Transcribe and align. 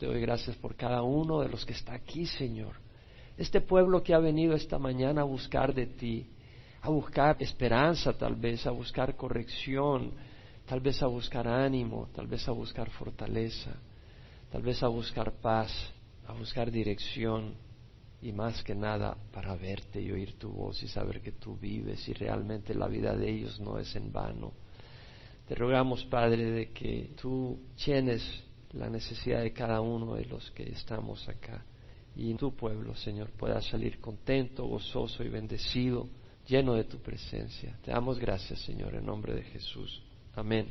Te 0.00 0.06
doy 0.06 0.22
gracias 0.22 0.56
por 0.56 0.76
cada 0.76 1.02
uno 1.02 1.40
de 1.40 1.50
los 1.50 1.66
que 1.66 1.74
está 1.74 1.92
aquí, 1.92 2.24
Señor. 2.24 2.72
Este 3.36 3.60
pueblo 3.60 4.02
que 4.02 4.14
ha 4.14 4.18
venido 4.18 4.54
esta 4.54 4.78
mañana 4.78 5.20
a 5.20 5.24
buscar 5.24 5.74
de 5.74 5.88
ti, 5.88 6.26
a 6.80 6.88
buscar 6.88 7.36
esperanza 7.38 8.14
tal 8.14 8.34
vez, 8.34 8.66
a 8.66 8.70
buscar 8.70 9.14
corrección, 9.14 10.12
tal 10.64 10.80
vez 10.80 11.02
a 11.02 11.06
buscar 11.06 11.46
ánimo, 11.46 12.08
tal 12.14 12.28
vez 12.28 12.48
a 12.48 12.52
buscar 12.52 12.88
fortaleza, 12.88 13.72
tal 14.50 14.62
vez 14.62 14.82
a 14.82 14.88
buscar 14.88 15.32
paz, 15.32 15.70
a 16.26 16.32
buscar 16.32 16.70
dirección 16.70 17.52
y 18.22 18.32
más 18.32 18.64
que 18.64 18.74
nada 18.74 19.18
para 19.34 19.54
verte 19.54 20.00
y 20.00 20.10
oír 20.12 20.38
tu 20.38 20.48
voz 20.48 20.82
y 20.82 20.88
saber 20.88 21.20
que 21.20 21.32
tú 21.32 21.58
vives 21.58 22.08
y 22.08 22.14
realmente 22.14 22.74
la 22.74 22.88
vida 22.88 23.14
de 23.14 23.28
ellos 23.28 23.60
no 23.60 23.78
es 23.78 23.94
en 23.96 24.10
vano. 24.10 24.54
Te 25.46 25.54
rogamos, 25.54 26.06
Padre, 26.06 26.50
de 26.52 26.70
que 26.70 27.10
tú 27.20 27.60
llenes 27.84 28.22
la 28.72 28.88
necesidad 28.88 29.42
de 29.42 29.52
cada 29.52 29.80
uno 29.80 30.14
de 30.14 30.24
los 30.26 30.50
que 30.52 30.64
estamos 30.64 31.28
acá 31.28 31.64
y 32.16 32.34
tu 32.34 32.54
pueblo, 32.54 32.94
Señor, 32.96 33.30
pueda 33.30 33.60
salir 33.60 34.00
contento, 34.00 34.66
gozoso 34.66 35.22
y 35.22 35.28
bendecido, 35.28 36.08
lleno 36.46 36.74
de 36.74 36.84
tu 36.84 36.98
presencia. 36.98 37.76
Te 37.82 37.92
damos 37.92 38.18
gracias, 38.18 38.60
Señor, 38.60 38.94
en 38.94 39.06
nombre 39.06 39.34
de 39.34 39.42
Jesús. 39.42 40.02
Amén. 40.34 40.66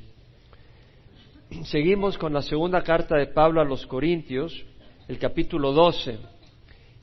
Seguimos 1.64 2.18
con 2.18 2.34
la 2.34 2.42
segunda 2.42 2.84
carta 2.84 3.16
de 3.16 3.28
Pablo 3.28 3.62
a 3.62 3.66
los 3.66 3.86
Corintios, 3.88 4.54
el 5.08 5.18
capítulo 5.18 5.72
12. 5.72 6.20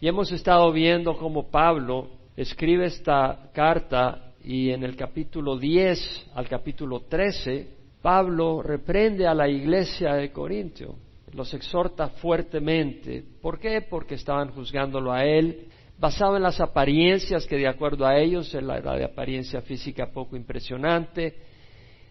Y 0.01 0.09
hemos 0.09 0.31
estado 0.31 0.71
viendo 0.73 1.17
cómo 1.17 1.51
Pablo 1.51 2.11
escribe 2.37 2.87
esta 2.87 3.51
carta 3.53 4.33
y 4.45 4.71
en 4.71 4.85
el 4.85 4.95
capítulo 4.95 5.59
10 5.59 6.31
al 6.35 6.49
capítulo 6.49 7.01
13, 7.01 7.76
Pablo 8.07 8.63
reprende 8.63 9.27
a 9.27 9.35
la 9.35 9.49
iglesia 9.49 10.15
de 10.15 10.31
Corintio, 10.31 10.95
los 11.33 11.53
exhorta 11.55 12.11
fuertemente. 12.11 13.25
¿Por 13.43 13.59
qué? 13.59 13.81
Porque 13.83 14.15
estaban 14.15 14.53
juzgándolo 14.53 15.13
a 15.13 15.25
él, 15.25 15.67
basado 15.99 16.37
en 16.37 16.45
las 16.45 16.61
apariencias 16.61 17.49
que 17.49 17.57
de 17.57 17.67
acuerdo 17.67 18.07
a 18.07 18.17
ellos 18.17 18.55
era 18.55 18.95
de 18.97 19.05
apariencia 19.05 19.61
física 19.61 20.13
poco 20.13 20.37
impresionante, 20.37 21.35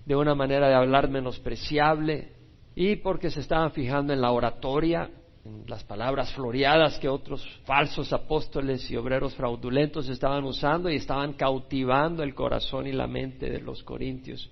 de 0.06 0.16
una 0.18 0.36
manera 0.36 0.68
de 0.68 0.76
hablar 0.76 1.10
menospreciable, 1.10 2.34
y 2.76 2.98
porque 2.98 3.30
se 3.30 3.40
estaban 3.40 3.72
fijando 3.72 4.12
en 4.12 4.20
la 4.20 4.34
oratoria, 4.34 5.10
en 5.46 5.64
las 5.66 5.86
palabras 5.86 6.34
floreadas 6.34 7.00
que 7.00 7.08
otros 7.08 7.48
falsos 7.64 8.12
apóstoles 8.12 8.92
y 8.92 8.98
obreros 8.98 9.34
fraudulentos 9.36 10.10
estaban 10.10 10.44
usando 10.44 10.90
y 10.90 10.98
estaban 10.98 11.36
cautivando 11.36 12.22
el 12.22 12.36
corazón 12.36 12.86
y 12.86 12.92
la 12.92 13.08
mente 13.08 13.50
de 13.50 13.62
los 13.62 13.82
corintios. 13.82 14.52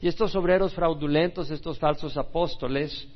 Y 0.00 0.08
estos 0.08 0.34
obreros 0.36 0.74
fraudulentos, 0.74 1.50
estos 1.50 1.78
falsos 1.78 2.16
apóstoles, 2.16 3.08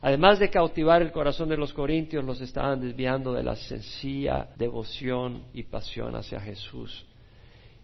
además 0.00 0.38
de 0.38 0.50
cautivar 0.50 1.02
el 1.02 1.12
corazón 1.12 1.48
de 1.48 1.56
los 1.56 1.72
corintios, 1.72 2.24
los 2.24 2.40
estaban 2.40 2.80
desviando 2.80 3.32
de 3.32 3.42
la 3.42 3.56
sencilla 3.56 4.48
devoción 4.56 5.44
y 5.52 5.64
pasión 5.64 6.16
hacia 6.16 6.40
Jesús. 6.40 7.04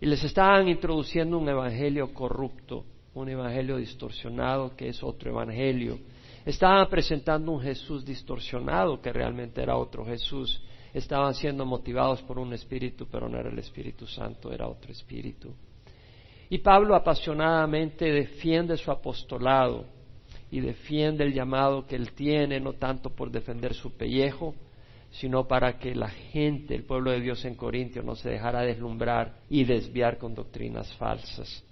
Y 0.01 0.07
les 0.07 0.25
estaban 0.25 0.69
introduciendo 0.69 1.39
un 1.39 1.49
evangelio 1.49 2.15
corrupto, 2.15 2.85
un 3.15 3.29
evangelio 3.29 3.77
distorsionado 3.77 4.75
que 4.77 4.89
es 4.89 5.03
otro 5.03 5.31
evangelio 5.31 5.99
Estaban 6.45 6.89
presentando 6.89 7.53
un 7.53 7.61
Jesús 7.61 8.05
distorsionado 8.05 9.01
que 9.01 9.13
realmente 9.13 9.63
era 9.63 9.77
otro 9.77 10.05
Jesús. 10.07 10.63
Estaban 10.95 11.35
siendo 11.35 11.67
motivados 11.67 12.23
por 12.23 12.39
un 12.39 12.53
espíritu, 12.55 13.07
pero 13.11 13.29
no 13.29 13.39
era 13.39 13.51
el 13.51 13.59
Espíritu 13.59 14.07
Santo, 14.07 14.51
era 14.51 14.67
otro 14.67 14.91
espíritu. 14.91 15.55
Y 16.51 16.59
Pablo 16.59 16.97
apasionadamente 16.97 18.11
defiende 18.11 18.77
su 18.77 18.91
apostolado 18.91 19.87
y 20.51 20.61
defiende 20.61 21.25
el 21.25 21.33
llamado 21.33 21.87
que 21.87 21.95
él 21.95 22.13
tiene, 22.13 22.59
no 22.59 22.73
tanto 22.73 23.11
por 23.11 23.31
defender 23.31 23.73
su 23.73 23.97
pellejo, 23.97 24.55
sino 25.13 25.47
para 25.47 25.79
que 25.79 25.95
la 25.95 26.09
gente, 26.09 26.75
el 26.75 26.85
pueblo 26.85 27.13
de 27.13 27.21
Dios 27.21 27.45
en 27.45 27.55
Corintio, 27.55 28.03
no 28.03 28.17
se 28.17 28.31
dejara 28.31 28.63
deslumbrar 28.63 29.37
y 29.49 29.65
desviar 29.65 30.19
con 30.19 30.35
doctrinas 30.35 30.93
falsas. 30.97 31.65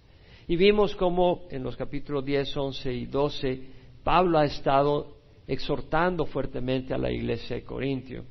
Y 0.47 0.57
vimos 0.57 0.95
cómo 0.95 1.47
en 1.51 1.65
los 1.65 1.77
capítulos 1.77 2.25
10, 2.25 2.57
11 2.57 2.93
y 2.93 3.07
12 3.07 3.61
Pablo 4.05 4.39
ha 4.39 4.45
estado 4.45 5.17
exhortando 5.47 6.25
fuertemente 6.25 6.95
a 6.95 6.99
la 6.99 7.11
iglesia 7.11 7.57
de 7.57 7.65
Corintio. 7.65 8.25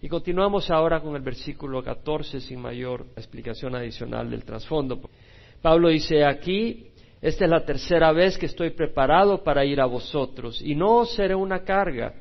Y 0.00 0.08
continuamos 0.08 0.70
ahora 0.70 1.00
con 1.00 1.16
el 1.16 1.22
versículo 1.22 1.82
14 1.82 2.40
sin 2.40 2.60
mayor 2.60 3.04
explicación 3.16 3.74
adicional 3.74 4.30
del 4.30 4.44
trasfondo. 4.44 5.00
Pablo 5.62 5.88
dice 5.88 6.24
aquí, 6.24 6.86
esta 7.20 7.44
es 7.44 7.50
la 7.50 7.64
tercera 7.64 8.12
vez 8.12 8.38
que 8.38 8.46
estoy 8.46 8.70
preparado 8.70 9.42
para 9.42 9.64
ir 9.64 9.80
a 9.80 9.86
vosotros 9.86 10.62
y 10.62 10.74
no 10.74 10.98
os 10.98 11.14
seré 11.14 11.34
una 11.34 11.64
carga, 11.64 12.14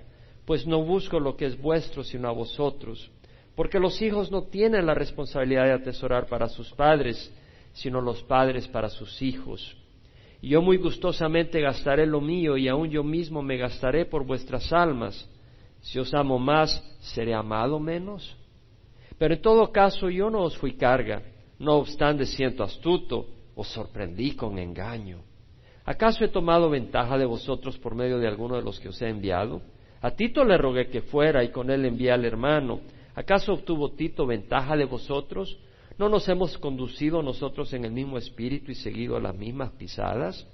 pues 0.45 0.65
no 0.65 0.83
busco 0.83 1.19
lo 1.19 1.35
que 1.35 1.45
es 1.45 1.61
vuestro 1.61 2.03
sino 2.03 2.27
a 2.27 2.31
vosotros, 2.31 3.11
porque 3.55 3.79
los 3.79 4.01
hijos 4.01 4.31
no 4.31 4.43
tienen 4.43 4.85
la 4.85 4.93
responsabilidad 4.93 5.65
de 5.65 5.73
atesorar 5.73 6.27
para 6.27 6.47
sus 6.47 6.71
padres, 6.73 7.31
sino 7.73 8.01
los 8.01 8.23
padres 8.23 8.67
para 8.67 8.89
sus 8.89 9.21
hijos 9.21 9.77
y 10.41 10.49
yo 10.49 10.61
muy 10.61 10.77
gustosamente 10.77 11.61
gastaré 11.61 12.05
lo 12.05 12.21
mío 12.21 12.57
y 12.57 12.67
aun 12.67 12.89
yo 12.89 13.03
mismo 13.03 13.41
me 13.41 13.57
gastaré 13.57 14.05
por 14.05 14.25
vuestras 14.25 14.71
almas. 14.71 15.27
Si 15.81 15.99
os 15.99 16.13
amo 16.13 16.37
más, 16.37 16.83
¿seré 16.99 17.33
amado 17.33 17.79
menos? 17.79 18.35
Pero 19.17 19.33
en 19.33 19.41
todo 19.41 19.71
caso 19.71 20.09
yo 20.09 20.29
no 20.29 20.41
os 20.41 20.57
fui 20.57 20.73
carga, 20.73 21.23
no 21.59 21.75
obstante 21.75 22.25
siento 22.25 22.63
astuto, 22.63 23.25
os 23.55 23.67
sorprendí 23.69 24.35
con 24.35 24.59
engaño. 24.59 25.21
¿Acaso 25.85 26.23
he 26.23 26.27
tomado 26.27 26.69
ventaja 26.69 27.17
de 27.17 27.25
vosotros 27.25 27.77
por 27.79 27.95
medio 27.95 28.19
de 28.19 28.27
alguno 28.27 28.55
de 28.55 28.61
los 28.61 28.79
que 28.79 28.89
os 28.89 29.01
he 29.01 29.07
enviado? 29.07 29.61
A 30.01 30.11
Tito 30.11 30.43
le 30.43 30.57
rogué 30.57 30.89
que 30.89 31.01
fuera 31.01 31.43
y 31.43 31.49
con 31.49 31.71
él 31.71 31.85
envié 31.85 32.11
al 32.11 32.25
hermano. 32.25 32.81
¿Acaso 33.15 33.53
obtuvo 33.53 33.91
Tito 33.91 34.25
ventaja 34.25 34.75
de 34.75 34.85
vosotros? 34.85 35.57
¿No 35.97 36.09
nos 36.09 36.29
hemos 36.29 36.57
conducido 36.57 37.23
nosotros 37.23 37.73
en 37.73 37.85
el 37.85 37.91
mismo 37.91 38.17
espíritu 38.17 38.71
y 38.71 38.75
seguido 38.75 39.19
las 39.19 39.35
mismas 39.35 39.71
pisadas? 39.71 40.45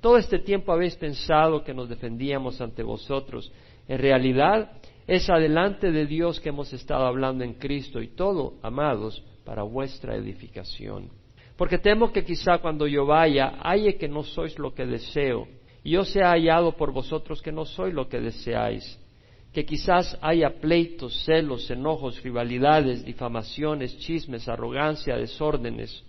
Todo 0.00 0.16
este 0.16 0.38
tiempo 0.38 0.72
habéis 0.72 0.96
pensado 0.96 1.62
que 1.62 1.74
nos 1.74 1.90
defendíamos 1.90 2.60
ante 2.62 2.82
vosotros. 2.82 3.52
En 3.86 3.98
realidad 3.98 4.72
es 5.06 5.28
adelante 5.28 5.90
de 5.90 6.06
Dios 6.06 6.40
que 6.40 6.48
hemos 6.48 6.72
estado 6.72 7.04
hablando 7.04 7.44
en 7.44 7.54
Cristo 7.54 8.00
y 8.00 8.08
todo, 8.08 8.54
amados, 8.62 9.22
para 9.44 9.62
vuestra 9.62 10.16
edificación. 10.16 11.10
Porque 11.56 11.78
temo 11.78 12.12
que 12.12 12.24
quizá 12.24 12.58
cuando 12.58 12.86
yo 12.86 13.06
vaya, 13.06 13.58
halle 13.62 13.96
que 13.96 14.08
no 14.08 14.22
sois 14.22 14.58
lo 14.58 14.74
que 14.74 14.86
deseo, 14.86 15.46
y 15.82 15.92
yo 15.92 16.04
sea 16.04 16.30
hallado 16.30 16.76
por 16.76 16.92
vosotros 16.92 17.42
que 17.42 17.52
no 17.52 17.64
soy 17.64 17.92
lo 17.92 18.08
que 18.08 18.20
deseáis 18.20 18.98
que 19.52 19.64
quizás 19.64 20.16
haya 20.22 20.60
pleitos, 20.60 21.24
celos, 21.24 21.70
enojos, 21.70 22.22
rivalidades, 22.22 23.04
difamaciones, 23.04 23.98
chismes, 23.98 24.48
arrogancia, 24.48 25.16
desórdenes. 25.16 26.04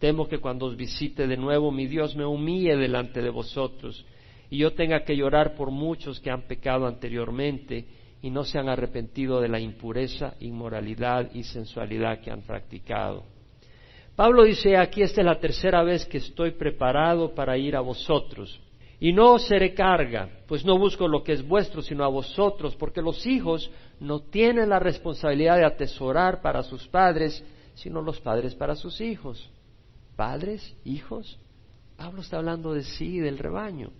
Temo 0.00 0.26
que 0.26 0.38
cuando 0.38 0.66
os 0.66 0.76
visite 0.76 1.26
de 1.26 1.36
nuevo 1.36 1.70
mi 1.70 1.86
Dios 1.86 2.16
me 2.16 2.24
humille 2.24 2.76
delante 2.76 3.22
de 3.22 3.30
vosotros 3.30 4.04
y 4.48 4.58
yo 4.58 4.72
tenga 4.72 5.04
que 5.04 5.16
llorar 5.16 5.54
por 5.54 5.70
muchos 5.70 6.18
que 6.18 6.30
han 6.30 6.42
pecado 6.42 6.86
anteriormente 6.86 7.84
y 8.22 8.30
no 8.30 8.44
se 8.44 8.58
han 8.58 8.68
arrepentido 8.68 9.40
de 9.40 9.48
la 9.48 9.60
impureza, 9.60 10.34
inmoralidad 10.40 11.30
y 11.32 11.42
sensualidad 11.44 12.20
que 12.20 12.30
han 12.30 12.42
practicado. 12.42 13.24
Pablo 14.16 14.44
dice 14.44 14.76
aquí 14.76 15.02
esta 15.02 15.22
es 15.22 15.26
la 15.26 15.40
tercera 15.40 15.82
vez 15.82 16.04
que 16.06 16.18
estoy 16.18 16.50
preparado 16.52 17.34
para 17.34 17.56
ir 17.56 17.76
a 17.76 17.80
vosotros 17.80 18.60
y 19.02 19.14
no 19.14 19.38
seré 19.38 19.72
carga, 19.72 20.28
pues 20.46 20.62
no 20.62 20.78
busco 20.78 21.08
lo 21.08 21.24
que 21.24 21.32
es 21.32 21.46
vuestro, 21.46 21.80
sino 21.80 22.04
a 22.04 22.08
vosotros, 22.08 22.76
porque 22.76 23.00
los 23.00 23.26
hijos 23.26 23.70
no 23.98 24.20
tienen 24.20 24.68
la 24.68 24.78
responsabilidad 24.78 25.56
de 25.56 25.64
atesorar 25.64 26.42
para 26.42 26.62
sus 26.62 26.86
padres, 26.86 27.42
sino 27.72 28.02
los 28.02 28.20
padres 28.20 28.54
para 28.54 28.76
sus 28.76 29.00
hijos. 29.00 29.50
Padres, 30.16 30.76
hijos. 30.84 31.38
Pablo 31.96 32.20
está 32.20 32.36
hablando 32.36 32.74
de 32.74 32.82
sí, 32.82 33.18
del 33.18 33.38
rebaño. 33.38 33.90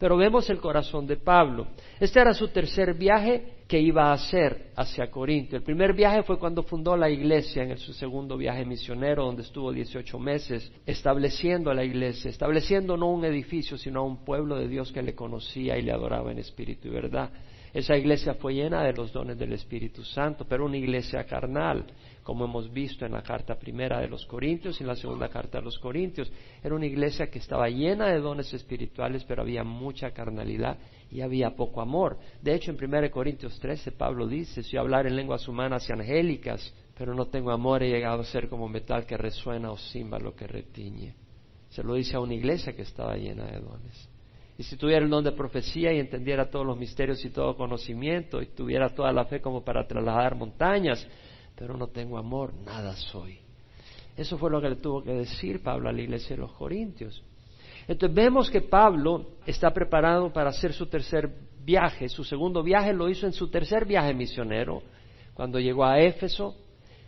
Pero 0.00 0.16
vemos 0.16 0.48
el 0.48 0.60
corazón 0.60 1.06
de 1.06 1.18
Pablo. 1.18 1.66
Este 2.00 2.20
era 2.20 2.32
su 2.32 2.48
tercer 2.48 2.94
viaje 2.94 3.60
que 3.68 3.78
iba 3.78 4.08
a 4.08 4.14
hacer 4.14 4.70
hacia 4.74 5.10
Corinto. 5.10 5.56
El 5.56 5.62
primer 5.62 5.92
viaje 5.92 6.22
fue 6.22 6.38
cuando 6.38 6.62
fundó 6.62 6.96
la 6.96 7.10
iglesia 7.10 7.64
en 7.64 7.76
su 7.76 7.92
segundo 7.92 8.38
viaje 8.38 8.64
misionero, 8.64 9.26
donde 9.26 9.42
estuvo 9.42 9.70
18 9.70 10.18
meses 10.18 10.72
estableciendo 10.86 11.74
la 11.74 11.84
iglesia, 11.84 12.30
estableciendo 12.30 12.96
no 12.96 13.10
un 13.10 13.26
edificio, 13.26 13.76
sino 13.76 14.06
un 14.06 14.24
pueblo 14.24 14.56
de 14.56 14.68
Dios 14.68 14.90
que 14.90 15.02
le 15.02 15.14
conocía 15.14 15.76
y 15.76 15.82
le 15.82 15.92
adoraba 15.92 16.32
en 16.32 16.38
espíritu 16.38 16.88
y 16.88 16.92
verdad. 16.92 17.30
Esa 17.72 17.96
iglesia 17.96 18.34
fue 18.34 18.54
llena 18.54 18.82
de 18.82 18.92
los 18.92 19.12
dones 19.12 19.38
del 19.38 19.52
Espíritu 19.52 20.02
Santo, 20.02 20.44
pero 20.48 20.64
una 20.64 20.76
iglesia 20.76 21.22
carnal, 21.24 21.86
como 22.24 22.44
hemos 22.44 22.72
visto 22.72 23.06
en 23.06 23.12
la 23.12 23.22
carta 23.22 23.56
primera 23.56 24.00
de 24.00 24.08
los 24.08 24.26
Corintios 24.26 24.80
y 24.80 24.82
en 24.82 24.88
la 24.88 24.96
segunda 24.96 25.28
carta 25.28 25.58
de 25.58 25.64
los 25.64 25.78
Corintios. 25.78 26.32
Era 26.62 26.74
una 26.74 26.86
iglesia 26.86 27.30
que 27.30 27.38
estaba 27.38 27.68
llena 27.68 28.06
de 28.08 28.18
dones 28.18 28.52
espirituales, 28.52 29.24
pero 29.24 29.42
había 29.42 29.62
mucha 29.62 30.10
carnalidad 30.10 30.78
y 31.12 31.20
había 31.20 31.54
poco 31.54 31.80
amor. 31.80 32.18
De 32.42 32.54
hecho, 32.54 32.72
en 32.72 32.82
1 32.82 33.10
Corintios 33.10 33.58
13, 33.60 33.92
Pablo 33.92 34.26
dice, 34.26 34.64
si 34.64 34.76
hablar 34.76 35.06
en 35.06 35.14
lenguas 35.14 35.46
humanas 35.46 35.88
y 35.88 35.92
angélicas, 35.92 36.74
pero 36.98 37.14
no 37.14 37.26
tengo 37.26 37.52
amor, 37.52 37.84
he 37.84 37.88
llegado 37.88 38.22
a 38.22 38.24
ser 38.24 38.48
como 38.48 38.68
metal 38.68 39.06
que 39.06 39.16
resuena 39.16 39.70
o 39.70 39.78
címbalo 39.78 40.34
que 40.34 40.46
retiñe. 40.46 41.14
Se 41.70 41.84
lo 41.84 41.94
dice 41.94 42.16
a 42.16 42.20
una 42.20 42.34
iglesia 42.34 42.74
que 42.74 42.82
estaba 42.82 43.16
llena 43.16 43.46
de 43.46 43.60
dones. 43.60 44.08
Y 44.60 44.62
si 44.62 44.76
tuviera 44.76 45.02
el 45.02 45.08
don 45.08 45.24
de 45.24 45.32
profecía 45.32 45.90
y 45.90 46.00
entendiera 46.00 46.50
todos 46.50 46.66
los 46.66 46.76
misterios 46.76 47.24
y 47.24 47.30
todo 47.30 47.56
conocimiento 47.56 48.42
y 48.42 48.46
tuviera 48.48 48.90
toda 48.90 49.10
la 49.10 49.24
fe 49.24 49.40
como 49.40 49.64
para 49.64 49.86
trasladar 49.86 50.34
montañas, 50.34 51.08
pero 51.56 51.78
no 51.78 51.86
tengo 51.86 52.18
amor, 52.18 52.52
nada 52.66 52.94
soy. 52.94 53.38
Eso 54.18 54.36
fue 54.36 54.50
lo 54.50 54.60
que 54.60 54.68
le 54.68 54.76
tuvo 54.76 55.02
que 55.02 55.12
decir 55.12 55.62
Pablo 55.62 55.88
a 55.88 55.92
la 55.94 56.02
iglesia 56.02 56.36
de 56.36 56.42
los 56.42 56.52
Corintios. 56.52 57.22
Entonces 57.88 58.14
vemos 58.14 58.50
que 58.50 58.60
Pablo 58.60 59.28
está 59.46 59.72
preparado 59.72 60.30
para 60.30 60.50
hacer 60.50 60.74
su 60.74 60.84
tercer 60.88 61.30
viaje. 61.64 62.10
Su 62.10 62.22
segundo 62.22 62.62
viaje 62.62 62.92
lo 62.92 63.08
hizo 63.08 63.24
en 63.24 63.32
su 63.32 63.48
tercer 63.48 63.86
viaje 63.86 64.12
misionero, 64.12 64.82
cuando 65.32 65.58
llegó 65.58 65.86
a 65.86 66.00
Éfeso. 66.00 66.54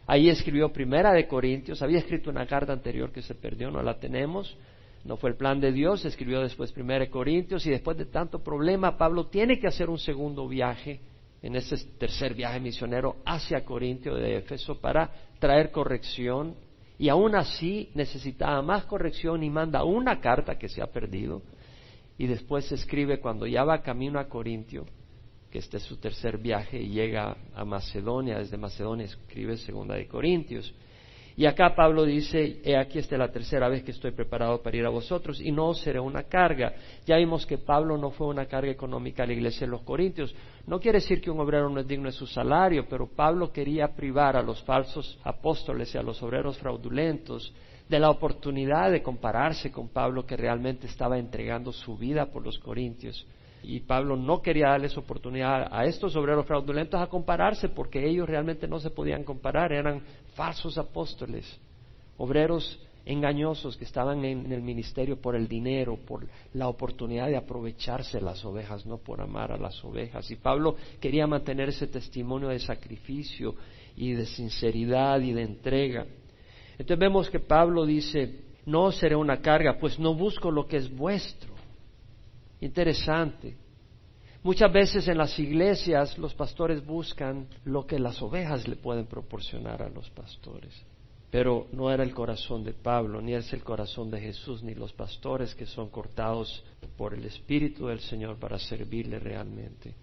Ahí 0.06 0.31
escribió 0.31 0.72
Primera 0.72 1.12
de 1.12 1.28
Corintios. 1.28 1.82
Había 1.82 1.98
escrito 1.98 2.31
una 2.31 2.46
carta 2.46 2.72
anterior 2.72 3.12
que 3.12 3.20
se 3.20 3.34
perdió, 3.34 3.70
no 3.70 3.82
la 3.82 4.00
tenemos. 4.00 4.56
No 5.04 5.16
fue 5.16 5.31
el 5.31 5.37
plan 5.37 5.60
de 5.60 5.72
Dios. 5.72 6.04
Escribió 6.04 6.40
después 6.40 6.72
Primera 6.72 7.04
de 7.04 7.10
Corintios 7.10 7.66
y 7.66 7.70
después 7.70 7.96
de 7.96 8.06
tanto 8.06 8.43
problema, 8.43 8.96
Pablo 8.96 9.26
tiene 9.26 9.58
que 9.58 9.66
hacer 9.66 9.90
un 9.90 9.99
segundo 9.99 10.46
viaje 10.49 11.00
en 11.43 11.56
ese 11.56 11.76
tercer 11.99 12.34
viaje 12.34 12.60
misionero 12.60 13.16
hacia 13.25 13.64
Corintio 13.64 14.14
de 14.14 14.37
Éfeso 14.37 14.81
para 14.81 15.10
traer 15.40 15.72
corrección 15.72 16.54
y 16.99 17.08
aún 17.08 17.34
así 17.34 17.90
necesitaba 17.94 18.62
más 18.62 18.84
corrección 18.84 19.43
y 19.43 19.50
manda 19.50 19.82
una 19.82 20.20
carta 20.20 20.56
que 20.56 20.69
se 20.69 20.81
ha 20.81 20.87
perdido 20.87 21.43
y 22.16 22.28
después 22.28 22.70
escribe 22.70 23.19
cuando 23.19 23.46
ya 23.46 23.64
va 23.64 23.82
camino 23.82 24.20
a 24.20 24.28
Corintio, 24.28 24.87
que 25.50 25.58
este 25.58 25.78
es 25.78 25.82
su 25.82 25.96
tercer 25.96 26.38
viaje 26.38 26.81
y 26.81 26.90
llega 26.90 27.37
a 27.55 27.64
Macedonia, 27.64 28.38
desde 28.38 28.56
Macedonia 28.56 29.06
escribe 29.06 29.56
segunda 29.56 29.96
de 29.96 30.06
Corintios. 30.06 30.72
Y 31.37 31.46
acá 31.46 31.75
Pablo 31.75 32.05
dice, 32.05 32.61
he 32.62 32.76
aquí 32.76 32.99
esta 32.99 33.14
es 33.14 33.19
la 33.19 33.32
tercera 33.32 33.69
vez 33.69 33.82
que 33.82 33.93
estoy 33.93 34.11
preparado 34.11 34.62
para 34.62 34.76
ir 34.76 34.84
a 34.84 34.90
vosotros 34.90 35.40
y 35.40 35.50
no 35.50 35.73
seré 35.73 35.99
una 35.99 36.25
carga. 36.25 36.75
Ya 37.06 37.17
vimos 37.17 37.46
que 37.46 37.58
Pablo 37.58 37.96
no 37.96 38.11
fue 38.11 38.26
una 38.26 38.46
carga 38.46 38.70
económica 38.70 39.23
a 39.23 39.26
la 39.26 39.32
iglesia 39.32 39.67
de 39.67 39.70
los 39.70 39.82
Corintios. 39.82 40.34
No 40.67 40.79
quiere 40.79 40.99
decir 40.99 41.20
que 41.20 41.31
un 41.31 41.40
obrero 41.40 41.70
no 41.70 41.81
es 41.81 41.88
digno 41.88 42.06
de 42.06 42.12
su 42.12 42.26
salario, 42.26 42.87
pero 42.88 43.06
Pablo 43.06 43.50
quería 43.50 43.88
privar 43.88 44.37
a 44.37 44.43
los 44.43 44.62
falsos 44.62 45.19
apóstoles 45.25 45.94
y 45.94 45.99
a 45.99 46.02
los 46.02 46.23
obreros 46.23 46.58
fraudulentos 46.58 47.52
de 47.88 47.99
la 47.99 48.11
oportunidad 48.11 48.90
de 48.90 49.02
compararse 49.02 49.70
con 49.70 49.88
Pablo 49.88 50.25
que 50.26 50.37
realmente 50.37 50.87
estaba 50.87 51.19
entregando 51.19 51.73
su 51.73 51.96
vida 51.96 52.26
por 52.26 52.44
los 52.44 52.58
Corintios. 52.58 53.26
Y 53.62 53.81
Pablo 53.81 54.17
no 54.17 54.43
quería 54.43 54.70
darles 54.70 54.96
oportunidad 54.99 55.69
a 55.70 55.84
estos 55.84 56.17
obreros 56.17 56.46
fraudulentos 56.46 57.00
a 57.00 57.06
compararse 57.06 57.69
porque 57.69 58.05
ellos 58.05 58.29
realmente 58.29 58.67
no 58.67 58.81
se 58.81 58.90
podían 58.90 59.23
comparar, 59.23 59.73
eran 59.73 60.02
falsos 60.34 60.79
apóstoles, 60.79 61.46
obreros 62.19 62.79
engañosos 63.05 63.76
que 63.76 63.84
estaban 63.84 64.25
en, 64.25 64.52
el 64.52 64.62
ministerio 64.62 65.20
por 65.20 65.34
el 65.34 65.49
dinero, 65.49 65.96
por 65.96 66.26
la 66.55 66.69
oportunidad 66.69 67.26
de 67.26 67.37
aprovecharse 67.37 68.20
las 68.20 68.44
ovejas, 68.44 68.87
no 68.87 68.99
por 68.99 69.20
amar 69.20 69.50
a 69.50 69.56
las 69.56 69.84
ovejas. 69.84 70.31
Y 70.31 70.37
Pablo 70.37 70.76
quería 71.00 71.26
mantener 71.26 71.70
ese 71.70 71.88
testimonio 71.88 72.49
de 72.49 72.61
sacrificio 72.61 73.56
y 73.96 74.12
de 74.12 74.26
sinceridad 74.26 75.20
y 75.20 75.32
de 75.32 75.43
entrega. 75.43 76.06
Entonces 76.73 76.99
vemos 76.99 77.29
que 77.29 77.40
Pablo 77.40 77.84
dice, 77.84 78.43
no 78.67 78.93
seré 78.93 79.17
una 79.17 79.40
carga, 79.40 79.79
pues 79.79 79.99
no 79.99 80.14
busco 80.14 80.50
lo 80.50 80.67
que 80.67 80.76
es 80.76 80.94
vuestro 80.94 81.52
Interesante. 82.62 83.56
Muchas 84.42 84.72
veces 84.72 85.06
en 85.06 85.18
las 85.18 85.38
iglesias 85.38 86.18
los 86.18 86.34
pastores 86.34 86.84
buscan 86.84 87.46
lo 87.64 87.86
que 87.86 87.98
las 87.98 88.20
ovejas 88.20 88.66
le 88.66 88.76
pueden 88.76 89.06
proporcionar 89.06 89.82
a 89.82 89.88
los 89.88 90.10
pastores. 90.10 90.74
Pero 91.30 91.68
no 91.72 91.90
era 91.90 92.02
el 92.02 92.12
corazón 92.12 92.64
de 92.64 92.74
Pablo, 92.74 93.22
ni 93.22 93.34
es 93.34 93.52
el 93.52 93.62
corazón 93.62 94.10
de 94.10 94.20
Jesús, 94.20 94.62
ni 94.62 94.74
los 94.74 94.92
pastores 94.92 95.54
que 95.54 95.64
son 95.64 95.88
cortados 95.88 96.62
por 96.96 97.14
el 97.14 97.24
Espíritu 97.24 97.86
del 97.86 98.00
Señor 98.00 98.38
para 98.38 98.58
servirle 98.58 99.18
realmente, 99.18 99.94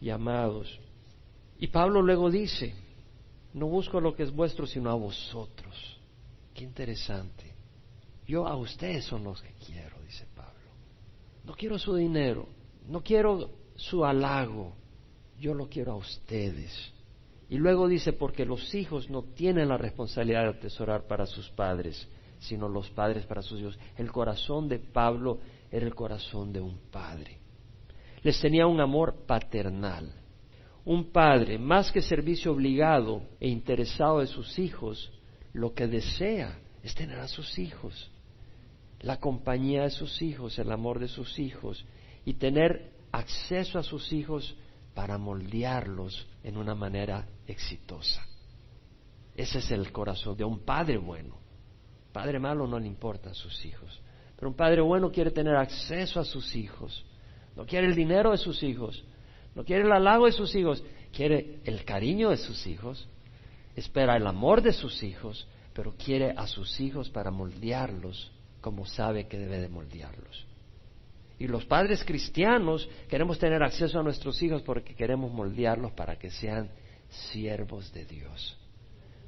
llamados. 0.00 0.80
Y 1.58 1.68
Pablo 1.68 2.02
luego 2.02 2.30
dice, 2.30 2.74
no 3.52 3.66
busco 3.66 4.00
lo 4.00 4.16
que 4.16 4.24
es 4.24 4.32
vuestro, 4.32 4.66
sino 4.66 4.90
a 4.90 4.94
vosotros. 4.94 6.00
Qué 6.54 6.64
interesante. 6.64 7.52
Yo 8.26 8.46
a 8.48 8.56
ustedes 8.56 9.04
son 9.04 9.24
los 9.24 9.42
que 9.42 9.52
quiero, 9.64 10.00
dice 10.02 10.26
no 11.44 11.54
quiero 11.54 11.78
su 11.78 11.94
dinero, 11.94 12.48
no 12.88 13.02
quiero 13.02 13.50
su 13.76 14.04
halago, 14.04 14.72
yo 15.38 15.54
lo 15.54 15.68
quiero 15.68 15.92
a 15.92 15.96
ustedes. 15.96 16.92
Y 17.48 17.56
luego 17.56 17.88
dice, 17.88 18.12
porque 18.12 18.44
los 18.44 18.74
hijos 18.74 19.10
no 19.10 19.22
tienen 19.22 19.68
la 19.68 19.76
responsabilidad 19.76 20.44
de 20.44 20.58
atesorar 20.58 21.06
para 21.06 21.26
sus 21.26 21.50
padres, 21.50 22.08
sino 22.38 22.68
los 22.68 22.90
padres 22.90 23.26
para 23.26 23.42
sus 23.42 23.60
hijos. 23.60 23.78
El 23.96 24.10
corazón 24.10 24.68
de 24.68 24.78
Pablo 24.78 25.40
era 25.70 25.86
el 25.86 25.94
corazón 25.94 26.52
de 26.52 26.60
un 26.60 26.78
padre. 26.90 27.38
Les 28.22 28.40
tenía 28.40 28.66
un 28.66 28.80
amor 28.80 29.26
paternal. 29.26 30.12
Un 30.84 31.12
padre, 31.12 31.58
más 31.58 31.90
que 31.92 32.02
servicio 32.02 32.52
obligado 32.52 33.22
e 33.40 33.48
interesado 33.48 34.20
de 34.20 34.26
sus 34.26 34.58
hijos, 34.58 35.12
lo 35.52 35.72
que 35.74 35.86
desea 35.86 36.58
es 36.82 36.94
tener 36.94 37.18
a 37.18 37.28
sus 37.28 37.58
hijos 37.58 38.10
la 39.04 39.18
compañía 39.18 39.82
de 39.82 39.90
sus 39.90 40.22
hijos, 40.22 40.58
el 40.58 40.72
amor 40.72 40.98
de 40.98 41.08
sus 41.08 41.38
hijos 41.38 41.84
y 42.24 42.34
tener 42.34 42.93
acceso 43.14 43.78
a 43.78 43.82
sus 43.82 44.12
hijos 44.12 44.56
para 44.94 45.18
moldearlos 45.18 46.26
en 46.42 46.56
una 46.56 46.74
manera 46.74 47.26
exitosa. 47.46 48.24
Ese 49.36 49.58
es 49.58 49.70
el 49.70 49.90
corazón 49.92 50.36
de 50.36 50.44
un 50.44 50.60
padre 50.60 50.98
bueno. 50.98 51.38
Padre 52.12 52.38
malo 52.38 52.66
no 52.66 52.78
le 52.78 52.86
importa 52.86 53.30
a 53.30 53.34
sus 53.34 53.64
hijos, 53.64 54.00
pero 54.36 54.48
un 54.48 54.56
padre 54.56 54.80
bueno 54.80 55.10
quiere 55.10 55.30
tener 55.30 55.56
acceso 55.56 56.20
a 56.20 56.24
sus 56.24 56.54
hijos. 56.54 57.04
No 57.56 57.66
quiere 57.66 57.86
el 57.86 57.94
dinero 57.94 58.32
de 58.32 58.38
sus 58.38 58.62
hijos, 58.62 59.04
no 59.54 59.64
quiere 59.64 59.84
el 59.84 59.92
halago 59.92 60.26
de 60.26 60.32
sus 60.32 60.54
hijos, 60.54 60.82
quiere 61.12 61.60
el 61.64 61.84
cariño 61.84 62.30
de 62.30 62.36
sus 62.36 62.66
hijos, 62.66 63.08
espera 63.76 64.16
el 64.16 64.26
amor 64.26 64.60
de 64.60 64.72
sus 64.72 65.02
hijos, 65.02 65.46
pero 65.72 65.94
quiere 65.96 66.32
a 66.36 66.46
sus 66.46 66.80
hijos 66.80 67.10
para 67.10 67.30
moldearlos 67.30 68.32
como 68.60 68.86
sabe 68.86 69.28
que 69.28 69.38
debe 69.38 69.60
de 69.60 69.68
moldearlos. 69.68 70.46
Y 71.44 71.46
los 71.46 71.66
padres 71.66 72.02
cristianos 72.02 72.88
queremos 73.06 73.38
tener 73.38 73.62
acceso 73.62 74.00
a 74.00 74.02
nuestros 74.02 74.42
hijos 74.42 74.62
porque 74.62 74.94
queremos 74.94 75.30
moldearlos 75.30 75.92
para 75.92 76.16
que 76.16 76.30
sean 76.30 76.70
siervos 77.10 77.92
de 77.92 78.06
Dios. 78.06 78.56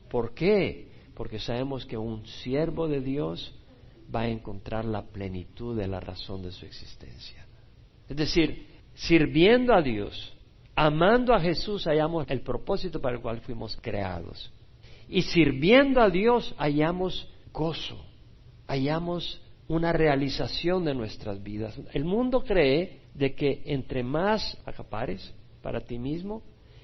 ¿Por 0.09 0.33
qué? 0.33 0.89
Porque 1.15 1.39
sabemos 1.39 1.85
que 1.85 1.99
un 1.99 2.27
siervo 2.27 2.89
de 2.89 3.03
Dios 3.03 3.55
va 4.15 4.23
a 4.23 4.29
encontrar 4.29 4.87
la 4.87 5.03
plenitud 5.03 5.77
de 5.77 5.89
la 5.89 6.01
razón 6.01 6.41
de 6.41 6.53
su 6.53 6.65
existencia. 6.65 7.47
Es 8.09 8.17
decir, 8.17 8.67
sirviendo 8.95 9.75
a 9.75 9.83
Dios, 9.83 10.35
amando 10.75 11.35
a 11.35 11.41
Jesús, 11.41 11.85
hallamos 11.85 12.25
el 12.31 12.41
propósito 12.41 12.99
para 12.99 13.17
el 13.17 13.21
cual 13.21 13.43
fuimos 13.43 13.77
creados. 13.83 14.51
Y 15.07 15.21
sirviendo 15.21 16.01
a 16.01 16.09
Dios, 16.09 16.55
hallamos 16.57 17.29
gozo, 17.53 18.03
hallamos 18.67 19.39
una 19.69 19.93
realización 19.93 20.85
de 20.85 20.95
nuestras 20.95 21.43
vidas. 21.43 21.79
El 21.93 22.05
mundo 22.05 22.45
cree 22.45 23.01
de 23.15 23.35
que 23.35 23.63
entre 23.67 24.03
más 24.03 24.57
acapares 24.65 25.33
para 25.63 25.81
ti 25.81 25.99
mismo 25.99 26.43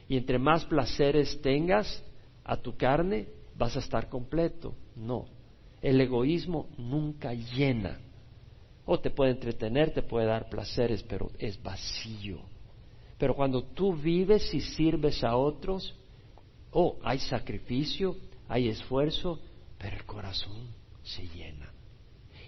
y 0.08 0.16
entre 0.16 0.38
más 0.38 0.64
placeres 0.64 1.40
tengas 1.40 2.02
a 2.44 2.56
tu 2.56 2.76
carne, 2.76 3.28
vas 3.56 3.76
a 3.76 3.80
estar 3.80 4.08
completo. 4.08 4.74
No, 4.96 5.26
el 5.80 6.00
egoísmo 6.00 6.68
nunca 6.76 7.32
llena. 7.34 8.00
O 8.84 8.98
te 8.98 9.10
puede 9.10 9.30
entretener, 9.30 9.92
te 9.92 10.02
puede 10.02 10.26
dar 10.26 10.48
placeres, 10.48 11.04
pero 11.04 11.30
es 11.38 11.62
vacío. 11.62 12.40
Pero 13.16 13.36
cuando 13.36 13.62
tú 13.62 13.94
vives 13.94 14.52
y 14.52 14.60
sirves 14.60 15.22
a 15.22 15.36
otros, 15.36 15.94
oh, 16.72 16.98
hay 17.04 17.20
sacrificio, 17.20 18.16
hay 18.48 18.68
esfuerzo, 18.68 19.38
pero 19.78 19.96
el 19.96 20.04
corazón 20.04 20.66
se 21.04 21.22
llena. 21.28 21.71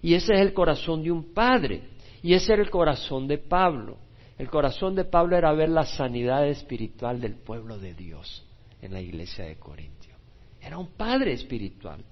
Y 0.04 0.12
ese 0.12 0.34
es 0.34 0.40
el 0.42 0.52
corazón 0.52 1.02
de 1.02 1.11
un 1.11 1.32
padre. 1.32 1.80
Y 2.23 2.34
ese 2.34 2.52
era 2.52 2.62
el 2.62 2.68
corazón 2.68 3.26
de 3.26 3.38
Pablo. 3.38 3.96
El 4.37 4.50
corazón 4.50 4.94
de 4.94 5.06
Pablo 5.06 5.34
era 5.34 5.50
ver 5.54 5.70
la 5.70 5.87
sanidad 5.87 6.46
espiritual 6.46 7.23
del 7.23 7.37
pueblo 7.37 7.78
de 7.78 7.94
Dios 7.94 8.46
en 8.82 8.92
la 8.92 9.00
iglesia 9.00 9.46
de 9.46 9.56
Corintio. 9.56 10.14
Era 10.61 10.76
un 10.76 10.88
padre 10.88 11.32
espiritual. 11.32 12.04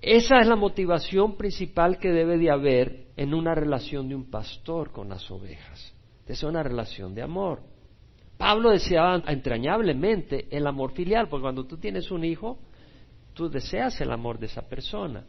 Esa 0.00 0.38
es 0.38 0.46
la 0.46 0.56
motivación 0.56 1.36
principal 1.36 1.98
que 1.98 2.08
debe 2.08 2.38
de 2.38 2.50
haber 2.50 3.08
en 3.18 3.34
una 3.34 3.54
relación 3.54 4.08
de 4.08 4.14
un 4.14 4.30
pastor 4.30 4.90
con 4.90 5.10
las 5.10 5.30
ovejas. 5.30 5.92
Es 6.26 6.42
una 6.42 6.62
relación 6.62 7.14
de 7.14 7.20
amor. 7.20 7.60
Pablo 8.38 8.70
deseaba 8.70 9.22
entrañablemente 9.26 10.46
el 10.50 10.66
amor 10.66 10.92
filial, 10.92 11.28
porque 11.28 11.42
cuando 11.42 11.66
tú 11.66 11.76
tienes 11.76 12.10
un 12.10 12.24
hijo, 12.24 12.60
tú 13.34 13.50
deseas 13.50 14.00
el 14.00 14.10
amor 14.10 14.38
de 14.38 14.46
esa 14.46 14.66
persona. 14.66 15.22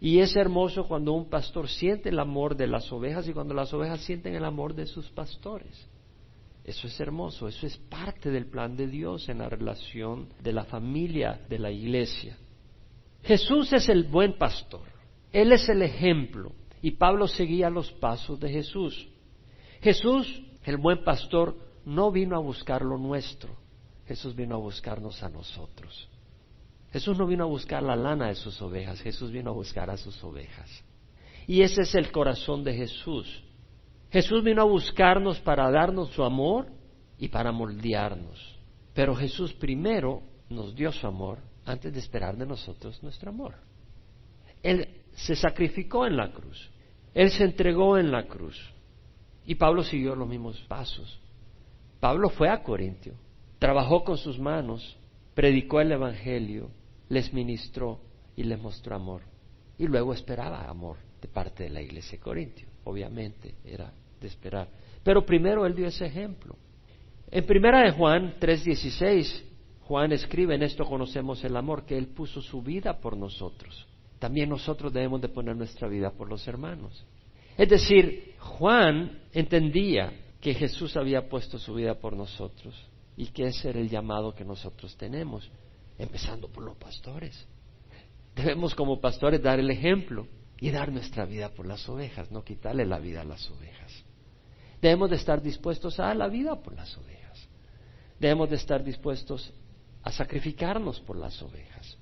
Y 0.00 0.20
es 0.20 0.36
hermoso 0.36 0.86
cuando 0.86 1.12
un 1.12 1.28
pastor 1.28 1.68
siente 1.68 2.10
el 2.10 2.20
amor 2.20 2.56
de 2.56 2.68
las 2.68 2.92
ovejas 2.92 3.26
y 3.28 3.32
cuando 3.32 3.54
las 3.54 3.72
ovejas 3.74 4.00
sienten 4.00 4.34
el 4.34 4.44
amor 4.44 4.74
de 4.74 4.86
sus 4.86 5.10
pastores. 5.10 5.88
Eso 6.64 6.86
es 6.86 7.00
hermoso, 7.00 7.48
eso 7.48 7.66
es 7.66 7.76
parte 7.78 8.30
del 8.30 8.46
plan 8.46 8.76
de 8.76 8.86
Dios 8.86 9.28
en 9.28 9.38
la 9.38 9.48
relación 9.48 10.28
de 10.42 10.52
la 10.52 10.64
familia 10.64 11.40
de 11.48 11.58
la 11.58 11.70
iglesia. 11.70 12.36
Jesús 13.22 13.72
es 13.72 13.88
el 13.88 14.04
buen 14.04 14.36
pastor, 14.36 14.82
Él 15.32 15.52
es 15.52 15.68
el 15.68 15.82
ejemplo 15.82 16.52
y 16.82 16.92
Pablo 16.92 17.26
seguía 17.26 17.70
los 17.70 17.90
pasos 17.92 18.38
de 18.38 18.50
Jesús. 18.50 19.08
Jesús, 19.80 20.42
el 20.64 20.76
buen 20.76 21.02
pastor, 21.04 21.56
no 21.84 22.12
vino 22.12 22.36
a 22.36 22.40
buscar 22.40 22.82
lo 22.82 22.98
nuestro, 22.98 23.56
Jesús 24.06 24.36
vino 24.36 24.56
a 24.56 24.58
buscarnos 24.58 25.22
a 25.22 25.28
nosotros. 25.28 26.08
Jesús 26.92 27.18
no 27.18 27.26
vino 27.26 27.44
a 27.44 27.46
buscar 27.46 27.82
la 27.82 27.96
lana 27.96 28.28
de 28.28 28.34
sus 28.34 28.60
ovejas, 28.62 29.00
Jesús 29.00 29.30
vino 29.30 29.50
a 29.50 29.54
buscar 29.54 29.90
a 29.90 29.96
sus 29.96 30.22
ovejas. 30.24 30.68
Y 31.46 31.62
ese 31.62 31.82
es 31.82 31.94
el 31.94 32.10
corazón 32.10 32.64
de 32.64 32.74
Jesús. 32.74 33.44
Jesús 34.10 34.42
vino 34.42 34.62
a 34.62 34.66
buscarnos 34.66 35.38
para 35.40 35.70
darnos 35.70 36.10
su 36.10 36.24
amor 36.24 36.66
y 37.18 37.28
para 37.28 37.52
moldearnos. 37.52 38.58
Pero 38.94 39.14
Jesús 39.14 39.52
primero 39.54 40.22
nos 40.48 40.74
dio 40.74 40.92
su 40.92 41.06
amor 41.06 41.38
antes 41.64 41.92
de 41.92 41.98
esperar 41.98 42.36
de 42.36 42.46
nosotros 42.46 43.02
nuestro 43.02 43.30
amor. 43.30 43.54
Él 44.62 44.88
se 45.14 45.36
sacrificó 45.36 46.06
en 46.06 46.16
la 46.16 46.32
cruz. 46.32 46.70
Él 47.14 47.30
se 47.30 47.44
entregó 47.44 47.98
en 47.98 48.10
la 48.10 48.26
cruz. 48.26 48.58
Y 49.44 49.54
Pablo 49.54 49.82
siguió 49.82 50.14
los 50.14 50.28
mismos 50.28 50.58
pasos. 50.68 51.20
Pablo 52.00 52.28
fue 52.28 52.48
a 52.48 52.62
Corintio, 52.62 53.14
trabajó 53.58 54.04
con 54.04 54.18
sus 54.18 54.38
manos, 54.38 54.96
predicó 55.34 55.80
el 55.80 55.92
Evangelio, 55.92 56.70
les 57.08 57.32
ministró 57.32 58.00
y 58.36 58.44
les 58.44 58.60
mostró 58.60 58.96
amor. 58.96 59.22
Y 59.78 59.86
luego 59.86 60.12
esperaba 60.12 60.68
amor 60.68 60.96
de 61.20 61.28
parte 61.28 61.64
de 61.64 61.70
la 61.70 61.82
iglesia 61.82 62.18
de 62.18 62.24
Corintio. 62.24 62.68
Obviamente 62.84 63.54
era 63.64 63.92
de 64.20 64.26
esperar. 64.26 64.68
Pero 65.02 65.24
primero 65.24 65.66
él 65.66 65.74
dio 65.74 65.86
ese 65.86 66.06
ejemplo. 66.06 66.56
En 67.30 67.44
primera 67.46 67.82
de 67.82 67.92
Juan 67.92 68.36
3:16, 68.40 69.44
Juan 69.82 70.12
escribe, 70.12 70.54
en 70.54 70.62
esto 70.62 70.84
conocemos 70.84 71.42
el 71.44 71.56
amor, 71.56 71.84
que 71.84 71.96
él 71.96 72.08
puso 72.08 72.42
su 72.42 72.62
vida 72.62 73.00
por 73.00 73.16
nosotros. 73.16 73.86
También 74.18 74.48
nosotros 74.48 74.92
debemos 74.92 75.20
de 75.20 75.28
poner 75.28 75.56
nuestra 75.56 75.88
vida 75.88 76.10
por 76.10 76.28
los 76.28 76.46
hermanos. 76.46 77.04
Es 77.56 77.68
decir, 77.68 78.34
Juan 78.38 79.22
entendía 79.32 80.12
que 80.40 80.54
Jesús 80.54 80.96
había 80.96 81.28
puesto 81.28 81.58
su 81.58 81.74
vida 81.74 81.94
por 81.94 82.14
nosotros 82.14 82.74
y 83.16 83.26
que 83.26 83.46
ese 83.46 83.70
era 83.70 83.80
el 83.80 83.88
llamado 83.88 84.34
que 84.34 84.44
nosotros 84.44 84.96
tenemos, 84.96 85.50
empezando 85.98 86.48
por 86.48 86.64
los 86.64 86.76
pastores. 86.76 87.46
Debemos 88.34 88.74
como 88.74 89.00
pastores 89.00 89.42
dar 89.42 89.58
el 89.58 89.70
ejemplo 89.70 90.26
y 90.60 90.70
dar 90.70 90.92
nuestra 90.92 91.24
vida 91.24 91.50
por 91.50 91.66
las 91.66 91.88
ovejas, 91.88 92.30
no 92.30 92.44
quitarle 92.44 92.86
la 92.86 92.98
vida 92.98 93.22
a 93.22 93.24
las 93.24 93.50
ovejas. 93.50 94.04
Debemos 94.80 95.10
de 95.10 95.16
estar 95.16 95.42
dispuestos 95.42 95.98
a 95.98 96.04
dar 96.04 96.16
la 96.16 96.28
vida 96.28 96.56
por 96.62 96.74
las 96.74 96.96
ovejas. 96.96 97.48
Debemos 98.18 98.50
de 98.50 98.56
estar 98.56 98.84
dispuestos 98.84 99.52
a 100.02 100.12
sacrificarnos 100.12 101.00
por 101.00 101.16
las 101.16 101.40
ovejas. 101.42 101.98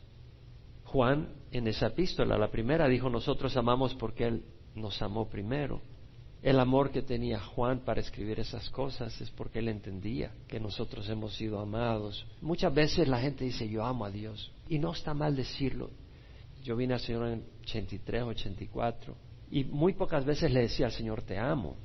Juan 0.84 1.28
en 1.50 1.66
esa 1.68 1.88
epístola, 1.88 2.38
la 2.38 2.50
primera, 2.50 2.86
dijo, 2.88 3.10
nosotros 3.10 3.56
amamos 3.56 3.94
porque 3.94 4.26
Él 4.26 4.44
nos 4.74 5.00
amó 5.02 5.28
primero. 5.28 5.80
El 6.42 6.60
amor 6.60 6.90
que 6.90 7.02
tenía 7.02 7.40
Juan 7.40 7.80
para 7.80 8.00
escribir 8.00 8.38
esas 8.38 8.68
cosas 8.70 9.20
es 9.20 9.30
porque 9.30 9.58
él 9.58 9.68
entendía 9.68 10.30
que 10.46 10.60
nosotros 10.60 11.08
hemos 11.08 11.34
sido 11.34 11.58
amados. 11.58 12.26
Muchas 12.40 12.72
veces 12.72 13.08
la 13.08 13.20
gente 13.20 13.44
dice 13.44 13.68
yo 13.68 13.84
amo 13.84 14.04
a 14.04 14.10
Dios 14.10 14.52
y 14.68 14.78
no 14.78 14.92
está 14.92 15.14
mal 15.14 15.34
decirlo. 15.34 15.90
Yo 16.62 16.76
vine 16.76 16.94
al 16.94 17.00
Señor 17.00 17.28
en 17.28 17.44
83, 17.62 18.22
84 18.22 19.16
y 19.50 19.64
muy 19.64 19.94
pocas 19.94 20.24
veces 20.24 20.52
le 20.52 20.62
decía 20.62 20.86
al 20.86 20.92
Señor 20.92 21.22
te 21.22 21.38
amo. 21.38 21.76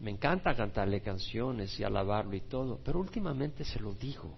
Me 0.00 0.10
encanta 0.10 0.54
cantarle 0.54 1.00
canciones 1.00 1.78
y 1.78 1.84
alabarlo 1.84 2.34
y 2.34 2.40
todo, 2.40 2.80
pero 2.84 2.98
últimamente 2.98 3.64
se 3.64 3.78
lo 3.78 3.94
digo. 3.94 4.36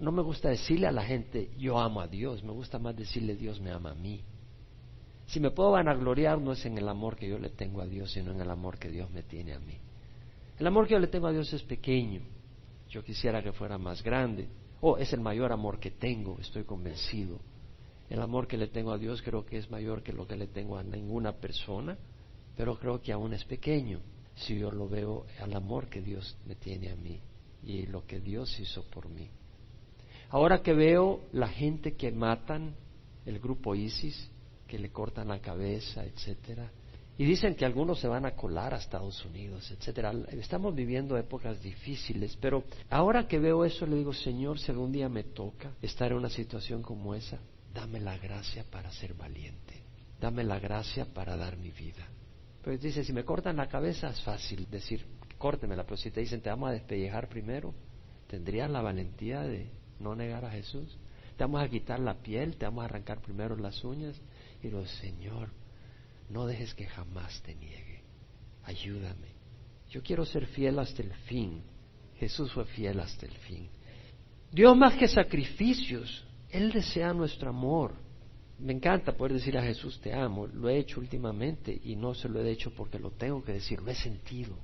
No 0.00 0.10
me 0.10 0.22
gusta 0.22 0.48
decirle 0.48 0.86
a 0.86 0.92
la 0.92 1.04
gente 1.04 1.50
yo 1.58 1.78
amo 1.78 2.00
a 2.00 2.08
Dios, 2.08 2.42
me 2.42 2.52
gusta 2.52 2.78
más 2.78 2.96
decirle 2.96 3.36
Dios 3.36 3.60
me 3.60 3.70
ama 3.70 3.90
a 3.90 3.94
mí. 3.94 4.24
Si 5.32 5.40
me 5.40 5.50
puedo 5.50 5.70
vanagloriar 5.70 6.38
no 6.42 6.52
es 6.52 6.66
en 6.66 6.76
el 6.76 6.86
amor 6.86 7.16
que 7.16 7.26
yo 7.26 7.38
le 7.38 7.48
tengo 7.48 7.80
a 7.80 7.86
Dios, 7.86 8.12
sino 8.12 8.32
en 8.32 8.40
el 8.42 8.50
amor 8.50 8.78
que 8.78 8.90
Dios 8.90 9.10
me 9.12 9.22
tiene 9.22 9.54
a 9.54 9.58
mí. 9.58 9.78
El 10.58 10.66
amor 10.66 10.86
que 10.86 10.92
yo 10.92 10.98
le 10.98 11.06
tengo 11.06 11.26
a 11.26 11.32
Dios 11.32 11.50
es 11.54 11.62
pequeño. 11.62 12.20
Yo 12.90 13.02
quisiera 13.02 13.42
que 13.42 13.50
fuera 13.50 13.78
más 13.78 14.02
grande. 14.02 14.46
Oh, 14.82 14.98
es 14.98 15.10
el 15.14 15.20
mayor 15.20 15.50
amor 15.50 15.80
que 15.80 15.92
tengo, 15.92 16.36
estoy 16.38 16.64
convencido. 16.64 17.40
El 18.10 18.20
amor 18.20 18.46
que 18.46 18.58
le 18.58 18.66
tengo 18.66 18.92
a 18.92 18.98
Dios 18.98 19.22
creo 19.22 19.46
que 19.46 19.56
es 19.56 19.70
mayor 19.70 20.02
que 20.02 20.12
lo 20.12 20.26
que 20.26 20.36
le 20.36 20.48
tengo 20.48 20.76
a 20.76 20.82
ninguna 20.82 21.32
persona, 21.32 21.96
pero 22.54 22.78
creo 22.78 23.00
que 23.00 23.12
aún 23.12 23.32
es 23.32 23.46
pequeño 23.46 24.00
si 24.34 24.58
yo 24.58 24.70
lo 24.70 24.86
veo 24.86 25.24
al 25.40 25.54
amor 25.54 25.88
que 25.88 26.02
Dios 26.02 26.36
me 26.44 26.56
tiene 26.56 26.90
a 26.90 26.96
mí 26.96 27.18
y 27.64 27.86
lo 27.86 28.04
que 28.04 28.20
Dios 28.20 28.60
hizo 28.60 28.84
por 28.90 29.08
mí. 29.08 29.30
Ahora 30.28 30.62
que 30.62 30.74
veo 30.74 31.20
la 31.32 31.48
gente 31.48 31.94
que 31.94 32.12
matan, 32.12 32.74
el 33.24 33.38
grupo 33.38 33.74
ISIS, 33.74 34.30
que 34.72 34.78
le 34.78 34.88
cortan 34.88 35.28
la 35.28 35.38
cabeza, 35.38 36.02
etcétera. 36.02 36.72
Y 37.18 37.26
dicen 37.26 37.54
que 37.54 37.66
algunos 37.66 38.00
se 38.00 38.08
van 38.08 38.24
a 38.24 38.34
colar 38.34 38.72
a 38.72 38.78
Estados 38.78 39.22
Unidos, 39.22 39.70
etcétera. 39.70 40.14
Estamos 40.30 40.74
viviendo 40.74 41.18
épocas 41.18 41.62
difíciles, 41.62 42.38
pero 42.40 42.64
ahora 42.88 43.28
que 43.28 43.38
veo 43.38 43.66
eso 43.66 43.84
le 43.84 43.96
digo, 43.96 44.14
Señor, 44.14 44.58
si 44.58 44.70
algún 44.70 44.90
día 44.90 45.10
me 45.10 45.24
toca 45.24 45.72
estar 45.82 46.10
en 46.10 46.16
una 46.16 46.30
situación 46.30 46.80
como 46.80 47.14
esa, 47.14 47.38
dame 47.74 48.00
la 48.00 48.16
gracia 48.16 48.64
para 48.64 48.90
ser 48.92 49.12
valiente, 49.12 49.74
dame 50.18 50.42
la 50.42 50.58
gracia 50.58 51.04
para 51.04 51.36
dar 51.36 51.58
mi 51.58 51.70
vida. 51.70 52.08
Pero 52.64 52.78
dice, 52.78 53.04
si 53.04 53.12
me 53.12 53.26
cortan 53.26 53.58
la 53.58 53.68
cabeza 53.68 54.08
es 54.08 54.22
fácil 54.22 54.66
decir, 54.70 55.04
córtemela, 55.36 55.84
pero 55.84 55.98
si 55.98 56.10
te 56.10 56.20
dicen, 56.20 56.40
te 56.40 56.48
vamos 56.48 56.70
a 56.70 56.72
despellejar 56.72 57.28
primero, 57.28 57.74
¿tendrías 58.26 58.70
la 58.70 58.80
valentía 58.80 59.42
de 59.42 59.68
no 60.00 60.14
negar 60.14 60.46
a 60.46 60.50
Jesús? 60.50 60.96
Te 61.36 61.44
vamos 61.44 61.62
a 61.62 61.68
quitar 61.68 62.00
la 62.00 62.14
piel, 62.14 62.56
te 62.56 62.64
vamos 62.64 62.80
a 62.80 62.84
arrancar 62.86 63.20
primero 63.20 63.54
las 63.54 63.84
uñas 63.84 64.18
y 64.62 64.70
lo, 64.70 64.86
Señor, 64.86 65.50
no 66.28 66.46
dejes 66.46 66.74
que 66.74 66.86
jamás 66.86 67.42
te 67.42 67.54
niegue. 67.54 68.02
Ayúdame. 68.64 69.28
Yo 69.90 70.02
quiero 70.02 70.24
ser 70.24 70.46
fiel 70.46 70.78
hasta 70.78 71.02
el 71.02 71.12
fin. 71.26 71.62
Jesús 72.16 72.52
fue 72.52 72.64
fiel 72.66 73.00
hasta 73.00 73.26
el 73.26 73.32
fin. 73.32 73.68
Dios 74.50 74.76
más 74.76 74.94
que 74.94 75.08
sacrificios, 75.08 76.24
Él 76.50 76.72
desea 76.72 77.12
nuestro 77.12 77.50
amor. 77.50 77.94
Me 78.58 78.72
encanta 78.72 79.16
poder 79.16 79.32
decir 79.34 79.58
a 79.58 79.62
Jesús 79.62 80.00
te 80.00 80.14
amo. 80.14 80.46
Lo 80.46 80.68
he 80.68 80.78
hecho 80.78 81.00
últimamente 81.00 81.78
y 81.84 81.96
no 81.96 82.14
se 82.14 82.28
lo 82.28 82.40
he 82.40 82.50
hecho 82.50 82.72
porque 82.74 82.98
lo 82.98 83.10
tengo 83.10 83.42
que 83.42 83.52
decir, 83.52 83.82
lo 83.82 83.90
he 83.90 83.94
sentido. 83.94 84.56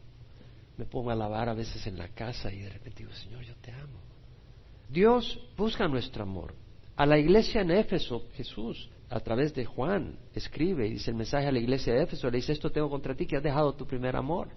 Me 0.77 0.85
pongo 0.85 1.11
a 1.11 1.15
alabar 1.15 1.49
a 1.49 1.55
veces 1.55 1.85
en 1.89 1.99
la 1.99 2.09
casa 2.09 2.53
y 2.53 2.61
de 2.61 2.71
repente 2.71 3.03
digo, 3.03 3.13
Señor, 3.13 3.43
yo 3.43 3.55
te 3.57 3.73
amo. 3.73 3.99
Dios 4.89 5.41
busca 5.57 5.89
nuestro 5.89 6.23
amor. 6.23 6.55
A 6.97 7.05
la 7.05 7.19
iglesia 7.19 7.63
en 7.63 7.73
Éfeso, 7.73 8.29
Jesús 8.35 8.89
a 9.11 9.21
través 9.21 9.55
de 9.55 9.65
Juan 9.65 10.19
escribe 10.35 10.87
y 10.87 10.93
dice 10.93 11.11
el 11.11 11.17
mensaje 11.17 11.47
a 11.47 11.53
la 11.53 11.59
iglesia 11.59 11.95
de 11.95 12.03
Éfeso, 12.03 12.31
le 12.31 12.37
dice 12.37 12.53
esto 12.53 12.71
tengo 12.71 12.91
contra 12.91 13.15
ti 13.15 13.27
que 13.27 13.37
has 13.37 13.43
dejado 13.43 13.75
tu 13.75 13.87
primer 13.87 14.17
amor. 14.17 14.49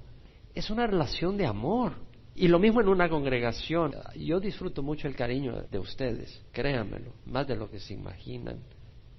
Es 0.53 0.69
una 0.69 0.85
relación 0.85 1.37
de 1.37 1.45
amor. 1.45 1.93
Y 2.35 2.47
lo 2.47 2.59
mismo 2.59 2.81
en 2.81 2.87
una 2.87 3.09
congregación. 3.09 3.93
Yo 4.15 4.39
disfruto 4.39 4.81
mucho 4.81 5.07
el 5.07 5.15
cariño 5.15 5.63
de 5.69 5.79
ustedes, 5.79 6.41
créanmelo, 6.51 7.13
más 7.25 7.47
de 7.47 7.55
lo 7.55 7.69
que 7.69 7.79
se 7.79 7.93
imaginan, 7.93 8.59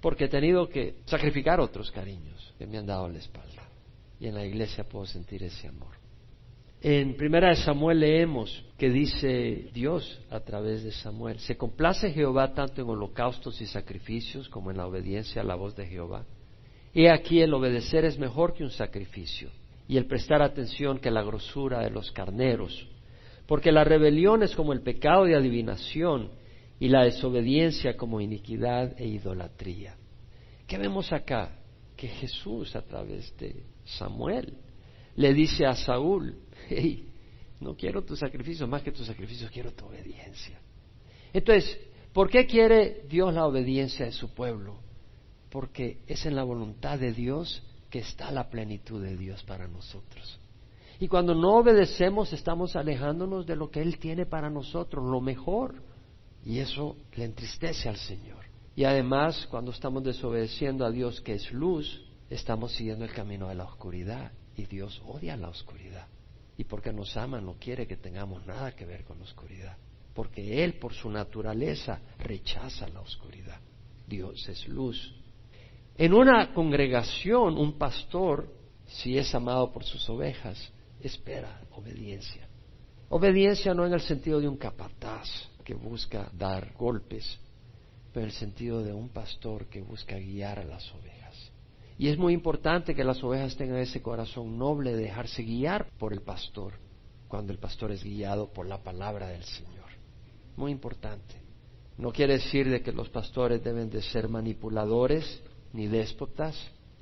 porque 0.01 0.25
he 0.25 0.29
tenido 0.29 0.67
que 0.67 0.95
sacrificar 1.05 1.59
otros 1.59 1.91
cariños 1.91 2.53
que 2.57 2.65
me 2.65 2.77
han 2.77 2.85
dado 2.85 3.07
la 3.07 3.19
espalda. 3.19 3.67
Y 4.19 4.27
en 4.27 4.35
la 4.35 4.45
iglesia 4.45 4.83
puedo 4.83 5.05
sentir 5.05 5.43
ese 5.43 5.67
amor. 5.67 5.93
En 6.81 7.15
primera 7.15 7.49
de 7.49 7.55
Samuel 7.57 7.99
leemos 7.99 8.65
que 8.83 8.89
dice 8.89 9.69
Dios 9.73 10.19
a 10.29 10.41
través 10.41 10.83
de 10.83 10.91
Samuel, 10.91 11.39
se 11.39 11.55
complace 11.55 12.11
Jehová 12.11 12.53
tanto 12.53 12.81
en 12.81 12.89
holocaustos 12.89 13.61
y 13.61 13.65
sacrificios 13.65 14.49
como 14.49 14.71
en 14.71 14.75
la 14.75 14.85
obediencia 14.85 15.41
a 15.41 15.45
la 15.45 15.55
voz 15.55 15.73
de 15.77 15.87
Jehová. 15.87 16.25
He 16.93 17.09
aquí 17.09 17.39
el 17.39 17.53
obedecer 17.53 18.03
es 18.03 18.19
mejor 18.19 18.53
que 18.53 18.65
un 18.65 18.71
sacrificio 18.71 19.51
y 19.87 19.95
el 19.95 20.05
prestar 20.05 20.41
atención 20.41 20.99
que 20.99 21.11
la 21.11 21.23
grosura 21.23 21.79
de 21.79 21.91
los 21.91 22.11
carneros, 22.11 22.85
porque 23.47 23.71
la 23.71 23.85
rebelión 23.85 24.43
es 24.43 24.53
como 24.53 24.73
el 24.73 24.81
pecado 24.81 25.23
de 25.23 25.37
adivinación 25.37 26.31
y 26.77 26.89
la 26.89 27.05
desobediencia 27.05 27.95
como 27.95 28.19
iniquidad 28.19 28.99
e 28.99 29.07
idolatría. 29.07 29.95
¿Qué 30.67 30.77
vemos 30.77 31.13
acá? 31.13 31.55
Que 31.95 32.09
Jesús 32.09 32.75
a 32.75 32.81
través 32.81 33.33
de 33.37 33.63
Samuel 33.85 34.57
le 35.15 35.33
dice 35.33 35.65
a 35.65 35.73
Saúl, 35.73 36.35
hey, 36.67 37.12
no 37.63 37.75
quiero 37.75 38.03
tu 38.03 38.15
sacrificio, 38.15 38.67
más 38.67 38.83
que 38.83 38.91
tu 38.91 39.03
sacrificio, 39.03 39.49
quiero 39.51 39.71
tu 39.71 39.85
obediencia. 39.85 40.59
Entonces, 41.33 41.79
¿por 42.13 42.29
qué 42.29 42.45
quiere 42.45 43.05
Dios 43.09 43.33
la 43.33 43.45
obediencia 43.45 44.05
de 44.05 44.11
su 44.11 44.33
pueblo? 44.33 44.79
Porque 45.49 45.99
es 46.07 46.25
en 46.25 46.35
la 46.35 46.43
voluntad 46.43 46.99
de 46.99 47.13
Dios 47.13 47.63
que 47.89 47.99
está 47.99 48.31
la 48.31 48.49
plenitud 48.49 49.01
de 49.01 49.15
Dios 49.15 49.43
para 49.43 49.67
nosotros. 49.67 50.39
Y 50.99 51.07
cuando 51.07 51.35
no 51.35 51.57
obedecemos 51.57 52.31
estamos 52.33 52.75
alejándonos 52.75 53.45
de 53.45 53.55
lo 53.55 53.69
que 53.69 53.81
Él 53.81 53.97
tiene 53.99 54.25
para 54.25 54.49
nosotros, 54.49 55.03
lo 55.05 55.21
mejor. 55.21 55.81
Y 56.45 56.59
eso 56.59 56.97
le 57.15 57.25
entristece 57.25 57.89
al 57.89 57.97
Señor. 57.97 58.45
Y 58.75 58.85
además, 58.85 59.47
cuando 59.49 59.71
estamos 59.71 60.03
desobedeciendo 60.03 60.85
a 60.85 60.91
Dios, 60.91 61.21
que 61.21 61.33
es 61.33 61.51
luz, 61.51 62.03
estamos 62.29 62.73
siguiendo 62.73 63.05
el 63.05 63.11
camino 63.11 63.47
de 63.47 63.55
la 63.55 63.65
oscuridad. 63.65 64.31
Y 64.55 64.65
Dios 64.65 65.01
odia 65.05 65.37
la 65.37 65.49
oscuridad. 65.49 66.07
Y 66.57 66.65
porque 66.65 66.93
nos 66.93 67.15
ama 67.17 67.41
no 67.41 67.53
quiere 67.53 67.87
que 67.87 67.97
tengamos 67.97 68.45
nada 68.45 68.75
que 68.75 68.85
ver 68.85 69.03
con 69.03 69.17
la 69.17 69.23
oscuridad. 69.23 69.77
Porque 70.13 70.63
Él 70.63 70.75
por 70.75 70.93
su 70.93 71.09
naturaleza 71.09 71.99
rechaza 72.19 72.87
la 72.87 73.01
oscuridad. 73.01 73.59
Dios 74.07 74.47
es 74.47 74.67
luz. 74.67 75.15
En 75.97 76.13
una 76.13 76.53
congregación, 76.53 77.57
un 77.57 77.77
pastor, 77.77 78.47
si 78.87 79.17
es 79.17 79.33
amado 79.33 79.71
por 79.71 79.83
sus 79.83 80.07
ovejas, 80.09 80.71
espera 81.01 81.61
obediencia. 81.71 82.47
Obediencia 83.09 83.73
no 83.73 83.85
en 83.85 83.93
el 83.93 84.01
sentido 84.01 84.39
de 84.39 84.47
un 84.47 84.57
capataz 84.57 85.27
que 85.63 85.75
busca 85.75 86.29
dar 86.33 86.73
golpes, 86.73 87.39
pero 88.11 88.25
en 88.25 88.31
el 88.31 88.35
sentido 88.35 88.83
de 88.83 88.93
un 88.93 89.09
pastor 89.09 89.67
que 89.67 89.81
busca 89.81 90.17
guiar 90.17 90.59
a 90.59 90.63
las 90.63 90.91
ovejas. 90.93 91.22
Y 91.97 92.07
es 92.07 92.17
muy 92.17 92.33
importante 92.33 92.95
que 92.95 93.03
las 93.03 93.23
ovejas 93.23 93.55
tengan 93.55 93.77
ese 93.77 94.01
corazón 94.01 94.57
noble 94.57 94.95
de 94.95 95.03
dejarse 95.03 95.43
guiar 95.43 95.89
por 95.99 96.13
el 96.13 96.21
pastor, 96.21 96.73
cuando 97.27 97.51
el 97.51 97.59
pastor 97.59 97.91
es 97.91 98.03
guiado 98.03 98.51
por 98.51 98.65
la 98.65 98.81
palabra 98.81 99.27
del 99.27 99.43
Señor. 99.43 99.89
Muy 100.55 100.71
importante. 100.71 101.35
No 101.97 102.11
quiere 102.11 102.33
decir 102.33 102.69
de 102.69 102.81
que 102.81 102.91
los 102.91 103.09
pastores 103.09 103.63
deben 103.63 103.89
de 103.89 104.01
ser 104.01 104.27
manipuladores 104.27 105.41
ni 105.73 105.87
déspotas, 105.87 106.55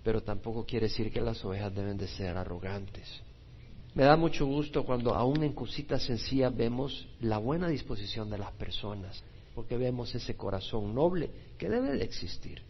pero 0.03 0.21
tampoco 0.21 0.65
quiere 0.65 0.87
decir 0.87 1.11
que 1.11 1.21
las 1.21 1.43
ovejas 1.45 1.73
deben 1.73 1.97
de 1.97 2.07
ser 2.07 2.35
arrogantes. 2.35 3.21
Me 3.93 4.03
da 4.03 4.15
mucho 4.15 4.45
gusto 4.45 4.85
cuando 4.85 5.13
aún 5.13 5.43
en 5.43 5.53
cositas 5.53 6.03
sencillas 6.03 6.55
vemos 6.55 7.07
la 7.19 7.37
buena 7.37 7.67
disposición 7.67 8.29
de 8.29 8.37
las 8.37 8.51
personas, 8.53 9.21
porque 9.53 9.77
vemos 9.77 10.15
ese 10.15 10.35
corazón 10.35 10.95
noble 10.95 11.29
que 11.57 11.69
debe 11.69 11.97
de 11.97 12.03
existir. 12.03 12.61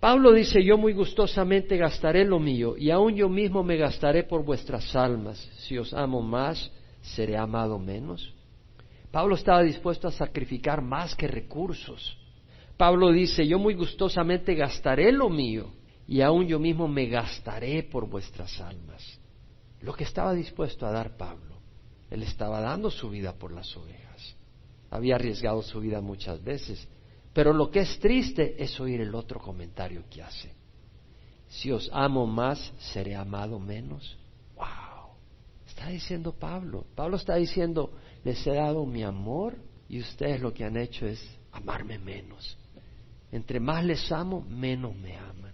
Pablo 0.00 0.32
dice, 0.32 0.62
yo 0.62 0.76
muy 0.76 0.92
gustosamente 0.92 1.76
gastaré 1.76 2.24
lo 2.24 2.38
mío, 2.38 2.76
y 2.76 2.90
aún 2.90 3.14
yo 3.14 3.28
mismo 3.28 3.62
me 3.62 3.76
gastaré 3.76 4.24
por 4.24 4.44
vuestras 4.44 4.94
almas. 4.94 5.38
Si 5.58 5.78
os 5.78 5.94
amo 5.94 6.20
más, 6.20 6.70
seré 7.00 7.36
amado 7.36 7.78
menos. 7.78 8.34
Pablo 9.10 9.34
estaba 9.34 9.62
dispuesto 9.62 10.08
a 10.08 10.12
sacrificar 10.12 10.82
más 10.82 11.14
que 11.14 11.26
recursos. 11.26 12.18
Pablo 12.76 13.10
dice, 13.10 13.46
yo 13.46 13.58
muy 13.58 13.74
gustosamente 13.74 14.54
gastaré 14.54 15.10
lo 15.12 15.30
mío 15.30 15.72
y 16.06 16.20
aún 16.20 16.46
yo 16.46 16.58
mismo 16.58 16.86
me 16.86 17.06
gastaré 17.06 17.82
por 17.82 18.08
vuestras 18.08 18.60
almas. 18.60 19.18
Lo 19.80 19.94
que 19.94 20.04
estaba 20.04 20.34
dispuesto 20.34 20.86
a 20.86 20.92
dar 20.92 21.16
Pablo, 21.16 21.56
él 22.10 22.22
estaba 22.22 22.60
dando 22.60 22.90
su 22.90 23.08
vida 23.08 23.32
por 23.32 23.52
las 23.52 23.74
ovejas. 23.76 24.36
Había 24.90 25.16
arriesgado 25.16 25.62
su 25.62 25.80
vida 25.80 26.00
muchas 26.00 26.42
veces, 26.44 26.86
pero 27.36 27.52
lo 27.52 27.70
que 27.70 27.80
es 27.80 27.98
triste 27.98 28.56
es 28.56 28.80
oír 28.80 29.02
el 29.02 29.14
otro 29.14 29.38
comentario 29.38 30.04
que 30.08 30.22
hace. 30.22 30.54
Si 31.50 31.70
os 31.70 31.90
amo 31.92 32.26
más, 32.26 32.72
seré 32.78 33.14
amado 33.14 33.60
menos. 33.60 34.16
¡Wow! 34.56 35.10
Está 35.66 35.88
diciendo 35.88 36.32
Pablo. 36.32 36.86
Pablo 36.94 37.18
está 37.18 37.34
diciendo, 37.34 37.92
les 38.24 38.46
he 38.46 38.54
dado 38.54 38.86
mi 38.86 39.02
amor 39.02 39.54
y 39.86 40.00
ustedes 40.00 40.40
lo 40.40 40.54
que 40.54 40.64
han 40.64 40.78
hecho 40.78 41.06
es 41.06 41.22
amarme 41.52 41.98
menos. 41.98 42.56
Entre 43.30 43.60
más 43.60 43.84
les 43.84 44.10
amo, 44.10 44.40
menos 44.40 44.96
me 44.96 45.14
aman. 45.18 45.52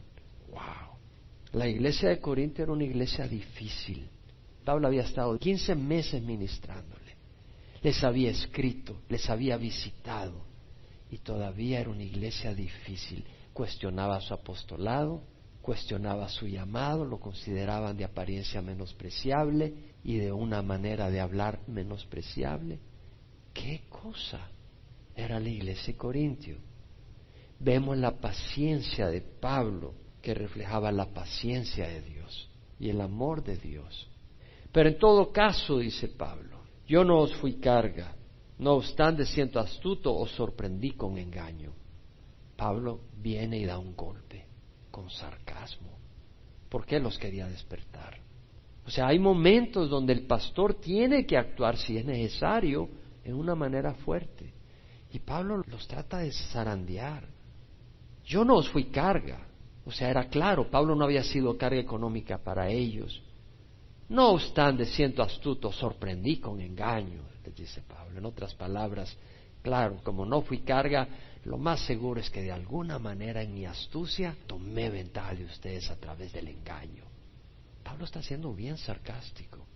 Wow. 0.51 0.99
La 1.55 1.67
iglesia 1.67 2.11
de 2.11 2.21
Corinto 2.21 2.63
era 2.63 2.71
una 2.71 2.85
iglesia 2.85 3.27
difícil. 3.27 4.09
Pablo 4.65 4.87
había 4.87 5.03
estado 5.03 5.37
15 5.37 5.75
meses 5.75 6.23
ministrándole. 6.23 7.17
Les 7.83 8.05
había 8.05 8.31
escrito, 8.31 9.01
les 9.09 9.29
había 9.29 9.57
visitado 9.57 10.52
y 11.13 11.19
todavía 11.19 11.81
era 11.81 11.91
una 11.91 12.05
iglesia 12.05 12.55
difícil. 12.55 13.23
Cuestionaba 13.53 14.19
su 14.23 14.33
apostolado, 14.33 15.23
cuestionaba 15.61 16.27
su 16.31 16.47
llamado, 16.47 17.05
lo 17.05 17.21
consideraban 17.21 17.99
de 17.99 18.05
apariencia 18.05 18.63
menospreciable 18.63 19.75
y 20.03 20.17
de 20.17 20.33
una 20.33 20.63
manera 20.63 21.11
de 21.11 21.21
hablar 21.21 21.61
menospreciable. 21.67 22.81
¿Qué 23.53 23.83
cosa 23.91 24.49
era 25.15 25.39
la 25.39 25.51
iglesia 25.51 25.93
de 25.93 25.99
Corintio? 25.99 26.57
Vemos 27.61 27.99
la 27.99 28.13
paciencia 28.13 29.09
de 29.09 29.21
Pablo 29.21 29.93
que 30.23 30.33
reflejaba 30.33 30.91
la 30.91 31.13
paciencia 31.13 31.89
de 31.89 32.01
Dios 32.01 32.49
y 32.81 32.89
el 32.89 33.03
amor 33.03 33.45
de 33.45 33.59
Dios. 33.59 34.09
Pero 34.73 34.89
en 34.89 34.99
todo 34.99 35.31
caso, 35.31 35.79
dice 35.79 36.09
Pablo, 36.09 36.63
yo 36.89 37.05
no 37.05 37.19
os 37.19 37.35
fui 37.37 37.57
carga, 37.57 38.17
no 38.63 38.75
obstante 38.75 39.27
siento 39.27 39.59
astuto, 39.59 40.15
os 40.15 40.31
sorprendí 40.31 40.93
con 40.93 41.19
engaño. 41.19 41.73
Pablo 42.57 43.01
viene 43.21 43.59
y 43.59 43.65
da 43.65 43.77
un 43.79 43.97
golpe 43.97 44.47
con 44.91 45.11
sarcasmo. 45.11 45.99
¿Por 46.69 46.87
qué 46.87 47.01
los 47.01 47.19
quería 47.19 47.49
despertar? 47.49 48.21
O 48.87 48.91
sea, 48.91 49.09
hay 49.09 49.19
momentos 49.19 49.91
donde 49.91 50.13
el 50.13 50.27
pastor 50.27 50.75
tiene 50.75 51.27
que 51.27 51.37
actuar, 51.37 51.77
si 51.77 51.99
es 51.99 52.05
necesario, 52.05 52.89
en 53.25 53.35
una 53.35 53.55
manera 53.55 53.95
fuerte. 53.95 54.53
Y 55.13 55.19
Pablo 55.19 55.63
los 55.67 55.87
trata 55.89 56.19
de 56.19 56.33
zarandear. 56.33 57.27
Yo 58.25 58.45
no 58.45 58.57
os 58.57 58.69
fui 58.69 58.85
carga. 58.85 59.47
O 59.85 59.91
sea, 59.91 60.09
era 60.09 60.29
claro, 60.29 60.71
Pablo 60.71 60.95
no 60.95 61.05
había 61.05 61.25
sido 61.25 61.59
carga 61.59 61.81
económica 61.81 62.39
para 62.39 62.69
ellos. 62.69 63.21
No 64.09 64.31
obstante, 64.31 64.85
siento 64.85 65.23
astuto, 65.23 65.73
sorprendí 65.73 66.39
con 66.39 66.61
engaño, 66.61 67.32
dice 67.51 67.83
Pablo. 67.83 68.19
En 68.19 68.25
otras 68.25 68.55
palabras, 68.55 69.17
claro, 69.63 70.01
como 70.03 70.25
no 70.25 70.43
fui 70.43 70.59
carga, 70.61 71.09
lo 71.45 71.59
más 71.59 71.81
seguro 71.81 72.21
es 72.21 72.31
que 72.31 72.43
de 72.43 72.53
alguna 72.53 72.99
manera 72.99 73.43
en 73.43 73.55
mi 73.55 73.67
astucia 73.67 74.37
tomé 74.47 74.91
ventaja 74.91 75.35
de 75.35 75.45
ustedes 75.45 75.91
a 75.91 75.97
través 75.97 76.33
del 76.33 76.49
engaño. 76.49 77.05
Pablo 77.83 78.05
está 78.05 78.23
siendo 78.23 78.55
bien 78.55 78.79
sarcástico. 78.79 79.67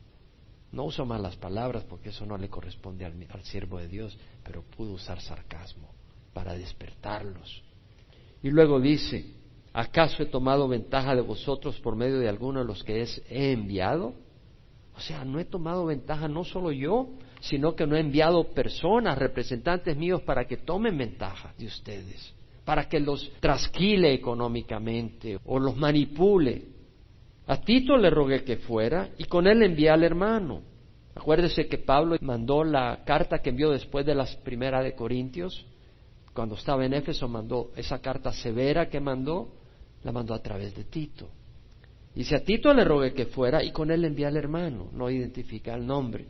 No 0.73 0.85
uso 0.85 1.05
malas 1.05 1.37
palabras 1.37 1.85
porque 1.85 2.11
eso 2.11 2.27
no 2.27 2.37
le 2.37 2.49
corresponde 2.49 3.05
al, 3.05 3.43
siervo 3.45 3.79
de 3.79 3.89
Dios, 3.89 4.17
pero 4.45 4.63
pudo 4.63 4.93
usar 4.93 5.21
sarcasmo 5.21 5.91
para 6.33 6.55
despertarlos. 6.55 7.63
Y 8.43 8.51
luego 8.51 8.81
dice, 8.81 9.25
¿acaso 9.73 10.23
he 10.23 10.27
tomado 10.27 10.69
ventaja 10.69 11.15
de 11.15 11.23
vosotros 11.23 11.81
por 11.81 11.97
medio 11.97 12.19
de 12.19 12.29
alguno 12.29 12.61
de 12.61 12.67
los 12.67 12.85
que 12.85 13.03
he 13.29 13.53
enviado? 13.53 14.15
O 14.97 15.01
sea, 15.01 15.25
no 15.25 15.39
he 15.39 15.45
tomado 15.45 15.87
ventaja 15.87 16.29
no 16.29 16.45
solo 16.45 16.73
yo, 16.73 17.09
sino 17.47 17.75
que 17.75 17.87
no 17.87 17.97
he 17.97 18.01
enviado 18.01 18.45
personas, 18.53 19.19
representantes 19.19 19.97
míos, 19.97 20.23
para 20.23 20.47
que 20.47 20.59
tomen 20.59 20.99
ventaja 20.99 21.53
de 21.57 21.67
ustedes, 21.67 22.35
para 22.65 22.89
que 22.89 23.01
los 23.01 23.31
trasquile 23.41 24.13
económicamente 24.13 25.39
o 25.45 25.59
los 25.59 25.77
manipule. 25.77 26.63
A 27.47 27.61
Tito 27.61 27.97
le 27.97 28.11
rogué 28.11 28.43
que 28.43 28.57
fuera 28.57 29.11
y 29.19 29.25
con 29.25 29.47
él 29.47 29.63
envié 29.63 29.91
al 29.91 30.03
hermano. 30.03 30.63
Acuérdese 31.15 31.69
que 31.69 31.79
Pablo 31.79 32.17
mandó 32.21 32.65
la 32.65 33.03
carta 33.05 33.39
que 33.39 33.51
envió 33.51 33.71
después 33.71 34.05
de 34.05 34.15
la 34.15 34.27
primera 34.45 34.83
de 34.83 34.95
Corintios. 34.95 35.65
Cuando 36.35 36.57
estaba 36.57 36.85
en 36.85 36.93
Éfeso 36.93 37.29
mandó 37.29 37.71
esa 37.77 38.01
carta 38.01 38.33
severa 38.33 38.89
que 38.91 39.01
mandó, 39.01 39.55
la 40.03 40.13
mandó 40.13 40.35
a 40.35 40.43
través 40.43 40.75
de 40.75 40.85
Tito. 40.85 41.29
Y 42.15 42.25
si 42.25 42.35
a 42.35 42.45
Tito 42.45 42.75
le 42.75 42.85
rogué 42.85 43.13
que 43.15 43.27
fuera 43.27 43.63
y 43.63 43.71
con 43.71 43.91
él 43.91 44.05
envié 44.05 44.27
al 44.27 44.37
hermano, 44.37 44.89
no 44.93 45.09
identifica 45.09 45.75
el 45.75 45.87
nombre. 45.87 46.27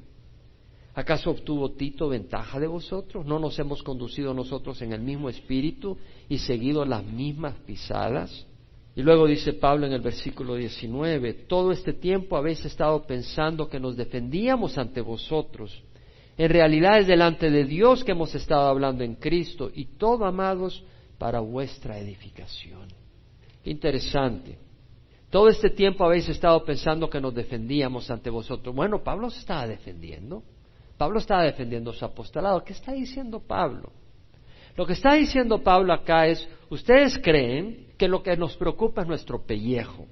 ¿Acaso 0.96 1.30
obtuvo 1.30 1.72
Tito 1.72 2.08
ventaja 2.08 2.58
de 2.58 2.66
vosotros? 2.66 3.26
¿No 3.26 3.38
nos 3.38 3.58
hemos 3.58 3.82
conducido 3.82 4.32
nosotros 4.32 4.80
en 4.80 4.94
el 4.94 5.02
mismo 5.02 5.28
espíritu 5.28 5.98
y 6.26 6.38
seguido 6.38 6.86
las 6.86 7.04
mismas 7.04 7.54
pisadas? 7.66 8.46
Y 8.94 9.02
luego 9.02 9.26
dice 9.26 9.52
Pablo 9.52 9.84
en 9.84 9.92
el 9.92 10.00
versículo 10.00 10.54
19, 10.54 11.34
todo 11.34 11.70
este 11.70 11.92
tiempo 11.92 12.34
habéis 12.34 12.64
estado 12.64 13.06
pensando 13.06 13.68
que 13.68 13.78
nos 13.78 13.94
defendíamos 13.94 14.78
ante 14.78 15.02
vosotros. 15.02 15.82
En 16.38 16.48
realidad 16.48 16.98
es 17.00 17.06
delante 17.06 17.50
de 17.50 17.66
Dios 17.66 18.02
que 18.02 18.12
hemos 18.12 18.34
estado 18.34 18.66
hablando 18.66 19.04
en 19.04 19.16
Cristo 19.16 19.70
y 19.74 19.84
todo, 19.98 20.24
amados, 20.24 20.82
para 21.18 21.40
vuestra 21.40 21.98
edificación. 21.98 22.88
Interesante. 23.64 24.56
Todo 25.28 25.48
este 25.48 25.68
tiempo 25.68 26.06
habéis 26.06 26.26
estado 26.30 26.64
pensando 26.64 27.10
que 27.10 27.20
nos 27.20 27.34
defendíamos 27.34 28.10
ante 28.10 28.30
vosotros. 28.30 28.74
Bueno, 28.74 29.04
Pablo 29.04 29.28
se 29.28 29.40
estaba 29.40 29.66
defendiendo. 29.66 30.42
Pablo 30.96 31.18
estaba 31.18 31.42
defendiendo 31.42 31.92
su 31.92 32.04
apostolado. 32.04 32.64
¿Qué 32.64 32.72
está 32.72 32.92
diciendo 32.92 33.40
Pablo? 33.40 33.92
Lo 34.76 34.86
que 34.86 34.92
está 34.92 35.14
diciendo 35.14 35.62
Pablo 35.62 35.92
acá 35.92 36.26
es, 36.26 36.48
ustedes 36.68 37.18
creen 37.18 37.88
que 37.96 38.08
lo 38.08 38.22
que 38.22 38.36
nos 38.36 38.56
preocupa 38.56 39.02
es 39.02 39.08
nuestro 39.08 39.42
pellejo, 39.42 40.06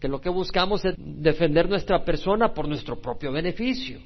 que 0.00 0.08
lo 0.08 0.20
que 0.20 0.28
buscamos 0.28 0.84
es 0.84 0.94
defender 0.98 1.68
nuestra 1.68 2.04
persona 2.04 2.52
por 2.52 2.66
nuestro 2.68 3.00
propio 3.00 3.30
beneficio, 3.30 4.00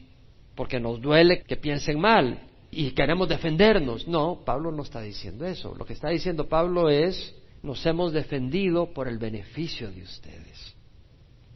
porque 0.55 0.79
nos 0.79 1.01
duele 1.01 1.43
que 1.43 1.57
piensen 1.57 1.99
mal 1.99 2.41
y 2.71 2.91
queremos 2.91 3.29
defendernos. 3.29 4.07
No, 4.07 4.43
Pablo 4.45 4.71
no 4.71 4.83
está 4.83 5.01
diciendo 5.01 5.47
eso. 5.47 5.75
Lo 5.75 5.87
que 5.87 5.95
está 5.95 6.11
diciendo 6.11 6.47
Pablo 6.47 6.91
es, 6.91 7.35
nos 7.63 7.85
hemos 7.87 8.13
defendido 8.13 8.93
por 8.93 9.09
el 9.09 9.19
beneficio 9.19 9.91
de 9.91 10.03
ustedes. 10.03 10.76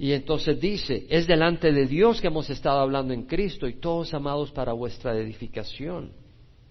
Y 0.00 0.14
entonces 0.14 0.58
dice, 0.58 1.06
es 1.10 1.26
delante 1.26 1.72
de 1.72 1.84
Dios 1.84 2.22
que 2.22 2.28
hemos 2.28 2.48
estado 2.48 2.80
hablando 2.80 3.12
en 3.12 3.24
Cristo 3.24 3.68
y 3.68 3.74
todos 3.74 4.14
amados 4.14 4.50
para 4.50 4.72
vuestra 4.72 5.14
edificación. 5.14 6.12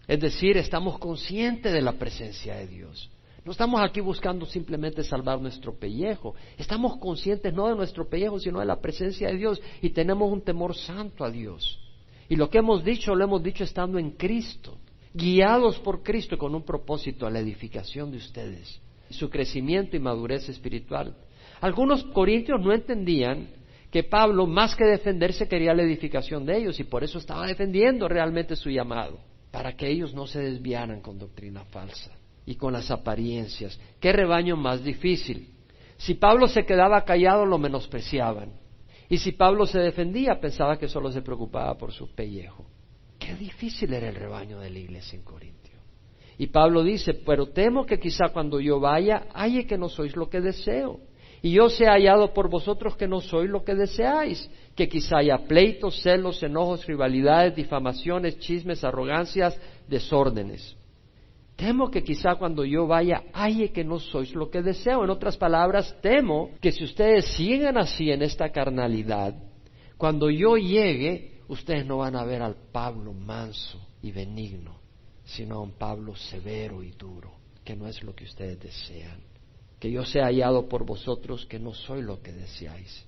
Es 0.07 0.19
decir, 0.19 0.57
estamos 0.57 0.97
conscientes 0.97 1.71
de 1.71 1.83
la 1.83 1.91
presencia 1.91 2.55
de 2.55 2.65
Dios. 2.65 3.11
No 3.45 3.51
estamos 3.51 3.81
aquí 3.81 4.01
buscando 4.01 4.47
simplemente 4.47 5.03
salvar 5.03 5.39
nuestro 5.39 5.77
pellejo. 5.77 6.33
Estamos 6.57 6.97
conscientes 6.97 7.53
no 7.53 7.67
de 7.67 7.75
nuestro 7.75 8.09
pellejo, 8.09 8.39
sino 8.39 8.61
de 8.61 8.65
la 8.65 8.81
presencia 8.81 9.27
de 9.27 9.37
Dios 9.37 9.61
y 9.83 9.91
tenemos 9.91 10.33
un 10.33 10.41
temor 10.41 10.75
santo 10.75 11.23
a 11.23 11.29
Dios. 11.29 11.79
Y 12.29 12.35
lo 12.35 12.49
que 12.49 12.57
hemos 12.57 12.83
dicho 12.83 13.13
lo 13.13 13.25
hemos 13.25 13.43
dicho 13.43 13.63
estando 13.63 13.99
en 13.99 14.09
Cristo, 14.09 14.79
guiados 15.13 15.77
por 15.77 16.01
Cristo 16.01 16.35
con 16.35 16.55
un 16.55 16.63
propósito 16.63 17.27
a 17.27 17.29
la 17.29 17.41
edificación 17.41 18.09
de 18.09 18.17
ustedes, 18.17 18.81
su 19.11 19.29
crecimiento 19.29 19.95
y 19.95 19.99
madurez 19.99 20.49
espiritual. 20.49 21.15
Algunos 21.62 22.04
corintios 22.06 22.62
no 22.62 22.74
entendían 22.74 23.50
que 23.91 24.04
Pablo, 24.04 24.45
más 24.45 24.76
que 24.76 24.86
defenderse, 24.86 25.48
quería 25.48 25.74
la 25.74 25.84
edificación 25.84 26.45
de 26.45 26.58
ellos 26.58 26.80
y 26.80 26.84
por 26.84 27.04
eso 27.04 27.17
estaba 27.17 27.48
defendiendo 27.48 28.08
realmente 28.08 28.56
su 28.56 28.69
llamado, 28.69 29.19
para 29.52 29.76
que 29.76 29.88
ellos 29.88 30.13
no 30.13 30.28
se 30.28 30.39
desviaran 30.39 31.02
con 31.02 31.17
doctrina 31.17 31.65
falsa 31.65 32.12
y 32.45 32.56
con 32.56 32.74
las 32.74 32.91
apariencias. 32.91 33.80
¿Qué 34.00 34.12
rebaño 34.12 34.56
más 34.56 34.84
difícil? 34.84 35.50
Si 35.98 36.13
Pablo 36.13 36.48
se 36.48 36.65
quedaba 36.65 37.04
callado, 37.04 37.45
lo 37.45 37.58
menospreciaban. 37.58 38.52
Y 39.10 39.17
si 39.17 39.32
Pablo 39.32 39.65
se 39.65 39.80
defendía, 39.80 40.39
pensaba 40.39 40.78
que 40.78 40.88
solo 40.88 41.12
se 41.12 41.24
preocupaba 41.24 41.76
por 41.76 41.91
su 41.91 42.13
pellejo. 42.13 42.65
Qué 43.17 43.34
difícil 43.36 43.93
era 43.93 44.08
el 44.10 44.15
rebaño 44.15 44.60
de 44.60 44.69
la 44.69 44.80
iglesia 44.80 45.17
en 45.17 45.24
Corintio. 45.24 45.80
Y 46.38 46.48
Pablo 46.48 46.84
dice, 46.84 47.15
pero 47.15 47.48
temo 47.48 47.86
que 47.86 48.00
quizá 48.00 48.30
cuando 48.30 48.62
yo 48.62 48.80
vaya, 48.80 49.28
halle 49.34 49.65
que 49.65 49.78
no 49.78 49.89
sois 49.89 50.15
lo 50.15 50.30
que 50.30 50.39
deseo. 50.39 51.02
Y 51.41 51.52
yo 51.52 51.69
sea 51.69 51.93
hallado 51.93 52.34
por 52.34 52.49
vosotros 52.49 52.97
que 52.97 53.08
no 53.08 53.21
sois 53.21 53.49
lo 53.49 53.63
que 53.63 53.75
deseáis, 53.75 54.49
que 54.75 54.89
quizá 54.89 55.19
haya 55.19 55.38
pleitos, 55.38 56.02
celos, 56.02 56.43
enojos, 56.43 56.86
rivalidades, 56.86 57.56
difamaciones, 57.56 58.39
chismes, 58.39 58.84
arrogancias, 58.84 59.58
desórdenes. 59.88 60.75
Temo 61.56 61.89
que 61.91 62.04
quizá 62.04 62.36
cuando 62.36 62.63
yo 62.63 62.88
vaya, 62.88 63.23
halle 63.34 63.71
que 63.71 63.84
no 63.84 63.99
sois 63.99 64.34
lo 64.34 64.49
que 64.49 64.62
deseo. 64.62 65.04
En 65.04 65.10
otras 65.10 65.38
palabras, 65.38 65.95
temo 66.02 66.52
que 66.62 66.71
si 66.71 66.84
ustedes 66.84 67.25
siguen 67.36 67.78
así 67.78 68.12
en 68.12 68.21
esta 68.21 68.49
carnalidad, 68.49 69.36
cuando 69.97 70.30
yo 70.30 70.56
llegue, 70.56 71.41
ustedes 71.49 71.86
no 71.86 71.97
van 71.97 72.15
a 72.15 72.23
ver 72.23 72.41
al 72.41 72.56
Pablo 72.71 73.13
manso 73.13 73.80
y 74.02 74.12
benigno, 74.12 74.80
sino 75.25 75.56
a 75.56 75.62
un 75.62 75.71
Pablo 75.71 76.15
severo 76.15 76.82
y 76.82 76.91
duro, 76.91 77.32
que 77.65 77.75
no 77.75 77.88
es 77.88 78.02
lo 78.04 78.15
que 78.15 78.23
ustedes 78.23 78.60
desean. 78.60 79.28
Que 79.79 79.91
yo 79.91 80.03
sea 80.05 80.25
hallado 80.25 80.67
por 80.67 80.85
vosotros, 80.85 81.45
que 81.45 81.59
no 81.59 81.73
soy 81.73 82.01
lo 82.01 82.21
que 82.21 82.33
deseáis. 82.33 83.05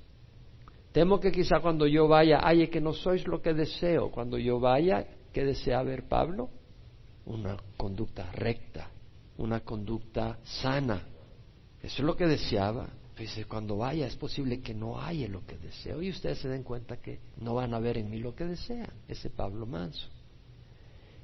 Temo 0.91 1.19
que 1.19 1.31
quizá 1.31 1.59
cuando 1.59 1.87
yo 1.87 2.07
vaya, 2.07 2.39
halle 2.39 2.69
que 2.69 2.81
no 2.81 2.93
sois 2.93 3.27
lo 3.27 3.41
que 3.41 3.53
deseo. 3.53 4.11
Cuando 4.11 4.37
yo 4.37 4.59
vaya, 4.59 5.07
¿qué 5.33 5.43
desea 5.45 5.83
ver 5.83 6.07
Pablo? 6.07 6.49
una 7.25 7.57
conducta 7.77 8.31
recta, 8.31 8.89
una 9.37 9.61
conducta 9.61 10.39
sana. 10.43 11.01
Eso 11.81 12.01
es 12.01 12.05
lo 12.05 12.15
que 12.15 12.27
deseaba. 12.27 12.89
Dice, 13.17 13.45
cuando 13.45 13.77
vaya 13.77 14.07
es 14.07 14.15
posible 14.15 14.61
que 14.61 14.73
no 14.73 14.99
haya 14.99 15.27
lo 15.27 15.45
que 15.45 15.57
deseo 15.57 16.01
y 16.01 16.09
ustedes 16.09 16.39
se 16.39 16.49
den 16.49 16.63
cuenta 16.63 16.97
que 16.97 17.19
no 17.37 17.53
van 17.53 17.73
a 17.73 17.79
ver 17.79 17.97
en 17.97 18.09
mí 18.09 18.17
lo 18.17 18.33
que 18.33 18.45
desean. 18.45 18.91
Ese 19.07 19.29
Pablo 19.29 19.67
Manso. 19.67 20.07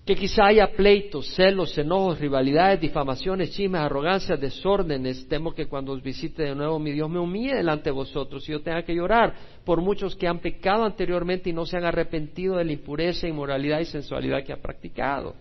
Que 0.08 0.16
quizá 0.16 0.46
haya 0.46 0.72
pleitos, 0.72 1.36
celos, 1.36 1.78
enojos, 1.78 2.18
rivalidades, 2.18 2.80
difamaciones, 2.80 3.52
chismes, 3.52 3.82
arrogancias, 3.82 4.40
desórdenes. 4.40 5.28
Temo 5.28 5.54
que 5.54 5.66
cuando 5.66 5.92
os 5.92 6.02
visite 6.02 6.44
de 6.44 6.56
nuevo 6.56 6.80
mi 6.80 6.94
Dios 6.94 7.10
me 7.10 7.20
humille 7.20 7.56
delante 7.56 7.90
de 7.90 7.92
vosotros 7.92 8.48
y 8.48 8.54
yo 8.54 8.62
tenga 8.62 8.84
que 8.84 8.96
llorar 8.96 9.36
por 9.66 9.82
muchos 9.82 10.16
que 10.16 10.26
han 10.26 10.40
pecado 10.40 10.86
anteriormente 10.86 11.50
y 11.50 11.54
no 11.54 11.66
se 11.66 11.76
han 11.76 11.84
arrepentido 11.84 12.56
de 12.56 12.64
la 12.64 12.72
impureza, 12.72 13.28
inmoralidad 13.28 13.82
y 13.82 13.86
sensualidad 13.86 14.46
que 14.46 14.54
ha 14.54 14.62
practicado. 14.62 15.36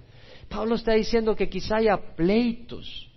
Pablo 0.49 0.75
está 0.75 0.95
diciendo 0.95 1.37
que 1.37 1.49
quizá 1.49 1.77
haya 1.77 1.97
pleitos. 2.17 3.09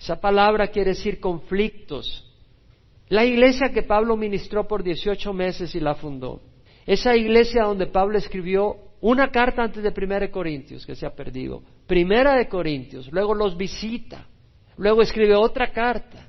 Esa 0.00 0.18
palabra 0.18 0.68
quiere 0.68 0.92
decir 0.92 1.20
conflictos. 1.20 2.24
La 3.10 3.22
iglesia 3.22 3.68
que 3.68 3.82
Pablo 3.82 4.16
ministró 4.16 4.66
por 4.66 4.82
18 4.82 5.30
meses 5.34 5.74
y 5.74 5.80
la 5.80 5.94
fundó. 5.94 6.40
Esa 6.86 7.14
iglesia 7.14 7.64
donde 7.64 7.86
Pablo 7.86 8.16
escribió 8.16 8.85
una 9.00 9.30
carta 9.30 9.62
antes 9.62 9.82
de 9.82 9.92
Primera 9.92 10.26
de 10.26 10.30
Corintios, 10.30 10.86
que 10.86 10.94
se 10.94 11.06
ha 11.06 11.14
perdido. 11.14 11.62
Primera 11.86 12.34
de 12.34 12.48
Corintios, 12.48 13.10
luego 13.12 13.34
los 13.34 13.56
visita, 13.56 14.26
luego 14.76 15.02
escribe 15.02 15.34
otra 15.34 15.70
carta, 15.72 16.26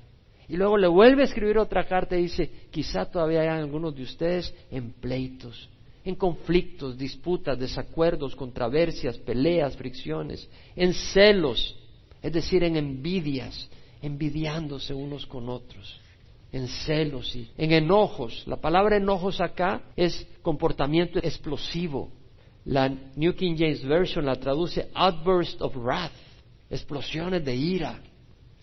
y 0.49 0.55
luego 0.55 0.77
le 0.77 0.87
vuelve 0.87 1.23
a 1.23 1.25
escribir 1.25 1.57
otra 1.57 1.85
carta 1.85 2.17
y 2.17 2.23
dice, 2.23 2.49
quizá 2.71 3.05
todavía 3.05 3.41
hay 3.41 3.47
algunos 3.47 3.95
de 3.95 4.03
ustedes 4.03 4.53
en 4.71 4.93
pleitos, 4.93 5.69
en 6.05 6.15
conflictos, 6.15 6.97
disputas, 6.97 7.59
desacuerdos, 7.59 8.35
controversias, 8.35 9.17
peleas, 9.17 9.75
fricciones, 9.75 10.49
en 10.75 10.93
celos, 10.93 11.77
es 12.21 12.31
decir, 12.31 12.63
en 12.63 12.77
envidias, 12.77 13.69
envidiándose 14.01 14.93
unos 14.93 15.25
con 15.25 15.49
otros, 15.49 15.99
en 16.53 16.67
celos 16.69 17.35
y 17.35 17.49
en 17.57 17.73
enojos. 17.73 18.43
La 18.47 18.55
palabra 18.55 18.95
enojos 18.95 19.41
acá 19.41 19.81
es 19.97 20.25
comportamiento 20.41 21.19
explosivo. 21.19 22.09
La 22.67 22.89
New 23.15 23.33
King 23.33 23.55
James 23.57 23.83
Version 23.83 24.25
la 24.25 24.35
traduce 24.35 24.89
outburst 24.93 25.61
of 25.61 25.73
wrath, 25.75 26.11
explosiones 26.69 27.43
de 27.43 27.55
ira, 27.55 27.97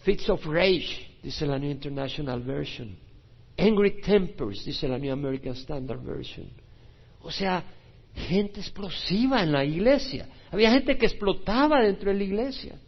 fits 0.05 0.29
of 0.29 0.45
rage, 0.45 1.19
dice 1.23 1.47
la 1.47 1.59
New 1.59 1.71
International 1.71 2.40
Version. 2.40 2.97
Angry 3.57 4.03
tempers, 4.03 4.64
dice 4.64 4.87
la 4.88 4.99
New 4.99 5.11
American 5.11 5.55
Standard 5.55 6.03
Version. 6.03 6.51
O 7.23 7.31
sea, 7.31 7.64
gente 8.14 8.61
explosiva 8.61 9.43
en 9.43 9.53
la 9.53 9.64
iglesia. 9.64 10.29
Había 10.51 10.71
gente 10.71 10.99
que 10.99 11.07
explotaba 11.07 11.81
dentro 11.81 12.12
de 12.12 12.19
la 12.19 12.25
iglesia. 12.25 12.79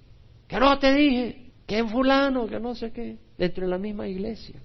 Que 0.46 0.60
no 0.60 0.78
te 0.78 0.92
dije, 0.92 1.50
que 1.66 1.78
en 1.78 1.88
fulano, 1.88 2.46
que 2.46 2.60
no 2.60 2.74
sé 2.74 2.92
qué, 2.92 3.16
dentro 3.38 3.64
de 3.64 3.70
la 3.70 3.78
misma 3.78 4.06
iglesia. 4.06 4.60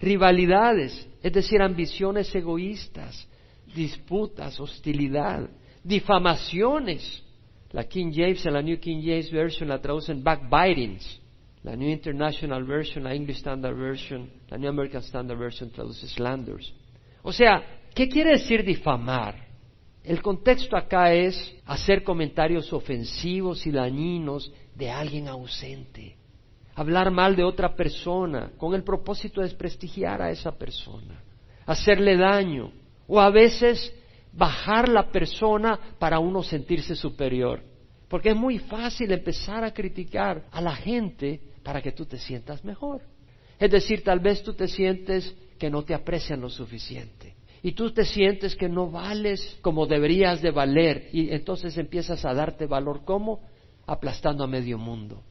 Rivalidades, 0.00 1.06
es 1.22 1.32
decir, 1.32 1.60
ambiciones 1.60 2.34
egoístas, 2.34 3.28
disputas, 3.74 4.58
hostilidad, 4.58 5.46
difamaciones. 5.82 7.22
La 7.72 7.84
King 7.84 8.12
James, 8.12 8.44
la 8.46 8.62
New 8.62 8.78
King 8.78 9.00
James 9.02 9.30
Version 9.30 9.68
la 9.68 9.80
traducen 9.80 10.22
backbitings. 10.22 11.20
La 11.62 11.76
New 11.76 11.88
International 11.88 12.64
Version, 12.64 13.04
la 13.04 13.14
English 13.14 13.38
Standard 13.38 13.76
Version, 13.76 14.30
la 14.48 14.56
New 14.56 14.70
American 14.70 15.02
Standard 15.02 15.38
Version 15.38 15.70
traduce 15.70 16.08
slanders. 16.08 16.72
O 17.22 17.32
sea, 17.32 17.62
¿Qué 17.94 18.08
quiere 18.08 18.30
decir 18.30 18.64
difamar? 18.64 19.34
El 20.04 20.22
contexto 20.22 20.76
acá 20.76 21.12
es 21.12 21.54
hacer 21.66 22.02
comentarios 22.02 22.72
ofensivos 22.72 23.66
y 23.66 23.70
dañinos 23.70 24.50
de 24.74 24.90
alguien 24.90 25.28
ausente, 25.28 26.16
hablar 26.74 27.10
mal 27.10 27.36
de 27.36 27.44
otra 27.44 27.74
persona 27.74 28.52
con 28.56 28.74
el 28.74 28.82
propósito 28.82 29.40
de 29.40 29.48
desprestigiar 29.48 30.22
a 30.22 30.30
esa 30.30 30.52
persona, 30.52 31.22
hacerle 31.66 32.16
daño 32.16 32.72
o 33.06 33.20
a 33.20 33.28
veces 33.30 33.94
bajar 34.32 34.88
la 34.88 35.10
persona 35.10 35.78
para 35.98 36.18
uno 36.18 36.42
sentirse 36.42 36.94
superior. 36.94 37.62
Porque 38.08 38.30
es 38.30 38.36
muy 38.36 38.58
fácil 38.58 39.12
empezar 39.12 39.64
a 39.64 39.72
criticar 39.72 40.46
a 40.50 40.60
la 40.60 40.74
gente 40.74 41.40
para 41.62 41.80
que 41.80 41.92
tú 41.92 42.06
te 42.06 42.18
sientas 42.18 42.64
mejor. 42.64 43.02
Es 43.58 43.70
decir, 43.70 44.02
tal 44.02 44.20
vez 44.20 44.42
tú 44.42 44.54
te 44.54 44.66
sientes 44.66 45.34
que 45.58 45.70
no 45.70 45.82
te 45.84 45.94
aprecian 45.94 46.40
lo 46.40 46.48
suficiente 46.48 47.36
y 47.62 47.72
tú 47.72 47.92
te 47.92 48.04
sientes 48.04 48.56
que 48.56 48.68
no 48.68 48.90
vales 48.90 49.58
como 49.60 49.86
deberías 49.86 50.40
de 50.40 50.50
valer 50.50 51.10
y 51.12 51.30
entonces 51.30 51.76
empiezas 51.76 52.24
a 52.24 52.32
darte 52.32 52.66
valor 52.66 53.04
como 53.04 53.40
aplastando 53.86 54.44
a 54.44 54.46
medio 54.46 54.78
mundo, 54.78 55.22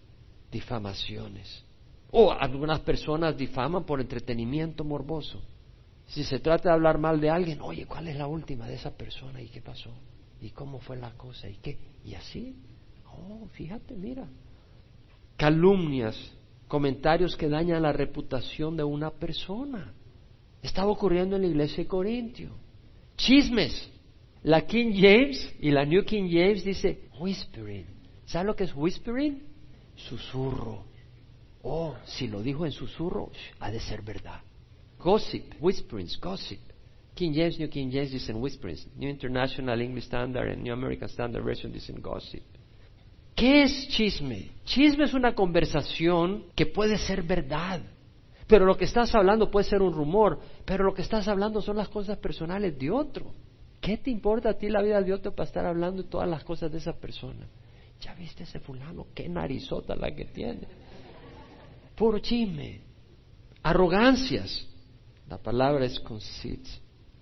difamaciones. 0.51 1.65
O 2.11 2.31
algunas 2.31 2.79
personas 2.81 3.37
difaman 3.37 3.83
por 3.83 4.01
entretenimiento 4.01 4.83
morboso. 4.83 5.41
Si 6.09 6.23
se 6.23 6.39
trata 6.39 6.69
de 6.69 6.75
hablar 6.75 6.97
mal 6.97 7.21
de 7.21 7.29
alguien, 7.29 7.61
oye, 7.61 7.85
¿cuál 7.85 8.07
es 8.07 8.15
la 8.15 8.27
última 8.27 8.67
de 8.67 8.75
esa 8.75 8.95
persona 8.97 9.41
y 9.41 9.47
qué 9.47 9.61
pasó? 9.61 9.93
¿Y 10.41 10.49
cómo 10.49 10.79
fue 10.79 10.97
la 10.97 11.11
cosa? 11.11 11.47
¿Y 11.47 11.57
qué? 11.57 11.77
Y 12.03 12.15
así, 12.15 12.55
oh, 13.05 13.47
fíjate, 13.53 13.95
mira. 13.95 14.27
Calumnias, 15.37 16.15
comentarios 16.67 17.35
que 17.35 17.47
dañan 17.47 17.83
la 17.83 17.93
reputación 17.93 18.75
de 18.75 18.83
una 18.83 19.11
persona. 19.11 19.93
Estaba 20.63 20.89
ocurriendo 20.89 21.35
en 21.35 21.43
la 21.43 21.47
iglesia 21.47 21.83
de 21.83 21.87
Corintio. 21.87 22.49
Chismes. 23.15 23.91
La 24.41 24.65
King 24.65 24.93
James 24.95 25.55
y 25.59 25.69
la 25.69 25.85
New 25.85 26.05
King 26.05 26.29
James 26.31 26.63
dice 26.63 27.09
whispering. 27.19 27.85
¿Sabe 28.25 28.45
lo 28.45 28.55
que 28.55 28.63
es 28.63 28.73
whispering? 28.75 29.43
Susurro. 29.95 30.85
Oh, 31.61 31.95
si 32.05 32.27
lo 32.27 32.41
dijo 32.41 32.65
en 32.65 32.71
susurro, 32.71 33.31
ha 33.59 33.69
de 33.69 33.79
ser 33.79 34.01
verdad. 34.01 34.41
Gossip, 34.99 35.55
whisperings, 35.61 36.17
gossip. 36.19 36.59
King 37.15 37.33
James, 37.33 37.57
New 37.57 37.69
King 37.69 37.89
James 37.89 38.11
dicen 38.11 38.41
whisperings. 38.41 38.85
New 38.95 39.09
International 39.09 39.81
English 39.81 40.05
Standard 40.05 40.49
and 40.49 40.63
New 40.63 40.73
American 40.73 41.07
Standard 41.09 41.43
Version 41.43 41.71
dicen 41.71 42.01
gossip. 42.01 42.43
¿Qué 43.35 43.63
es 43.63 43.87
chisme? 43.89 44.51
Chisme 44.65 45.05
es 45.05 45.13
una 45.13 45.33
conversación 45.33 46.45
que 46.55 46.65
puede 46.65 46.97
ser 46.97 47.23
verdad, 47.23 47.81
pero 48.47 48.65
lo 48.65 48.75
que 48.75 48.83
estás 48.83 49.15
hablando 49.15 49.49
puede 49.49 49.65
ser 49.65 49.81
un 49.81 49.93
rumor, 49.93 50.39
pero 50.65 50.83
lo 50.83 50.93
que 50.93 51.01
estás 51.01 51.27
hablando 51.29 51.61
son 51.61 51.77
las 51.77 51.87
cosas 51.87 52.17
personales 52.17 52.77
de 52.77 52.91
otro. 52.91 53.31
¿Qué 53.79 53.97
te 53.97 54.11
importa 54.11 54.49
a 54.49 54.53
ti 54.57 54.67
la 54.67 54.81
vida 54.81 55.01
de 55.01 55.13
otro 55.13 55.33
para 55.33 55.47
estar 55.47 55.65
hablando 55.65 56.03
de 56.03 56.09
todas 56.09 56.27
las 56.27 56.43
cosas 56.43 56.69
de 56.69 56.79
esa 56.79 56.91
persona? 56.91 57.47
Ya 58.01 58.13
viste 58.13 58.43
ese 58.43 58.59
fulano, 58.59 59.07
qué 59.13 59.29
narizota 59.29 59.95
la 59.95 60.13
que 60.13 60.25
tiene. 60.25 60.67
Puro 61.95 62.19
chisme. 62.19 62.81
Arrogancias. 63.63 64.67
La 65.29 65.37
palabra 65.37 65.85
es 65.85 65.99
conceit. 65.99 66.65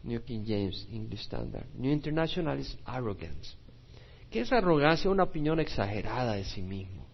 New 0.04 0.24
King 0.24 0.46
James, 0.48 0.88
English 0.89 1.24
Standard. 1.24 1.67
New 1.76 1.91
International 1.91 2.58
es 2.58 2.78
arrogance. 2.86 3.56
¿Qué 4.32 4.41
es 4.41 4.52
arrogancia? 4.54 5.12
Una 5.12 5.24
opinión 5.24 5.60
exagerada 5.60 6.34
de 6.34 6.46
sí 6.46 6.62
mismo. 6.62 7.06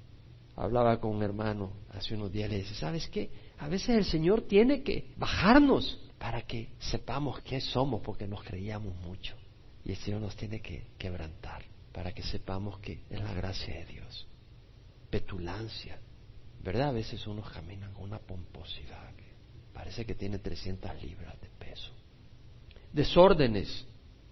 Hablaba 0.55 0.99
con 0.99 1.15
un 1.15 1.23
hermano 1.23 1.71
hace 1.89 2.13
unos 2.13 2.31
días, 2.31 2.49
le 2.49 2.57
dice, 2.57 2.75
¿sabes 2.75 3.07
qué? 3.07 3.31
A 3.57 3.67
veces 3.67 3.89
el 3.89 4.05
Señor 4.05 4.41
tiene 4.41 4.83
que 4.83 5.11
bajarnos 5.17 5.99
para 6.19 6.43
que 6.43 6.69
sepamos 6.77 7.41
qué 7.41 7.59
somos 7.59 8.01
porque 8.01 8.27
nos 8.27 8.43
creíamos 8.43 8.95
mucho. 8.97 9.35
Y 9.83 9.91
el 9.91 9.97
Señor 9.97 10.21
nos 10.21 10.35
tiene 10.35 10.61
que 10.61 10.85
quebrantar 10.99 11.63
para 11.91 12.11
que 12.11 12.21
sepamos 12.21 12.77
que 12.79 13.01
es 13.09 13.19
la 13.19 13.33
gracia 13.33 13.73
de 13.73 13.85
Dios. 13.85 14.27
Petulancia. 15.09 15.99
¿Verdad? 16.61 16.89
A 16.89 16.93
veces 16.93 17.25
uno 17.25 17.41
camina 17.41 17.91
con 17.91 18.03
una 18.03 18.19
pomposidad 18.19 19.13
parece 19.73 20.05
que 20.05 20.15
tiene 20.15 20.39
300 20.39 21.01
libras 21.01 21.39
de 21.41 21.49
peso. 21.59 21.91
Desórdenes. 22.91 23.87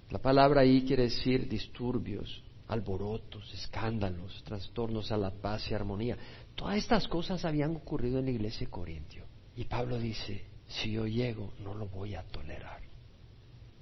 La 0.10 0.20
palabra 0.20 0.62
ahí 0.62 0.84
quiere 0.84 1.04
decir 1.04 1.48
disturbios, 1.48 2.44
alborotos, 2.68 3.54
escándalos, 3.54 4.44
trastornos 4.44 5.12
a 5.12 5.18
la 5.18 5.32
paz 5.32 5.70
y 5.72 5.74
armonía. 5.74 6.18
Todas 6.56 6.78
estas 6.78 7.08
cosas 7.08 7.44
habían 7.46 7.76
ocurrido 7.76 8.20
en 8.20 8.26
la 8.26 8.32
iglesia 8.32 8.68
de 8.68 8.72
Corintio. 8.72 9.26
Y 9.56 9.66
Pablo 9.66 9.98
dice, 9.98 10.46
si 10.68 10.92
yo 10.92 11.08
llego, 11.08 11.54
no 11.64 11.74
lo 11.74 11.88
voy 11.88 12.16
a 12.16 12.24
tolerar. 12.24 12.82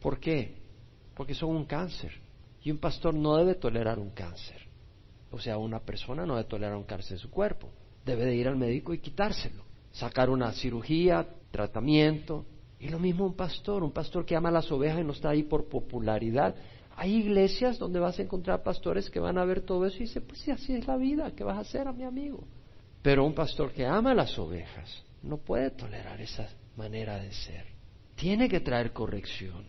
¿Por 0.01 0.19
qué? 0.19 0.55
Porque 1.15 1.33
son 1.33 1.49
un 1.55 1.65
cáncer. 1.65 2.11
Y 2.63 2.71
un 2.71 2.77
pastor 2.77 3.13
no 3.13 3.35
debe 3.37 3.55
tolerar 3.55 3.99
un 3.99 4.11
cáncer. 4.11 4.67
O 5.31 5.39
sea, 5.39 5.57
una 5.57 5.79
persona 5.79 6.25
no 6.25 6.35
debe 6.35 6.49
tolerar 6.49 6.75
un 6.75 6.83
cáncer 6.83 7.13
en 7.13 7.19
su 7.19 7.29
cuerpo. 7.29 7.69
Debe 8.05 8.25
de 8.25 8.35
ir 8.35 8.47
al 8.47 8.55
médico 8.55 8.93
y 8.93 8.99
quitárselo. 8.99 9.63
Sacar 9.91 10.29
una 10.29 10.51
cirugía, 10.53 11.27
tratamiento. 11.51 12.45
Y 12.79 12.89
lo 12.89 12.99
mismo 12.99 13.25
un 13.25 13.35
pastor, 13.35 13.83
un 13.83 13.91
pastor 13.91 14.25
que 14.25 14.35
ama 14.35 14.51
las 14.51 14.71
ovejas 14.71 15.01
y 15.01 15.03
no 15.03 15.11
está 15.11 15.29
ahí 15.29 15.43
por 15.43 15.67
popularidad. 15.67 16.55
Hay 16.95 17.15
iglesias 17.15 17.77
donde 17.77 17.99
vas 17.99 18.19
a 18.19 18.23
encontrar 18.23 18.63
pastores 18.63 19.09
que 19.09 19.19
van 19.19 19.37
a 19.37 19.45
ver 19.45 19.61
todo 19.61 19.85
eso 19.85 19.97
y 19.97 20.01
dicen, 20.01 20.23
pues 20.27 20.39
sí, 20.39 20.51
así 20.51 20.73
es 20.73 20.87
la 20.87 20.97
vida, 20.97 21.31
¿qué 21.35 21.43
vas 21.43 21.57
a 21.57 21.61
hacer 21.61 21.87
a 21.87 21.93
mi 21.93 22.03
amigo? 22.03 22.45
Pero 23.01 23.25
un 23.25 23.33
pastor 23.33 23.71
que 23.71 23.85
ama 23.85 24.13
las 24.13 24.37
ovejas 24.37 25.03
no 25.23 25.37
puede 25.37 25.71
tolerar 25.71 26.19
esa 26.21 26.47
manera 26.75 27.17
de 27.17 27.31
ser. 27.31 27.65
Tiene 28.15 28.49
que 28.49 28.59
traer 28.59 28.91
corrección. 28.91 29.65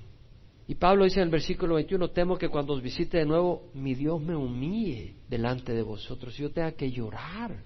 Y 0.66 0.76
Pablo 0.76 1.04
dice 1.04 1.18
en 1.18 1.24
el 1.24 1.30
versículo 1.30 1.74
21, 1.76 2.10
temo 2.10 2.38
que 2.38 2.48
cuando 2.48 2.74
os 2.74 2.82
visite 2.82 3.18
de 3.18 3.26
nuevo, 3.26 3.70
mi 3.74 3.94
Dios 3.94 4.20
me 4.20 4.36
humille 4.36 5.16
delante 5.28 5.72
de 5.72 5.82
vosotros 5.82 6.38
y 6.38 6.42
yo 6.42 6.52
tenga 6.52 6.72
que 6.72 6.92
llorar. 6.92 7.64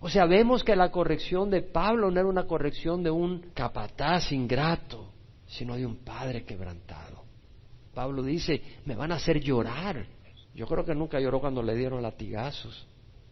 O 0.00 0.08
sea, 0.08 0.26
vemos 0.26 0.62
que 0.62 0.76
la 0.76 0.90
corrección 0.90 1.50
de 1.50 1.62
Pablo 1.62 2.10
no 2.10 2.20
era 2.20 2.28
una 2.28 2.46
corrección 2.46 3.02
de 3.02 3.10
un 3.10 3.50
capataz 3.54 4.30
ingrato, 4.32 5.12
sino 5.46 5.76
de 5.76 5.86
un 5.86 5.96
padre 5.96 6.44
quebrantado. 6.44 7.24
Pablo 7.94 8.22
dice, 8.22 8.62
me 8.84 8.94
van 8.94 9.12
a 9.12 9.16
hacer 9.16 9.40
llorar. 9.40 10.06
Yo 10.54 10.66
creo 10.66 10.84
que 10.84 10.94
nunca 10.94 11.18
lloró 11.18 11.40
cuando 11.40 11.62
le 11.62 11.74
dieron 11.74 12.02
latigazos. 12.02 12.86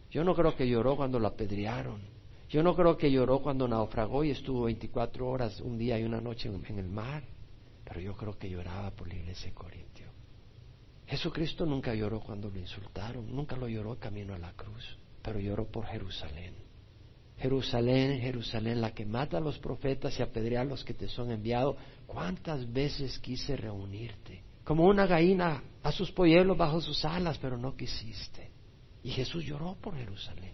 Yo 0.09 0.23
no 0.23 0.33
creo 0.33 0.55
que 0.55 0.67
lloró 0.67 0.95
cuando 0.95 1.19
lo 1.19 1.27
apedrearon. 1.27 2.01
Yo 2.49 2.63
no 2.63 2.75
creo 2.75 2.97
que 2.97 3.11
lloró 3.11 3.39
cuando 3.39 3.67
naufragó 3.67 4.23
y 4.23 4.31
estuvo 4.31 4.63
24 4.63 5.27
horas, 5.27 5.59
un 5.61 5.77
día 5.77 5.99
y 5.99 6.03
una 6.03 6.21
noche 6.21 6.49
en, 6.49 6.79
el 6.79 6.87
mar. 6.87 7.23
Pero 7.83 7.99
yo 7.99 8.15
creo 8.15 8.37
que 8.37 8.49
lloraba 8.49 8.91
por 8.91 9.07
la 9.07 9.15
iglesia 9.15 9.49
de 9.49 9.53
Corintio. 9.53 10.07
Jesucristo 11.07 11.65
nunca 11.65 11.93
lloró 11.93 12.19
cuando 12.21 12.49
lo 12.49 12.57
insultaron, 12.57 13.35
nunca 13.35 13.55
lo 13.55 13.67
lloró 13.67 13.99
camino 13.99 14.33
a 14.33 14.39
la 14.39 14.53
cruz, 14.53 14.97
pero 15.25 15.39
lloró 15.39 15.65
por 15.65 15.87
Jerusalén. 15.87 16.53
Jerusalén, 17.39 18.21
Jerusalén, 18.21 18.79
la 18.79 18.93
que 18.93 19.05
mata 19.05 19.37
a 19.37 19.41
los 19.41 19.57
profetas 19.57 20.17
y 20.19 20.23
apedrea 20.23 20.61
a 20.61 20.65
los 20.65 20.85
que 20.85 20.93
te 20.93 21.07
son 21.07 21.31
enviados. 21.31 21.75
¿Cuántas 22.05 22.71
veces 22.71 23.17
quise 23.17 23.57
reunirte? 23.57 24.43
Como 24.63 24.85
una 24.85 25.07
gallina 25.07 25.63
a 25.81 25.91
sus 25.91 26.11
polluelos 26.11 26.55
bajo 26.55 26.79
sus 26.79 27.03
alas, 27.03 27.39
pero 27.39 27.57
no 27.57 27.75
quisiste. 27.75 28.51
Y 29.03 29.09
Jesús 29.09 29.43
lloró 29.43 29.75
por 29.81 29.97
Jerusalén. 29.97 30.53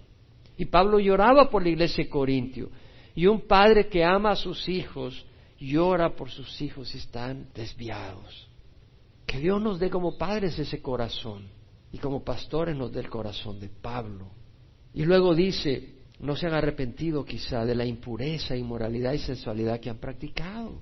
Y 0.58 0.66
Pablo 0.66 1.00
lloraba 1.00 1.50
por 1.50 1.64
la 1.64 1.70
iglesia 1.70 2.06
de 2.06 2.10
Corintio. 2.10 2.70
Y 3.14 3.28
un 3.28 3.42
padre 3.42 3.90
que 3.90 4.06
ama 4.06 4.32
a 4.32 4.36
sus 4.38 4.70
hijos 4.70 5.26
llora 5.60 6.16
por 6.16 6.30
sus 6.30 6.62
hijos 6.62 6.90
si 6.90 6.98
están 6.98 7.50
desviados. 7.54 8.48
Que 9.26 9.38
Dios 9.40 9.62
nos 9.62 9.80
dé 9.80 9.90
como 9.90 10.18
padres 10.18 10.58
ese 10.58 10.82
corazón 10.82 11.48
y 11.92 11.98
como 11.98 12.24
pastores 12.24 12.76
nos 12.76 12.92
dé 12.92 13.02
el 13.02 13.10
corazón 13.10 13.60
de 13.60 13.68
Pablo. 13.68 14.41
Y 14.94 15.04
luego 15.06 15.34
dice, 15.34 15.96
no 16.20 16.36
se 16.36 16.48
han 16.48 16.54
arrepentido 16.54 17.26
quizá 17.26 17.66
de 17.66 17.76
la 17.76 17.86
impureza, 17.86 18.56
inmoralidad 18.56 19.14
y 19.14 19.20
sensualidad 19.20 19.80
que 19.80 19.90
han 19.90 19.98
practicado. 19.98 20.82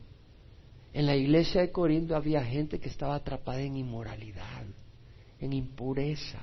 En 0.91 1.05
la 1.05 1.15
iglesia 1.15 1.61
de 1.61 1.71
Corinto 1.71 2.15
había 2.15 2.43
gente 2.43 2.79
que 2.79 2.89
estaba 2.89 3.15
atrapada 3.15 3.61
en 3.61 3.77
inmoralidad, 3.77 4.65
en 5.39 5.53
impureza, 5.53 6.39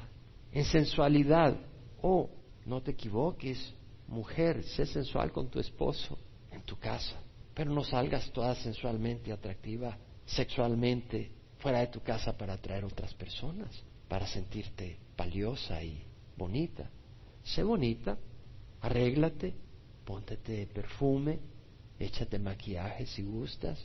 en 0.52 0.64
sensualidad. 0.64 1.56
Oh, 2.00 2.30
no 2.64 2.80
te 2.80 2.92
equivoques, 2.92 3.74
mujer, 4.06 4.62
sé 4.62 4.86
sensual 4.86 5.32
con 5.32 5.48
tu 5.48 5.58
esposo 5.58 6.16
en 6.52 6.62
tu 6.62 6.78
casa, 6.78 7.20
pero 7.54 7.70
no 7.70 7.82
salgas 7.82 8.30
toda 8.32 8.54
sensualmente 8.54 9.32
atractiva, 9.32 9.98
sexualmente, 10.24 11.30
fuera 11.58 11.80
de 11.80 11.88
tu 11.88 12.00
casa 12.00 12.36
para 12.36 12.54
atraer 12.54 12.84
otras 12.84 13.12
personas, 13.14 13.82
para 14.08 14.26
sentirte 14.26 14.98
valiosa 15.16 15.82
y 15.82 16.02
bonita. 16.36 16.88
Sé 17.46 17.62
bonita, 17.62 18.18
arréglate, 18.80 19.54
póntete 20.04 20.66
perfume, 20.66 21.38
échate 21.98 22.38
maquillaje 22.38 23.06
si 23.06 23.22
gustas. 23.22 23.78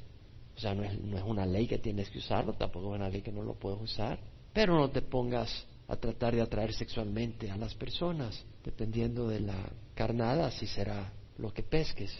O 0.55 0.59
sea, 0.59 0.73
no 0.73 0.83
es, 0.83 0.99
no 0.99 1.17
es 1.17 1.23
una 1.23 1.45
ley 1.45 1.67
que 1.67 1.77
tienes 1.77 2.09
que 2.09 2.17
usarlo, 2.17 2.53
tampoco 2.53 2.93
es 2.93 2.99
una 2.99 3.09
ley 3.09 3.21
que 3.21 3.31
no 3.31 3.43
lo 3.43 3.53
puedes 3.53 3.79
usar, 3.79 4.19
pero 4.51 4.77
no 4.77 4.89
te 4.89 5.01
pongas 5.01 5.67
a 5.87 5.95
tratar 5.95 6.35
de 6.35 6.41
atraer 6.41 6.73
sexualmente 6.73 7.51
a 7.51 7.57
las 7.57 7.75
personas, 7.75 8.43
dependiendo 8.63 9.27
de 9.27 9.41
la 9.41 9.69
carnada, 9.93 10.47
así 10.47 10.65
será 10.65 11.13
lo 11.37 11.53
que 11.53 11.63
pesques. 11.63 12.11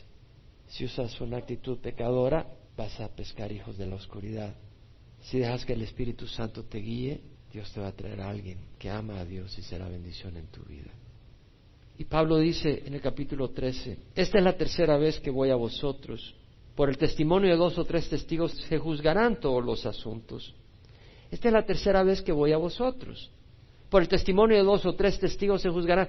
Si 0.67 0.86
usas 0.86 1.19
una 1.21 1.38
actitud 1.38 1.80
pecadora, 1.80 2.45
vas 2.77 2.99
a 2.99 3.10
pescar 3.10 3.51
hijos 3.51 3.77
de 3.77 3.88
la 3.88 3.95
oscuridad. 3.95 4.54
Si 5.21 5.39
dejas 5.39 5.65
que 5.65 5.73
el 5.73 5.82
Espíritu 5.82 6.27
Santo 6.27 6.65
te 6.65 6.77
guíe, 6.77 7.21
Dios 7.51 7.71
te 7.73 7.82
va 7.82 7.88
a 7.88 7.95
traer 7.95 8.21
a 8.21 8.30
alguien 8.30 8.60
que 8.77 8.89
ama 8.89 9.19
a 9.19 9.25
Dios 9.25 9.58
y 9.58 9.63
será 9.63 9.89
bendición 9.89 10.38
en 10.38 10.47
tu 10.47 10.63
vida. 10.63 10.91
Y 11.97 12.06
Pablo 12.06 12.38
dice 12.38 12.84
en 12.86 12.93
el 12.93 13.01
capítulo 13.01 13.49
13, 13.49 13.97
esta 14.15 14.38
es 14.38 14.43
la 14.43 14.58
tercera 14.58 14.97
vez 14.97 15.19
que 15.19 15.30
voy 15.30 15.49
a 15.49 15.56
vosotros. 15.56 16.36
Por 16.75 16.89
el 16.89 16.97
testimonio 16.97 17.49
de 17.49 17.58
dos 17.58 17.77
o 17.77 17.86
tres 17.86 18.10
testigos 18.10 18.54
se 18.54 18.77
juzgarán 18.77 19.39
todos 19.39 19.63
los 19.63 19.86
asuntos. 19.86 20.56
Esta 21.30 21.49
es 21.49 21.54
la 21.54 21.65
tercera 21.65 22.04
vez 22.04 22.21
que 22.21 22.32
voy 22.32 22.54
a 22.54 22.58
vosotros 22.58 23.32
por 23.91 24.01
el 24.01 24.08
testimonio 24.08 24.56
de 24.56 24.63
dos 24.63 24.86
o 24.86 24.95
tres 24.95 25.19
testigos 25.19 25.62
se 25.62 25.69
juzgarán. 25.69 26.08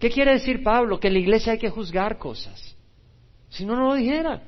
¿Qué 0.00 0.10
quiere 0.10 0.32
decir 0.32 0.64
Pablo? 0.64 0.98
Que 0.98 1.06
en 1.06 1.14
la 1.14 1.20
iglesia 1.20 1.52
hay 1.52 1.58
que 1.60 1.70
juzgar 1.70 2.18
cosas. 2.18 2.76
Si 3.48 3.64
no, 3.64 3.76
no 3.76 3.90
lo 3.90 3.94
dijera. 3.94 4.42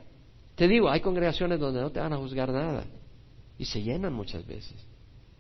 Te 0.57 0.67
digo, 0.67 0.91
hay 0.91 1.01
congregaciones 1.01 1.61
donde 1.61 1.81
no 1.81 1.93
te 1.93 2.01
van 2.01 2.13
a 2.13 2.17
juzgar 2.17 2.51
nada. 2.51 2.85
Y 3.57 3.67
se 3.67 3.81
llenan 3.81 4.13
muchas 4.13 4.45
veces. 4.45 4.75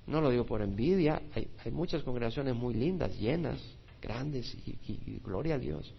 No 0.06 0.20
lo 0.20 0.30
digo 0.30 0.46
por 0.46 0.62
envidia. 0.62 1.20
Hay, 1.34 1.72
muchas 1.72 2.04
congregaciones 2.04 2.54
muy 2.54 2.74
lindas, 2.74 3.18
llenas, 3.18 3.60
grandes, 4.02 4.54
y, 4.66 5.20
gloria 5.24 5.54
a 5.54 5.58
Dios. 5.58 5.94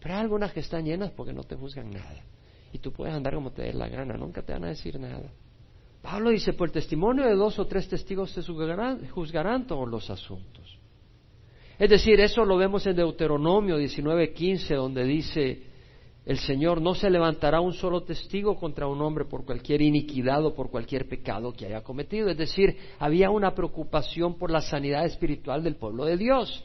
Pero 0.00 0.14
hay 0.14 0.20
algunas 0.20 0.52
que 0.52 0.60
están 0.60 0.84
llenas 0.84 1.10
porque 1.10 1.32
no 1.32 1.42
te 1.42 1.56
juzgan 1.56 1.90
nada. 1.90 2.24
Y 2.72 2.78
tú 2.78 2.92
puedes 2.92 3.14
andar 3.14 3.34
como 3.34 3.50
te 3.50 3.62
dé 3.62 3.72
la 3.74 3.88
gana, 3.88 4.16
nunca 4.16 4.42
te 4.42 4.52
van 4.52 4.64
a 4.64 4.68
decir 4.68 4.98
nada. 4.98 5.30
Pablo 6.00 6.30
dice, 6.30 6.52
por 6.52 6.68
el 6.68 6.72
testimonio 6.72 7.26
de 7.26 7.34
dos 7.34 7.58
o 7.58 7.66
tres 7.66 7.88
testigos 7.88 8.30
se 8.30 8.42
juzgarán 8.42 9.66
todos 9.66 9.88
los 9.88 10.08
asuntos. 10.08 10.78
Es 11.78 11.90
decir, 11.90 12.20
eso 12.20 12.44
lo 12.44 12.56
vemos 12.56 12.86
en 12.86 12.96
Deuteronomio 12.96 13.78
19:15, 13.78 14.74
donde 14.74 15.04
dice 15.04 15.62
el 16.28 16.38
Señor, 16.38 16.82
no 16.82 16.94
se 16.94 17.08
levantará 17.08 17.60
un 17.60 17.72
solo 17.72 18.02
testigo 18.02 18.56
contra 18.56 18.86
un 18.86 19.00
hombre 19.00 19.24
por 19.24 19.46
cualquier 19.46 19.80
iniquidad 19.80 20.44
o 20.44 20.54
por 20.54 20.70
cualquier 20.70 21.08
pecado 21.08 21.52
que 21.52 21.64
haya 21.64 21.82
cometido. 21.82 22.28
Es 22.28 22.36
decir, 22.36 22.76
había 22.98 23.30
una 23.30 23.54
preocupación 23.54 24.34
por 24.36 24.50
la 24.50 24.60
sanidad 24.60 25.06
espiritual 25.06 25.62
del 25.62 25.76
pueblo 25.76 26.04
de 26.04 26.18
Dios. 26.18 26.62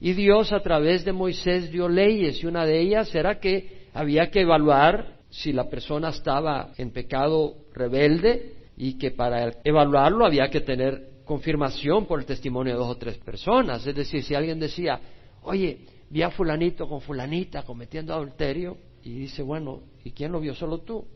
Y 0.00 0.12
Dios 0.12 0.52
a 0.52 0.60
través 0.60 1.04
de 1.04 1.12
Moisés 1.12 1.70
dio 1.70 1.88
leyes 1.88 2.42
y 2.42 2.46
una 2.46 2.64
de 2.64 2.80
ellas 2.80 3.14
era 3.14 3.40
que 3.40 3.88
había 3.94 4.30
que 4.30 4.42
evaluar 4.42 5.18
si 5.30 5.52
la 5.52 5.68
persona 5.68 6.10
estaba 6.10 6.72
en 6.78 6.90
pecado 6.92 7.56
rebelde 7.72 8.54
y 8.76 8.96
que 8.96 9.10
para 9.10 9.52
evaluarlo 9.64 10.24
había 10.24 10.48
que 10.50 10.60
tener 10.60 11.08
confirmación 11.24 12.06
por 12.06 12.20
el 12.20 12.26
testimonio 12.26 12.74
de 12.74 12.78
dos 12.78 12.90
o 12.90 12.96
tres 12.96 13.18
personas. 13.18 13.86
Es 13.86 13.94
decir, 13.94 14.22
si 14.22 14.34
alguien 14.34 14.60
decía, 14.60 15.00
oye, 15.42 15.80
vi 16.08 16.22
a 16.22 16.30
fulanito 16.30 16.88
con 16.88 17.00
fulanita 17.00 17.64
cometiendo 17.64 18.14
adulterio, 18.14 18.78
y 19.02 19.12
dice, 19.12 19.42
bueno, 19.42 19.82
¿y 20.04 20.10
quién 20.10 20.32
lo 20.32 20.40
vio? 20.40 20.54
¿Solo 20.54 20.78
tú? 20.78 21.06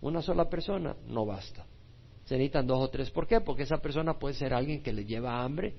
¿Una 0.00 0.22
sola 0.22 0.48
persona? 0.48 0.96
No 1.06 1.26
basta. 1.26 1.66
Se 2.24 2.34
necesitan 2.34 2.66
dos 2.66 2.80
o 2.80 2.88
tres. 2.88 3.10
¿Por 3.10 3.26
qué? 3.26 3.40
Porque 3.40 3.62
esa 3.62 3.78
persona 3.78 4.18
puede 4.18 4.34
ser 4.34 4.52
alguien 4.52 4.82
que 4.82 4.92
le 4.92 5.04
lleva 5.04 5.42
hambre, 5.42 5.74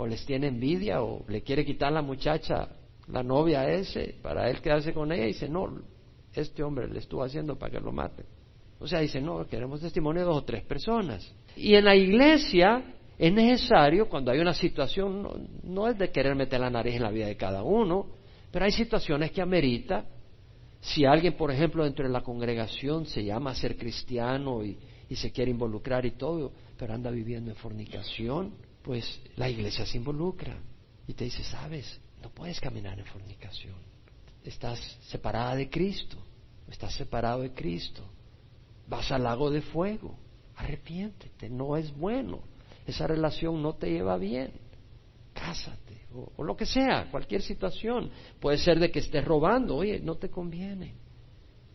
o 0.00 0.06
les 0.06 0.24
tiene 0.24 0.46
envidia, 0.48 1.02
o 1.02 1.22
le 1.28 1.42
quiere 1.42 1.62
quitar 1.62 1.92
la 1.92 2.00
muchacha, 2.00 2.68
la 3.08 3.22
novia 3.22 3.60
a 3.60 3.70
ese, 3.70 4.14
para 4.22 4.48
él 4.48 4.62
quedarse 4.62 4.94
con 4.94 5.12
ella, 5.12 5.24
y 5.24 5.34
dice, 5.34 5.46
no, 5.46 5.82
este 6.32 6.62
hombre 6.62 6.88
le 6.88 7.00
estuvo 7.00 7.22
haciendo 7.22 7.58
para 7.58 7.72
que 7.72 7.80
lo 7.80 7.92
mate. 7.92 8.24
O 8.78 8.86
sea, 8.86 9.00
dice, 9.00 9.20
no, 9.20 9.46
queremos 9.46 9.80
testimonio 9.80 10.22
de 10.22 10.26
dos 10.28 10.38
o 10.38 10.44
tres 10.44 10.64
personas. 10.64 11.30
Y 11.54 11.74
en 11.74 11.84
la 11.84 11.94
iglesia 11.94 12.82
es 13.18 13.30
necesario, 13.30 14.08
cuando 14.08 14.30
hay 14.30 14.38
una 14.38 14.54
situación, 14.54 15.50
no, 15.64 15.86
es 15.86 15.98
de 15.98 16.10
querer 16.10 16.34
meter 16.34 16.60
la 16.60 16.70
nariz 16.70 16.94
en 16.94 17.02
la 17.02 17.10
vida 17.10 17.26
de 17.26 17.36
cada 17.36 17.62
uno, 17.62 18.06
pero 18.50 18.64
hay 18.64 18.72
situaciones 18.72 19.32
que 19.32 19.42
amerita 19.42 20.06
Si 20.80 21.04
alguien, 21.04 21.34
por 21.34 21.50
ejemplo, 21.50 21.84
dentro 21.84 22.06
de 22.06 22.10
la 22.10 22.22
congregación 22.22 23.04
se 23.04 23.22
llama 23.22 23.50
a 23.50 23.54
ser 23.54 23.76
cristiano 23.76 24.64
y, 24.64 24.78
y 25.10 25.14
se 25.14 25.30
quiere 25.30 25.50
involucrar 25.50 26.06
y 26.06 26.12
todo, 26.12 26.52
pero 26.78 26.94
anda 26.94 27.10
viviendo 27.10 27.50
en 27.50 27.56
fornicación, 27.56 28.54
pues 28.90 29.20
la 29.36 29.48
iglesia 29.48 29.86
se 29.86 29.98
involucra 29.98 30.58
y 31.06 31.14
te 31.14 31.22
dice, 31.22 31.44
sabes, 31.44 32.00
no 32.20 32.28
puedes 32.30 32.58
caminar 32.58 32.98
en 32.98 33.04
fornicación. 33.04 33.76
Estás 34.42 34.80
separada 35.02 35.54
de 35.54 35.70
Cristo, 35.70 36.16
estás 36.68 36.94
separado 36.94 37.42
de 37.42 37.52
Cristo. 37.52 38.02
Vas 38.88 39.12
al 39.12 39.22
lago 39.22 39.48
de 39.48 39.62
fuego, 39.62 40.18
arrepiéntete, 40.56 41.48
no 41.48 41.76
es 41.76 41.96
bueno. 41.96 42.40
Esa 42.84 43.06
relación 43.06 43.62
no 43.62 43.74
te 43.74 43.92
lleva 43.92 44.16
bien. 44.16 44.50
Cásate 45.34 46.08
o, 46.36 46.42
lo 46.42 46.56
que 46.56 46.66
sea, 46.66 47.06
cualquier 47.12 47.42
situación. 47.42 48.10
Puede 48.40 48.58
ser 48.58 48.80
de 48.80 48.90
que 48.90 48.98
estés 48.98 49.24
robando, 49.24 49.76
oye, 49.76 50.00
no 50.00 50.16
te 50.16 50.30
conviene. 50.30 50.94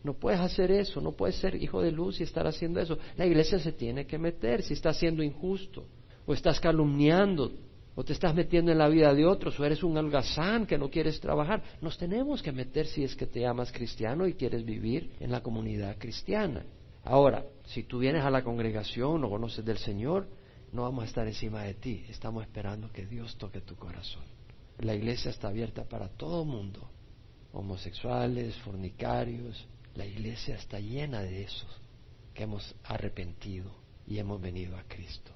No 0.04 0.12
puedes 0.12 0.40
hacer 0.40 0.70
eso, 0.70 1.00
no 1.00 1.12
puedes 1.12 1.36
ser 1.36 1.54
hijo 1.54 1.80
de 1.80 1.92
luz 1.92 2.20
y 2.20 2.24
estar 2.24 2.46
haciendo 2.46 2.78
eso. 2.78 2.98
La 3.16 3.24
iglesia 3.24 3.58
se 3.58 3.72
tiene 3.72 4.06
que 4.06 4.18
meter 4.18 4.62
si 4.62 4.74
estás 4.74 4.98
siendo 4.98 5.22
injusto 5.22 5.86
o 6.26 6.34
estás 6.34 6.60
calumniando 6.60 7.52
o 7.98 8.04
te 8.04 8.12
estás 8.12 8.34
metiendo 8.34 8.70
en 8.70 8.76
la 8.76 8.88
vida 8.88 9.14
de 9.14 9.24
otros, 9.24 9.58
o 9.58 9.64
eres 9.64 9.82
un 9.82 9.96
algazán 9.96 10.66
que 10.66 10.76
no 10.76 10.90
quieres 10.90 11.18
trabajar. 11.18 11.62
Nos 11.80 11.96
tenemos 11.96 12.42
que 12.42 12.52
meter 12.52 12.86
si 12.86 13.02
es 13.02 13.16
que 13.16 13.26
te 13.26 13.40
llamas 13.40 13.72
cristiano 13.72 14.26
y 14.26 14.34
quieres 14.34 14.66
vivir 14.66 15.16
en 15.18 15.32
la 15.32 15.42
comunidad 15.42 15.96
cristiana. 15.96 16.66
Ahora, 17.04 17.46
si 17.64 17.84
tú 17.84 18.00
vienes 18.00 18.22
a 18.22 18.30
la 18.30 18.44
congregación 18.44 19.24
o 19.24 19.30
conoces 19.30 19.64
del 19.64 19.78
Señor, 19.78 20.28
no 20.72 20.82
vamos 20.82 21.04
a 21.04 21.06
estar 21.06 21.26
encima 21.26 21.62
de 21.62 21.72
ti. 21.72 22.04
Estamos 22.10 22.44
esperando 22.44 22.92
que 22.92 23.06
Dios 23.06 23.38
toque 23.38 23.62
tu 23.62 23.76
corazón. 23.76 24.24
La 24.80 24.94
iglesia 24.94 25.30
está 25.30 25.48
abierta 25.48 25.84
para 25.84 26.08
todo 26.08 26.44
mundo. 26.44 26.90
Homosexuales, 27.54 28.56
fornicarios. 28.58 29.66
La 29.94 30.04
iglesia 30.04 30.56
está 30.56 30.78
llena 30.80 31.22
de 31.22 31.44
esos 31.44 31.80
que 32.34 32.42
hemos 32.42 32.74
arrepentido 32.84 33.70
y 34.06 34.18
hemos 34.18 34.38
venido 34.38 34.76
a 34.76 34.82
Cristo. 34.82 35.32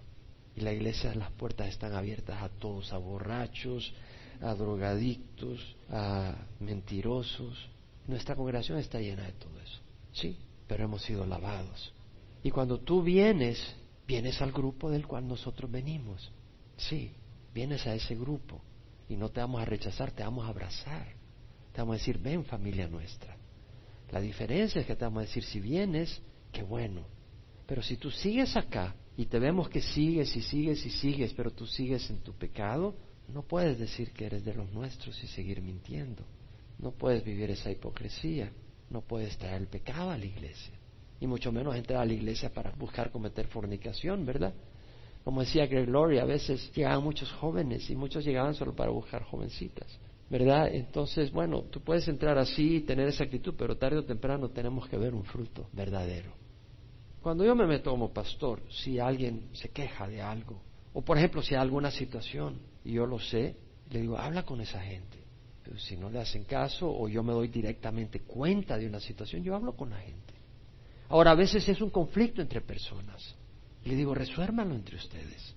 La 0.60 0.72
iglesia, 0.72 1.14
las 1.14 1.30
puertas 1.32 1.68
están 1.68 1.94
abiertas 1.94 2.42
a 2.42 2.48
todos, 2.48 2.92
a 2.92 2.98
borrachos, 2.98 3.92
a 4.40 4.54
drogadictos, 4.54 5.76
a 5.90 6.34
mentirosos. 6.60 7.68
Nuestra 8.06 8.36
congregación 8.36 8.78
está 8.78 9.00
llena 9.00 9.24
de 9.24 9.32
todo 9.32 9.58
eso. 9.60 9.80
Sí, 10.12 10.36
pero 10.66 10.84
hemos 10.84 11.02
sido 11.02 11.24
lavados. 11.24 11.92
Y 12.42 12.50
cuando 12.50 12.78
tú 12.78 13.02
vienes, 13.02 13.58
vienes 14.06 14.40
al 14.42 14.52
grupo 14.52 14.90
del 14.90 15.06
cual 15.06 15.26
nosotros 15.26 15.70
venimos. 15.70 16.30
Sí, 16.76 17.12
vienes 17.54 17.86
a 17.86 17.94
ese 17.94 18.14
grupo. 18.14 18.60
Y 19.08 19.16
no 19.16 19.30
te 19.30 19.40
vamos 19.40 19.60
a 19.62 19.64
rechazar, 19.64 20.12
te 20.12 20.22
vamos 20.22 20.44
a 20.44 20.48
abrazar. 20.48 21.06
Te 21.72 21.80
vamos 21.80 21.94
a 21.94 21.98
decir, 21.98 22.18
ven 22.18 22.44
familia 22.44 22.86
nuestra. 22.86 23.36
La 24.10 24.20
diferencia 24.20 24.80
es 24.80 24.86
que 24.86 24.96
te 24.96 25.04
vamos 25.04 25.22
a 25.22 25.26
decir, 25.26 25.44
si 25.44 25.60
vienes, 25.60 26.20
qué 26.52 26.62
bueno. 26.62 27.02
Pero 27.66 27.82
si 27.82 27.96
tú 27.96 28.10
sigues 28.10 28.56
acá, 28.56 28.94
y 29.16 29.26
te 29.26 29.38
vemos 29.38 29.68
que 29.68 29.80
sigues 29.80 30.34
y 30.36 30.42
sigues 30.42 30.84
y 30.86 30.90
sigues, 30.90 31.32
pero 31.34 31.50
tú 31.50 31.66
sigues 31.66 32.08
en 32.10 32.20
tu 32.20 32.32
pecado, 32.32 32.94
no 33.28 33.42
puedes 33.42 33.78
decir 33.78 34.12
que 34.12 34.26
eres 34.26 34.44
de 34.44 34.54
los 34.54 34.72
nuestros 34.72 35.22
y 35.22 35.26
seguir 35.26 35.62
mintiendo. 35.62 36.24
No 36.78 36.92
puedes 36.92 37.24
vivir 37.24 37.50
esa 37.50 37.70
hipocresía. 37.70 38.50
No 38.88 39.02
puedes 39.02 39.36
traer 39.38 39.60
el 39.60 39.68
pecado 39.68 40.10
a 40.10 40.18
la 40.18 40.24
iglesia. 40.24 40.74
Y 41.20 41.26
mucho 41.26 41.52
menos 41.52 41.76
entrar 41.76 42.00
a 42.00 42.04
la 42.04 42.12
iglesia 42.12 42.52
para 42.52 42.72
buscar 42.72 43.10
cometer 43.10 43.46
fornicación, 43.46 44.24
¿verdad? 44.24 44.52
Como 45.22 45.42
decía 45.42 45.66
Greg 45.66 45.88
Laurie, 45.88 46.20
a 46.20 46.24
veces 46.24 46.72
llegaban 46.74 47.04
muchos 47.04 47.30
jóvenes 47.32 47.88
y 47.90 47.94
muchos 47.94 48.24
llegaban 48.24 48.54
solo 48.54 48.74
para 48.74 48.90
buscar 48.90 49.22
jovencitas, 49.24 49.86
¿verdad? 50.30 50.74
Entonces, 50.74 51.30
bueno, 51.30 51.62
tú 51.64 51.80
puedes 51.82 52.08
entrar 52.08 52.38
así 52.38 52.76
y 52.76 52.80
tener 52.80 53.06
esa 53.08 53.24
actitud, 53.24 53.54
pero 53.56 53.76
tarde 53.76 53.98
o 53.98 54.04
temprano 54.04 54.48
tenemos 54.48 54.88
que 54.88 54.96
ver 54.96 55.14
un 55.14 55.24
fruto 55.24 55.68
verdadero. 55.72 56.39
Cuando 57.22 57.44
yo 57.44 57.54
me 57.54 57.66
meto 57.66 57.90
como 57.90 58.12
pastor, 58.12 58.62
si 58.70 58.98
alguien 58.98 59.50
se 59.52 59.68
queja 59.68 60.08
de 60.08 60.22
algo, 60.22 60.62
o 60.92 61.02
por 61.02 61.18
ejemplo 61.18 61.42
si 61.42 61.54
hay 61.54 61.60
alguna 61.60 61.90
situación 61.90 62.58
y 62.84 62.92
yo 62.92 63.06
lo 63.06 63.18
sé, 63.18 63.56
le 63.90 64.00
digo, 64.00 64.16
habla 64.16 64.44
con 64.44 64.60
esa 64.60 64.80
gente. 64.80 65.18
Pero 65.62 65.78
si 65.78 65.96
no 65.96 66.08
le 66.08 66.20
hacen 66.20 66.44
caso 66.44 66.90
o 66.90 67.08
yo 67.08 67.22
me 67.22 67.32
doy 67.32 67.48
directamente 67.48 68.20
cuenta 68.20 68.78
de 68.78 68.86
una 68.86 69.00
situación, 69.00 69.42
yo 69.42 69.54
hablo 69.54 69.76
con 69.76 69.90
la 69.90 69.98
gente. 69.98 70.34
Ahora, 71.10 71.32
a 71.32 71.34
veces 71.34 71.68
es 71.68 71.80
un 71.80 71.90
conflicto 71.90 72.40
entre 72.40 72.60
personas. 72.60 73.34
Le 73.84 73.94
digo, 73.94 74.14
resuélvanlo 74.14 74.74
entre 74.74 74.96
ustedes. 74.96 75.54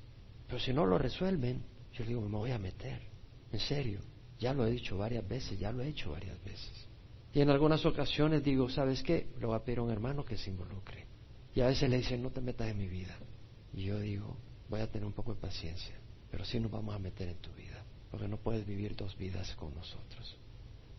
Pero 0.48 0.60
si 0.60 0.74
no 0.74 0.86
lo 0.86 0.98
resuelven, 0.98 1.64
yo 1.94 2.04
le 2.04 2.10
digo, 2.10 2.22
me 2.22 2.38
voy 2.38 2.52
a 2.52 2.60
meter. 2.60 3.02
En 3.52 3.60
serio, 3.60 4.00
ya 4.40 4.54
lo 4.54 4.66
he 4.66 4.72
dicho 4.72 4.98
varias 4.98 5.28
veces, 5.28 5.60
ya 5.60 5.72
lo 5.72 5.84
he 5.84 5.90
hecho 5.90 6.12
varias 6.12 6.44
veces. 6.44 6.88
Y 7.34 7.42
en 7.42 7.50
algunas 7.50 7.86
ocasiones 7.86 8.44
digo, 8.44 8.70
¿sabes 8.70 9.02
qué? 9.04 9.28
Le 9.40 9.46
voy 9.46 9.56
a 9.56 9.64
pedir 9.64 9.80
a 9.80 9.84
un 9.84 9.92
hermano 9.92 10.26
que 10.26 10.38
se 10.38 10.50
involucre. 10.50 11.13
Y 11.56 11.62
a 11.62 11.68
veces 11.68 11.90
le 11.90 11.98
dicen, 11.98 12.22
no 12.22 12.32
te 12.32 12.42
metas 12.42 12.70
en 12.70 12.78
mi 12.78 12.88
vida. 12.88 13.16
Y 13.74 13.84
yo 13.84 14.00
digo, 14.00 14.36
voy 14.70 14.82
a 14.82 14.92
tener 14.92 15.06
un 15.06 15.14
poco 15.14 15.34
de 15.34 15.42
paciencia, 15.42 15.96
pero 16.32 16.46
sí 16.46 16.60
nos 16.60 16.72
vamos 16.72 16.96
a 16.96 17.00
meter 17.00 17.28
en 17.30 17.38
tu 17.38 17.52
vida, 17.54 17.84
porque 18.10 18.28
no 18.28 18.38
puedes 18.38 18.66
vivir 18.66 18.96
dos 18.96 19.18
vidas 19.18 19.56
con 19.56 19.74
nosotros. 19.74 20.38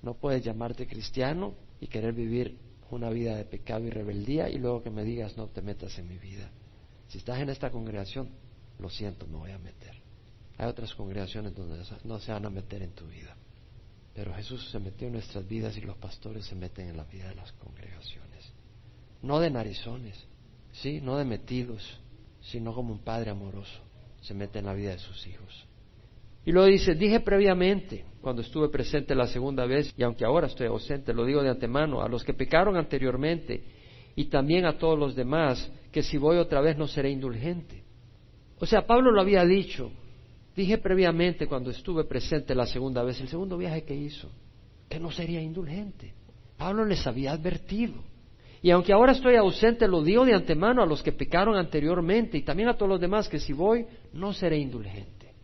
No 0.02 0.14
puedes 0.14 0.44
llamarte 0.44 0.86
cristiano 0.86 1.54
y 1.80 1.86
querer 1.86 2.12
vivir 2.12 2.58
una 2.90 3.10
vida 3.10 3.36
de 3.36 3.44
pecado 3.44 3.84
y 3.84 3.90
rebeldía 3.90 4.48
y 4.48 4.58
luego 4.58 4.82
que 4.82 4.90
me 4.90 5.04
digas, 5.04 5.36
no 5.36 5.48
te 5.48 5.62
metas 5.62 5.98
en 5.98 6.08
mi 6.08 6.18
vida. 6.18 6.50
Si 7.08 7.18
estás 7.18 7.40
en 7.40 7.48
esta 7.48 7.70
congregación, 7.70 8.28
lo 8.78 8.90
siento, 8.90 9.26
me 9.26 9.36
voy 9.36 9.50
a 9.50 9.58
meter. 9.58 9.94
Hay 10.58 10.66
otras 10.66 10.94
congregaciones 10.94 11.54
donde 11.54 11.82
no 12.04 12.20
se 12.20 12.32
van 12.32 12.46
a 12.46 12.50
meter 12.50 12.82
en 12.82 12.92
tu 12.92 13.06
vida. 13.06 13.36
Pero 14.14 14.32
Jesús 14.34 14.70
se 14.70 14.78
metió 14.78 15.08
en 15.08 15.14
nuestras 15.14 15.46
vidas 15.46 15.76
y 15.76 15.80
los 15.80 15.96
pastores 15.96 16.46
se 16.46 16.54
meten 16.54 16.88
en 16.88 16.96
la 16.96 17.04
vida 17.04 17.28
de 17.28 17.34
las 17.34 17.50
congregaciones. 17.52 18.52
No 19.22 19.40
de 19.40 19.50
narizones, 19.50 20.24
Sí, 20.74 21.00
no 21.00 21.16
de 21.16 21.24
metidos, 21.24 22.00
sino 22.40 22.74
como 22.74 22.92
un 22.92 23.00
padre 23.00 23.30
amoroso 23.30 23.84
se 24.24 24.32
mete 24.32 24.58
en 24.58 24.64
la 24.64 24.74
vida 24.74 24.92
de 24.92 24.98
sus 24.98 25.26
hijos. 25.26 25.66
Y 26.46 26.52
luego 26.52 26.68
dice, 26.68 26.94
dije 26.94 27.20
previamente, 27.20 28.06
cuando 28.22 28.40
estuve 28.40 28.70
presente 28.70 29.14
la 29.14 29.26
segunda 29.26 29.66
vez, 29.66 29.92
y 29.98 30.02
aunque 30.02 30.24
ahora 30.24 30.46
estoy 30.46 30.66
ausente, 30.66 31.12
lo 31.12 31.26
digo 31.26 31.42
de 31.42 31.50
antemano, 31.50 32.00
a 32.00 32.08
los 32.08 32.24
que 32.24 32.32
pecaron 32.32 32.76
anteriormente 32.76 33.62
y 34.16 34.26
también 34.26 34.64
a 34.64 34.78
todos 34.78 34.98
los 34.98 35.14
demás, 35.14 35.70
que 35.92 36.02
si 36.02 36.16
voy 36.16 36.38
otra 36.38 36.62
vez 36.62 36.76
no 36.78 36.86
seré 36.86 37.10
indulgente. 37.10 37.82
O 38.58 38.66
sea, 38.66 38.86
Pablo 38.86 39.10
lo 39.10 39.20
había 39.20 39.44
dicho, 39.44 39.90
dije 40.56 40.78
previamente 40.78 41.46
cuando 41.46 41.70
estuve 41.70 42.04
presente 42.04 42.54
la 42.54 42.66
segunda 42.66 43.02
vez, 43.02 43.20
el 43.20 43.28
segundo 43.28 43.58
viaje 43.58 43.84
que 43.84 43.94
hizo, 43.94 44.30
que 44.88 44.98
no 44.98 45.10
sería 45.10 45.42
indulgente. 45.42 46.14
Pablo 46.56 46.86
les 46.86 47.06
había 47.06 47.32
advertido. 47.32 47.94
Y 48.64 48.70
aunque 48.70 48.94
ahora 48.94 49.12
estoy 49.12 49.36
ausente, 49.36 49.86
lo 49.86 50.02
digo 50.02 50.24
de 50.24 50.32
antemano 50.32 50.82
a 50.82 50.86
los 50.86 51.02
que 51.02 51.12
pecaron 51.12 51.54
anteriormente 51.54 52.38
y 52.38 52.42
también 52.44 52.70
a 52.70 52.74
todos 52.74 52.88
los 52.88 52.98
demás 52.98 53.28
que 53.28 53.38
si 53.38 53.52
voy, 53.52 53.84
no 54.14 54.32
seré 54.32 54.56
indulgente. 54.56 55.34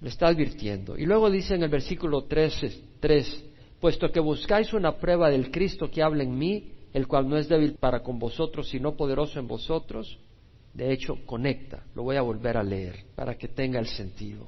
Le 0.00 0.08
está 0.08 0.28
advirtiendo. 0.28 0.96
Y 0.96 1.04
luego 1.04 1.32
dice 1.32 1.56
en 1.56 1.64
el 1.64 1.68
versículo 1.68 2.26
3, 2.26 2.82
3, 3.00 3.44
puesto 3.80 4.12
que 4.12 4.20
buscáis 4.20 4.72
una 4.72 4.98
prueba 4.98 5.30
del 5.30 5.50
Cristo 5.50 5.90
que 5.90 6.00
habla 6.00 6.22
en 6.22 6.38
mí, 6.38 6.70
el 6.92 7.08
cual 7.08 7.28
no 7.28 7.36
es 7.36 7.48
débil 7.48 7.74
para 7.74 8.04
con 8.04 8.20
vosotros, 8.20 8.68
sino 8.68 8.94
poderoso 8.94 9.40
en 9.40 9.48
vosotros, 9.48 10.16
de 10.74 10.92
hecho, 10.92 11.26
conecta. 11.26 11.82
Lo 11.96 12.04
voy 12.04 12.14
a 12.14 12.22
volver 12.22 12.56
a 12.56 12.62
leer 12.62 13.06
para 13.16 13.36
que 13.36 13.48
tenga 13.48 13.80
el 13.80 13.88
sentido. 13.88 14.46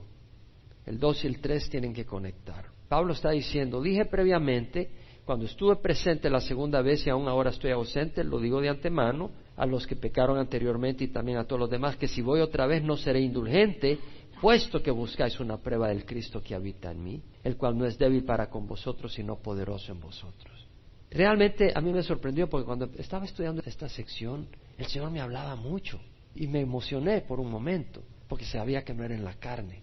El 0.85 1.01
2 1.01 1.25
y 1.25 1.27
el 1.27 1.41
3 1.41 1.71
tienen 1.71 1.93
que 1.93 2.05
conectar. 2.05 2.67
Pablo 2.89 3.15
está 3.15 3.31
diciendo, 3.31 3.83
dije 3.83 4.05
previamente 4.05 4.91
cuando 5.27 5.45
estuve 5.45 5.75
presente 5.77 6.31
la 6.31 6.41
segunda 6.41 6.81
vez 6.81 7.05
y 7.05 7.11
aún 7.11 7.27
ahora 7.27 7.51
estoy 7.51 7.73
ausente, 7.73 8.23
lo 8.23 8.39
digo 8.39 8.61
de 8.61 8.69
antemano 8.69 9.33
a 9.57 9.67
los 9.67 9.85
que 9.85 9.97
pecaron 9.97 10.39
anteriormente 10.39 11.03
y 11.03 11.09
también 11.09 11.39
a 11.39 11.45
todos 11.45 11.59
los 11.59 11.71
demás, 11.71 11.97
que 11.97 12.07
si 12.07 12.23
voy 12.23 12.41
otra 12.41 12.65
vez 12.69 12.85
no 12.85 12.97
seré 12.97 13.21
indulgente, 13.23 13.99
puesto 14.41 14.81
que 14.81 14.93
buscáis 14.93 15.41
una 15.41 15.57
prueba 15.57 15.89
del 15.89 16.07
Cristo 16.07 16.41
que 16.41 16.55
habita 16.55 16.93
en 16.93 17.03
mí, 17.03 17.23
el 17.43 17.57
cual 17.57 17.77
no 17.77 17.87
es 17.87 17.99
débil 17.99 18.25
para 18.25 18.49
con 18.49 18.69
vosotros, 18.69 19.13
sino 19.15 19.35
poderoso 19.37 19.91
en 19.91 19.99
vosotros. 19.99 20.69
Realmente 21.11 21.73
a 21.75 21.81
mí 21.81 21.93
me 21.93 22.05
sorprendió 22.05 22.49
porque 22.49 22.67
cuando 22.67 22.89
estaba 22.97 23.25
estudiando 23.25 23.63
esta 23.67 23.89
sección, 23.89 24.47
el 24.79 24.87
Señor 24.87 25.11
me 25.11 25.21
hablaba 25.21 25.57
mucho 25.57 25.99
y 26.37 26.47
me 26.47 26.61
emocioné 26.61 27.23
por 27.23 27.41
un 27.41 27.51
momento, 27.51 28.01
porque 28.29 28.45
sabía 28.45 28.85
que 28.85 28.95
no 28.95 29.03
era 29.03 29.17
en 29.17 29.25
la 29.25 29.35
carne. 29.35 29.83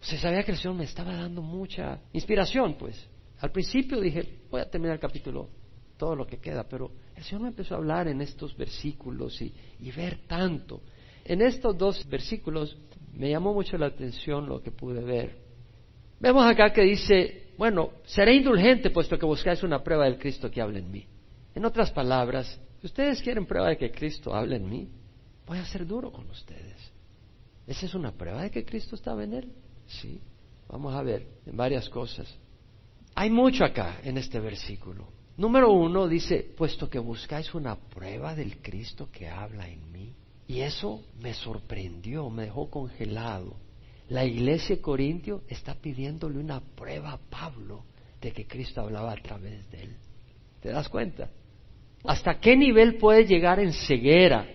Se 0.00 0.18
sabía 0.18 0.42
que 0.42 0.50
el 0.50 0.58
Señor 0.58 0.76
me 0.76 0.84
estaba 0.84 1.14
dando 1.14 1.42
mucha 1.42 2.00
inspiración, 2.12 2.74
pues. 2.76 3.08
Al 3.40 3.52
principio 3.52 4.00
dije, 4.00 4.40
voy 4.50 4.60
a 4.60 4.68
terminar 4.68 4.94
el 4.94 5.00
capítulo, 5.00 5.48
todo 5.96 6.16
lo 6.16 6.26
que 6.26 6.38
queda, 6.38 6.64
pero 6.64 6.90
el 7.14 7.22
Señor 7.22 7.42
me 7.42 7.48
empezó 7.48 7.74
a 7.74 7.78
hablar 7.78 8.08
en 8.08 8.20
estos 8.20 8.56
versículos 8.56 9.40
y, 9.40 9.52
ver 9.96 10.20
tanto. 10.26 10.80
En 11.24 11.42
estos 11.42 11.76
dos 11.76 12.08
versículos 12.08 12.76
me 13.12 13.30
llamó 13.30 13.52
mucho 13.52 13.76
la 13.76 13.86
atención 13.86 14.48
lo 14.48 14.62
que 14.62 14.70
pude 14.70 15.02
ver. 15.02 15.36
Vemos 16.20 16.44
acá 16.44 16.72
que 16.72 16.82
dice, 16.82 17.52
bueno, 17.58 17.90
seré 18.04 18.34
indulgente 18.34 18.90
puesto 18.90 19.18
que 19.18 19.26
buscáis 19.26 19.62
una 19.62 19.82
prueba 19.82 20.04
del 20.04 20.18
Cristo 20.18 20.50
que 20.50 20.60
habla 20.60 20.78
en 20.78 20.90
mí. 20.90 21.06
En 21.54 21.64
otras 21.64 21.90
palabras, 21.90 22.60
si 22.80 22.86
ustedes 22.86 23.20
quieren 23.22 23.46
prueba 23.46 23.68
de 23.68 23.76
que 23.76 23.90
Cristo 23.90 24.34
habla 24.34 24.56
en 24.56 24.68
mí, 24.68 24.88
voy 25.46 25.58
a 25.58 25.64
ser 25.64 25.86
duro 25.86 26.10
con 26.10 26.28
ustedes. 26.30 26.92
¿Esa 27.66 27.86
es 27.86 27.94
una 27.94 28.12
prueba 28.12 28.42
de 28.42 28.50
que 28.50 28.64
Cristo 28.64 28.96
estaba 28.96 29.22
en 29.22 29.34
él? 29.34 29.52
Sí. 29.86 30.20
Vamos 30.68 30.94
a 30.94 31.02
ver 31.02 31.26
en 31.46 31.56
varias 31.56 31.88
cosas. 31.88 32.32
Hay 33.20 33.30
mucho 33.30 33.64
acá 33.64 33.98
en 34.04 34.16
este 34.16 34.38
versículo. 34.38 35.08
Número 35.38 35.72
uno 35.72 36.06
dice, 36.06 36.54
puesto 36.56 36.88
que 36.88 37.00
buscáis 37.00 37.52
una 37.52 37.74
prueba 37.74 38.32
del 38.32 38.58
Cristo 38.58 39.08
que 39.10 39.26
habla 39.26 39.68
en 39.68 39.90
mí. 39.90 40.14
Y 40.46 40.60
eso 40.60 41.02
me 41.20 41.34
sorprendió, 41.34 42.30
me 42.30 42.44
dejó 42.44 42.70
congelado. 42.70 43.56
La 44.08 44.24
iglesia 44.24 44.76
de 44.76 44.82
Corintio 44.82 45.42
está 45.48 45.74
pidiéndole 45.74 46.38
una 46.38 46.60
prueba 46.60 47.10
a 47.10 47.18
Pablo 47.18 47.82
de 48.20 48.30
que 48.30 48.46
Cristo 48.46 48.82
hablaba 48.82 49.10
a 49.10 49.20
través 49.20 49.68
de 49.72 49.82
él. 49.82 49.96
¿Te 50.62 50.68
das 50.68 50.88
cuenta? 50.88 51.28
¿Hasta 52.04 52.38
qué 52.38 52.56
nivel 52.56 52.98
puede 52.98 53.26
llegar 53.26 53.58
en 53.58 53.72
ceguera? 53.72 54.46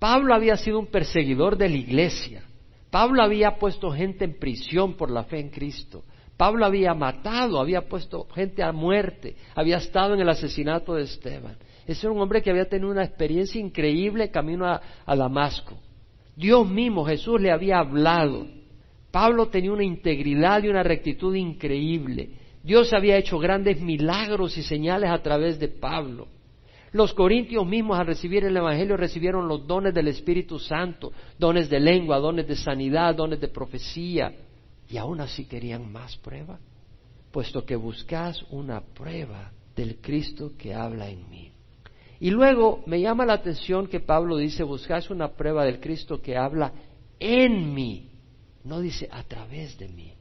Pablo 0.00 0.34
había 0.34 0.56
sido 0.56 0.80
un 0.80 0.88
perseguidor 0.88 1.56
de 1.56 1.68
la 1.68 1.76
iglesia. 1.76 2.42
Pablo 2.90 3.22
había 3.22 3.56
puesto 3.56 3.92
gente 3.92 4.24
en 4.24 4.36
prisión 4.36 4.94
por 4.94 5.12
la 5.12 5.22
fe 5.22 5.38
en 5.38 5.50
Cristo. 5.50 6.02
Pablo 6.40 6.64
había 6.64 6.94
matado, 6.94 7.60
había 7.60 7.82
puesto 7.82 8.26
gente 8.34 8.62
a 8.62 8.72
muerte, 8.72 9.36
había 9.54 9.76
estado 9.76 10.14
en 10.14 10.20
el 10.20 10.28
asesinato 10.30 10.94
de 10.94 11.02
Esteban. 11.02 11.58
Ese 11.86 12.06
era 12.06 12.14
un 12.14 12.22
hombre 12.22 12.40
que 12.40 12.48
había 12.48 12.66
tenido 12.66 12.90
una 12.90 13.04
experiencia 13.04 13.60
increíble 13.60 14.30
camino 14.30 14.64
a, 14.66 14.80
a 15.04 15.16
Damasco. 15.16 15.76
Dios 16.34 16.66
mismo, 16.66 17.04
Jesús, 17.04 17.38
le 17.38 17.52
había 17.52 17.80
hablado. 17.80 18.46
Pablo 19.10 19.48
tenía 19.48 19.70
una 19.70 19.84
integridad 19.84 20.62
y 20.62 20.68
una 20.68 20.82
rectitud 20.82 21.34
increíble. 21.34 22.30
Dios 22.62 22.90
había 22.94 23.18
hecho 23.18 23.38
grandes 23.38 23.78
milagros 23.78 24.56
y 24.56 24.62
señales 24.62 25.10
a 25.10 25.22
través 25.22 25.60
de 25.60 25.68
Pablo. 25.68 26.26
Los 26.92 27.12
corintios 27.12 27.66
mismos 27.66 28.00
al 28.00 28.06
recibir 28.06 28.46
el 28.46 28.56
Evangelio 28.56 28.96
recibieron 28.96 29.46
los 29.46 29.66
dones 29.66 29.92
del 29.92 30.08
Espíritu 30.08 30.58
Santo, 30.58 31.12
dones 31.38 31.68
de 31.68 31.80
lengua, 31.80 32.16
dones 32.16 32.48
de 32.48 32.56
sanidad, 32.56 33.14
dones 33.14 33.42
de 33.42 33.48
profecía, 33.48 34.32
y 34.90 34.98
aún 34.98 35.20
así 35.20 35.44
querían 35.44 35.90
más 35.90 36.16
prueba, 36.16 36.58
puesto 37.30 37.64
que 37.64 37.76
buscas 37.76 38.42
una 38.50 38.80
prueba 38.80 39.52
del 39.76 39.98
Cristo 39.98 40.52
que 40.58 40.74
habla 40.74 41.08
en 41.08 41.30
mí. 41.30 41.52
Y 42.18 42.30
luego 42.30 42.82
me 42.86 43.00
llama 43.00 43.24
la 43.24 43.34
atención 43.34 43.86
que 43.86 44.00
Pablo 44.00 44.36
dice, 44.36 44.64
buscas 44.64 45.08
una 45.08 45.28
prueba 45.28 45.64
del 45.64 45.80
Cristo 45.80 46.20
que 46.20 46.36
habla 46.36 46.72
en 47.20 47.72
mí, 47.72 48.10
no 48.64 48.80
dice 48.80 49.08
a 49.10 49.22
través 49.22 49.78
de 49.78 49.88
mí. 49.88 50.12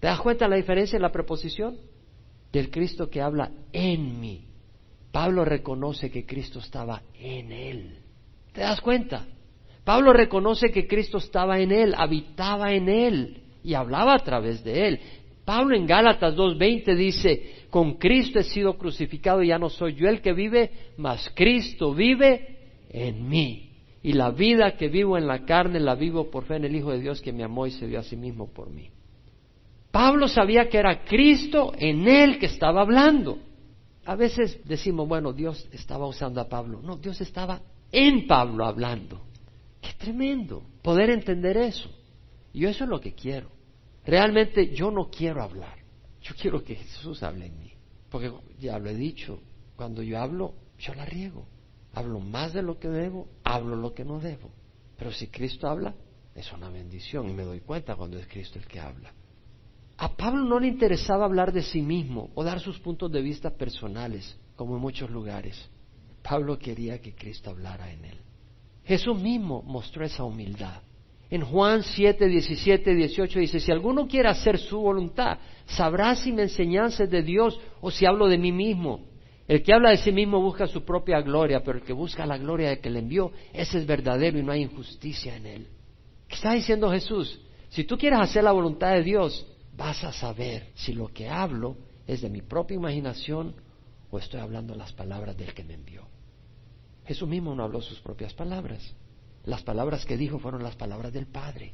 ¿Te 0.00 0.06
das 0.06 0.20
cuenta 0.20 0.48
la 0.48 0.56
diferencia 0.56 0.96
en 0.96 1.02
la 1.02 1.12
preposición? 1.12 1.76
Del 2.50 2.70
Cristo 2.70 3.10
que 3.10 3.20
habla 3.20 3.52
en 3.72 4.18
mí. 4.18 4.46
Pablo 5.12 5.44
reconoce 5.44 6.10
que 6.10 6.24
Cristo 6.24 6.60
estaba 6.60 7.02
en 7.14 7.52
él. 7.52 7.98
¿Te 8.52 8.62
das 8.62 8.80
cuenta? 8.80 9.26
Pablo 9.84 10.12
reconoce 10.12 10.70
que 10.70 10.86
Cristo 10.86 11.18
estaba 11.18 11.60
en 11.60 11.72
él, 11.72 11.94
habitaba 11.96 12.72
en 12.72 12.88
él 12.88 13.42
y 13.62 13.74
hablaba 13.74 14.14
a 14.14 14.18
través 14.18 14.62
de 14.64 14.88
él. 14.88 15.00
Pablo 15.44 15.74
en 15.74 15.86
Gálatas 15.86 16.34
2.20 16.36 16.94
dice, 16.94 17.66
con 17.70 17.94
Cristo 17.94 18.38
he 18.38 18.44
sido 18.44 18.76
crucificado, 18.76 19.42
ya 19.42 19.58
no 19.58 19.70
soy 19.70 19.94
yo 19.94 20.08
el 20.08 20.20
que 20.20 20.32
vive, 20.32 20.70
mas 20.98 21.30
Cristo 21.34 21.94
vive 21.94 22.58
en 22.90 23.28
mí. 23.28 23.70
Y 24.02 24.12
la 24.12 24.30
vida 24.30 24.76
que 24.76 24.88
vivo 24.88 25.16
en 25.16 25.26
la 25.26 25.44
carne 25.44 25.80
la 25.80 25.94
vivo 25.94 26.30
por 26.30 26.44
fe 26.44 26.56
en 26.56 26.64
el 26.64 26.76
Hijo 26.76 26.92
de 26.92 27.00
Dios 27.00 27.20
que 27.20 27.32
me 27.32 27.44
amó 27.44 27.66
y 27.66 27.70
se 27.72 27.86
dio 27.86 27.98
a 27.98 28.02
sí 28.02 28.16
mismo 28.16 28.52
por 28.52 28.70
mí. 28.70 28.90
Pablo 29.90 30.28
sabía 30.28 30.68
que 30.68 30.78
era 30.78 31.04
Cristo 31.04 31.72
en 31.76 32.06
él 32.06 32.38
que 32.38 32.46
estaba 32.46 32.82
hablando. 32.82 33.38
A 34.04 34.16
veces 34.16 34.60
decimos, 34.64 35.08
bueno, 35.08 35.32
Dios 35.32 35.68
estaba 35.72 36.06
usando 36.06 36.40
a 36.40 36.48
Pablo. 36.48 36.80
No, 36.82 36.96
Dios 36.96 37.20
estaba 37.20 37.60
en 37.90 38.26
Pablo 38.26 38.64
hablando. 38.64 39.22
Qué 39.80 39.92
tremendo 39.98 40.62
poder 40.82 41.10
entender 41.10 41.56
eso. 41.56 41.90
Y 42.58 42.66
eso 42.66 42.82
es 42.82 42.90
lo 42.90 43.00
que 43.00 43.14
quiero. 43.14 43.52
Realmente 44.04 44.74
yo 44.74 44.90
no 44.90 45.08
quiero 45.10 45.44
hablar. 45.44 45.78
Yo 46.20 46.34
quiero 46.34 46.64
que 46.64 46.74
Jesús 46.74 47.22
hable 47.22 47.46
en 47.46 47.56
mí. 47.56 47.72
Porque 48.10 48.32
ya 48.58 48.80
lo 48.80 48.90
he 48.90 48.96
dicho, 48.96 49.38
cuando 49.76 50.02
yo 50.02 50.18
hablo, 50.18 50.54
yo 50.76 50.92
la 50.94 51.04
riego. 51.04 51.46
Hablo 51.92 52.18
más 52.18 52.52
de 52.52 52.62
lo 52.62 52.80
que 52.80 52.88
debo, 52.88 53.28
hablo 53.44 53.76
lo 53.76 53.94
que 53.94 54.04
no 54.04 54.18
debo. 54.18 54.50
Pero 54.96 55.12
si 55.12 55.28
Cristo 55.28 55.68
habla, 55.68 55.94
es 56.34 56.52
una 56.52 56.68
bendición 56.68 57.30
y 57.30 57.32
me 57.32 57.44
doy 57.44 57.60
cuenta 57.60 57.94
cuando 57.94 58.18
es 58.18 58.26
Cristo 58.26 58.58
el 58.58 58.66
que 58.66 58.80
habla. 58.80 59.12
A 59.96 60.16
Pablo 60.16 60.42
no 60.42 60.58
le 60.58 60.66
interesaba 60.66 61.26
hablar 61.26 61.52
de 61.52 61.62
sí 61.62 61.80
mismo 61.80 62.30
o 62.34 62.42
dar 62.42 62.58
sus 62.58 62.80
puntos 62.80 63.12
de 63.12 63.22
vista 63.22 63.50
personales, 63.50 64.36
como 64.56 64.74
en 64.74 64.82
muchos 64.82 65.10
lugares. 65.10 65.70
Pablo 66.24 66.58
quería 66.58 67.00
que 67.00 67.14
Cristo 67.14 67.50
hablara 67.50 67.92
en 67.92 68.04
él. 68.04 68.18
Jesús 68.82 69.16
mismo 69.16 69.62
mostró 69.62 70.04
esa 70.04 70.24
humildad. 70.24 70.82
En 71.30 71.42
Juan 71.42 71.82
7, 71.82 72.26
17, 72.26 72.94
18 72.94 73.38
dice, 73.38 73.60
si 73.60 73.70
alguno 73.70 74.08
quiere 74.08 74.28
hacer 74.28 74.58
su 74.58 74.80
voluntad, 74.80 75.38
sabrá 75.66 76.14
si 76.16 76.32
me 76.32 76.42
enseñanzas 76.42 77.10
de 77.10 77.22
Dios 77.22 77.60
o 77.80 77.90
si 77.90 78.06
hablo 78.06 78.28
de 78.28 78.38
mí 78.38 78.50
mismo. 78.50 79.06
El 79.46 79.62
que 79.62 79.72
habla 79.72 79.90
de 79.90 79.98
sí 79.98 80.12
mismo 80.12 80.40
busca 80.40 80.66
su 80.66 80.84
propia 80.84 81.20
gloria, 81.20 81.62
pero 81.62 81.78
el 81.78 81.84
que 81.84 81.92
busca 81.92 82.26
la 82.26 82.38
gloria 82.38 82.70
de 82.70 82.80
que 82.80 82.90
le 82.90 83.00
envió, 83.00 83.32
ese 83.52 83.78
es 83.78 83.86
verdadero 83.86 84.38
y 84.38 84.42
no 84.42 84.52
hay 84.52 84.62
injusticia 84.62 85.36
en 85.36 85.46
él. 85.46 85.68
¿Qué 86.28 86.34
está 86.34 86.52
diciendo 86.52 86.90
Jesús? 86.90 87.40
Si 87.70 87.84
tú 87.84 87.96
quieres 87.96 88.20
hacer 88.20 88.44
la 88.44 88.52
voluntad 88.52 88.92
de 88.92 89.02
Dios, 89.02 89.46
vas 89.76 90.04
a 90.04 90.12
saber 90.12 90.68
si 90.74 90.92
lo 90.92 91.08
que 91.08 91.28
hablo 91.28 91.76
es 92.06 92.22
de 92.22 92.30
mi 92.30 92.42
propia 92.42 92.74
imaginación 92.74 93.54
o 94.10 94.18
estoy 94.18 94.40
hablando 94.40 94.74
las 94.74 94.92
palabras 94.92 95.36
del 95.36 95.52
que 95.52 95.64
me 95.64 95.74
envió. 95.74 96.06
Jesús 97.06 97.28
mismo 97.28 97.54
no 97.54 97.64
habló 97.64 97.80
sus 97.80 98.00
propias 98.00 98.34
palabras. 98.34 98.94
Las 99.48 99.62
palabras 99.62 100.04
que 100.04 100.18
dijo 100.18 100.38
fueron 100.38 100.62
las 100.62 100.76
palabras 100.76 101.10
del 101.10 101.26
Padre. 101.26 101.72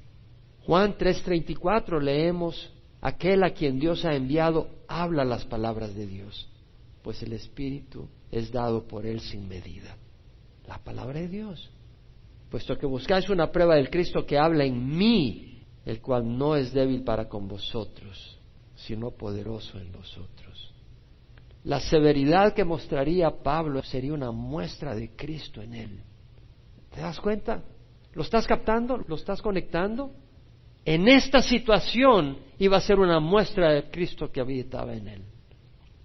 Juan 0.65 0.97
3:34 0.97 2.01
leemos, 2.01 2.73
aquel 3.01 3.43
a 3.43 3.51
quien 3.51 3.81
Dios 3.81 4.05
ha 4.05 4.15
enviado 4.15 4.69
habla 4.87 5.25
las 5.25 5.45
palabras 5.45 5.93
de 5.93 6.07
Dios, 6.07 6.49
pues 7.03 7.21
el 7.25 7.33
Espíritu 7.33 8.09
es 8.31 8.53
dado 8.53 8.87
por 8.87 9.05
él 9.05 9.21
sin 9.21 9.49
medida. 9.49 9.97
La 10.69 10.79
palabra 10.79 11.19
de 11.19 11.27
Dios. 11.27 11.69
Puesto 12.49 12.79
que 12.79 12.87
buscáis 12.87 13.29
una 13.29 13.51
prueba 13.51 13.75
del 13.75 13.91
Cristo 13.91 14.25
que 14.25 14.39
habla 14.39 14.65
en 14.65 14.97
mí, 14.97 15.65
el 15.85 16.01
cual 16.01 16.39
no 16.39 16.55
es 16.55 16.73
débil 16.73 17.03
para 17.03 17.29
con 17.29 17.49
vosotros, 17.49 18.39
sino 18.77 19.11
poderoso 19.11 19.81
en 19.81 19.91
vosotros. 19.91 20.73
La 21.65 21.81
severidad 21.81 22.55
que 22.55 22.63
mostraría 22.63 23.43
Pablo 23.43 23.83
sería 23.83 24.13
una 24.13 24.31
muestra 24.31 24.95
de 24.95 25.11
Cristo 25.17 25.61
en 25.61 25.75
él. 25.75 26.01
¿Te 26.95 27.01
das 27.01 27.21
cuenta? 27.21 27.63
¿Lo 28.13 28.23
estás 28.23 28.47
captando? 28.47 29.03
¿Lo 29.09 29.17
estás 29.17 29.43
conectando? 29.43 30.13
En 30.85 31.09
esta 31.09 31.43
situación 31.43 32.39
iba 32.59 32.77
a 32.77 32.81
ser 32.81 33.01
una 33.01 33.19
muestra 33.19 33.73
de 33.73 33.91
Cristo 33.91 34.31
que 34.31 34.41
habitaba 34.41 34.95
en 34.95 35.09
él. 35.09 35.23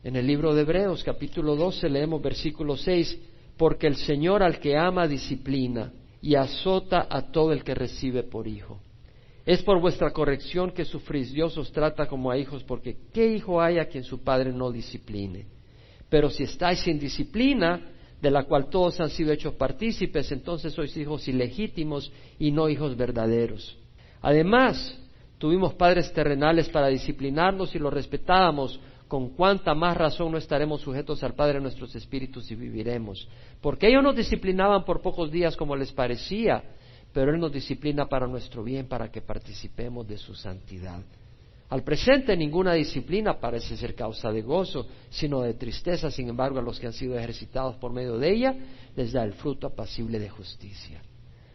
En 0.03 0.15
el 0.15 0.25
libro 0.25 0.55
de 0.55 0.61
Hebreos 0.61 1.03
capítulo 1.03 1.55
12 1.55 1.89
leemos 1.89 2.21
versículo 2.21 2.75
6, 2.75 3.19
porque 3.55 3.85
el 3.85 3.97
Señor 3.97 4.41
al 4.41 4.59
que 4.59 4.77
ama 4.77 5.07
disciplina 5.07 5.91
y 6.21 6.35
azota 6.35 7.05
a 7.09 7.31
todo 7.31 7.51
el 7.51 7.63
que 7.63 7.75
recibe 7.75 8.23
por 8.23 8.47
hijo. 8.47 8.81
Es 9.45 9.61
por 9.61 9.79
vuestra 9.79 10.11
corrección 10.11 10.71
que 10.71 10.85
sufrís. 10.85 11.31
Dios 11.33 11.57
os 11.57 11.71
trata 11.71 12.07
como 12.07 12.31
a 12.31 12.37
hijos, 12.37 12.63
porque 12.63 12.97
¿qué 13.13 13.27
hijo 13.27 13.61
hay 13.61 13.77
a 13.77 13.87
quien 13.87 14.03
su 14.03 14.23
padre 14.23 14.51
no 14.53 14.71
discipline? 14.71 15.45
Pero 16.09 16.29
si 16.29 16.43
estáis 16.43 16.79
sin 16.79 16.97
disciplina, 16.97 17.81
de 18.22 18.32
la 18.32 18.43
cual 18.43 18.70
todos 18.70 18.99
han 18.99 19.09
sido 19.09 19.32
hechos 19.32 19.53
partícipes, 19.55 20.32
entonces 20.32 20.74
sois 20.74 20.95
hijos 20.97 21.28
ilegítimos 21.28 22.11
y 22.38 22.51
no 22.51 22.67
hijos 22.70 22.97
verdaderos. 22.97 23.78
Además, 24.22 24.97
tuvimos 25.38 25.74
padres 25.76 26.11
terrenales 26.13 26.70
para 26.70 26.88
disciplinarnos 26.88 27.74
y 27.76 27.80
los 27.80 27.93
respetábamos, 27.93 28.80
con 29.07 29.30
cuánta 29.30 29.74
más 29.74 29.97
razón 29.97 30.32
no 30.32 30.38
estaremos 30.38 30.82
sujetos 30.82 31.24
al 31.24 31.34
Padre 31.34 31.55
de 31.55 31.61
nuestros 31.61 31.95
espíritus 31.95 32.51
y 32.51 32.55
viviremos. 32.55 33.28
Porque 33.59 33.88
ellos 33.88 34.03
nos 34.03 34.15
disciplinaban 34.15 34.86
por 34.86 35.01
pocos 35.01 35.32
días 35.32 35.57
como 35.57 35.76
les 35.76 35.91
parecía, 35.91 36.63
pero 37.11 37.34
Él 37.34 37.39
nos 37.39 37.51
disciplina 37.51 38.05
para 38.05 38.28
nuestro 38.28 38.63
bien, 38.63 38.88
para 38.88 39.11
que 39.11 39.22
participemos 39.22 40.07
de 40.07 40.17
su 40.17 40.36
santidad. 40.36 41.01
Al 41.70 41.84
presente 41.84 42.36
ninguna 42.36 42.74
disciplina 42.74 43.39
parece 43.39 43.78
ser 43.78 43.93
causa 43.93 44.32
de 44.32 44.41
gozo, 44.41 44.88
sino 45.09 45.41
de 45.41 45.53
tristeza, 45.53 46.09
sin 46.09 46.28
embargo 46.28 46.57
a 46.57 46.63
los 46.63 46.80
que 46.80 46.88
han 46.88 46.93
sido 46.93 47.17
ejercitados 47.17 47.76
por 47.76 47.93
medio 47.93 48.17
de 48.17 48.32
ella 48.32 48.55
les 48.95 49.11
da 49.11 49.24
el 49.24 49.34
fruto 49.34 49.67
apacible 49.67 50.20
de 50.20 50.30
justicia. 50.30 51.01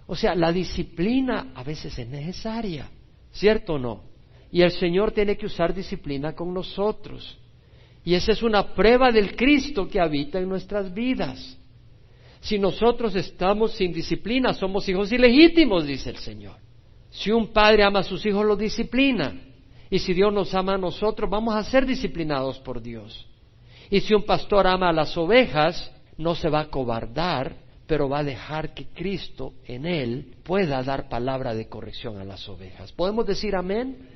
O 0.06 0.14
sea, 0.14 0.34
la 0.36 0.52
disciplina 0.52 1.52
a 1.54 1.64
veces 1.64 1.98
es 1.98 2.08
necesaria, 2.08 2.88
¿cierto 3.32 3.74
o 3.74 3.78
no? 3.78 4.02
Y 4.52 4.62
el 4.62 4.70
Señor 4.70 5.10
tiene 5.10 5.36
que 5.36 5.46
usar 5.46 5.74
disciplina 5.74 6.32
con 6.32 6.54
nosotros. 6.54 7.36
Y 8.04 8.14
esa 8.14 8.32
es 8.32 8.42
una 8.42 8.72
prueba 8.72 9.10
del 9.10 9.34
Cristo 9.34 9.88
que 9.88 9.98
habita 9.98 10.38
en 10.38 10.48
nuestras 10.48 10.94
vidas. 10.94 11.58
Si 12.40 12.58
nosotros 12.58 13.16
estamos 13.16 13.72
sin 13.72 13.92
disciplina, 13.92 14.52
somos 14.52 14.88
hijos 14.88 15.10
ilegítimos, 15.10 15.86
dice 15.86 16.10
el 16.10 16.18
Señor. 16.18 16.56
Si 17.10 17.32
un 17.32 17.48
padre 17.48 17.82
ama 17.82 18.00
a 18.00 18.04
sus 18.04 18.24
hijos, 18.26 18.44
los 18.44 18.58
disciplina. 18.58 19.34
Y 19.94 20.00
si 20.00 20.12
Dios 20.12 20.32
nos 20.32 20.52
ama 20.56 20.74
a 20.74 20.78
nosotros, 20.78 21.30
vamos 21.30 21.54
a 21.54 21.62
ser 21.62 21.86
disciplinados 21.86 22.58
por 22.58 22.82
Dios. 22.82 23.28
Y 23.88 24.00
si 24.00 24.12
un 24.12 24.24
pastor 24.24 24.66
ama 24.66 24.88
a 24.88 24.92
las 24.92 25.16
ovejas, 25.16 25.88
no 26.18 26.34
se 26.34 26.48
va 26.48 26.62
a 26.62 26.68
cobardar, 26.68 27.54
pero 27.86 28.08
va 28.08 28.18
a 28.18 28.24
dejar 28.24 28.74
que 28.74 28.86
Cristo 28.86 29.52
en 29.68 29.86
él 29.86 30.34
pueda 30.42 30.82
dar 30.82 31.08
palabra 31.08 31.54
de 31.54 31.68
corrección 31.68 32.18
a 32.18 32.24
las 32.24 32.48
ovejas. 32.48 32.90
¿Podemos 32.90 33.24
decir 33.24 33.54
amén? 33.54 34.08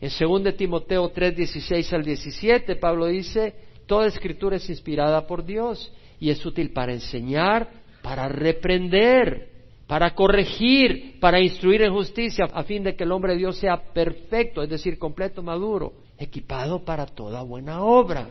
En 0.00 0.08
2 0.08 0.56
Timoteo 0.56 1.08
3, 1.08 1.34
16 1.34 1.92
al 1.92 2.04
17, 2.04 2.76
Pablo 2.76 3.06
dice, 3.06 3.56
toda 3.86 4.06
escritura 4.06 4.58
es 4.58 4.70
inspirada 4.70 5.26
por 5.26 5.44
Dios 5.44 5.92
y 6.20 6.30
es 6.30 6.46
útil 6.46 6.72
para 6.72 6.92
enseñar, 6.92 7.70
para 8.02 8.28
reprender, 8.28 9.48
para 9.86 10.14
corregir, 10.14 11.18
para 11.20 11.40
instruir 11.40 11.82
en 11.82 11.92
justicia, 11.92 12.46
a 12.52 12.62
fin 12.64 12.82
de 12.82 12.96
que 12.96 13.04
el 13.04 13.12
hombre 13.12 13.32
de 13.32 13.38
Dios 13.38 13.58
sea 13.58 13.76
perfecto, 13.76 14.62
es 14.62 14.68
decir, 14.70 14.98
completo, 14.98 15.42
maduro, 15.42 15.92
equipado 16.18 16.84
para 16.84 17.06
toda 17.06 17.42
buena 17.42 17.82
obra. 17.82 18.28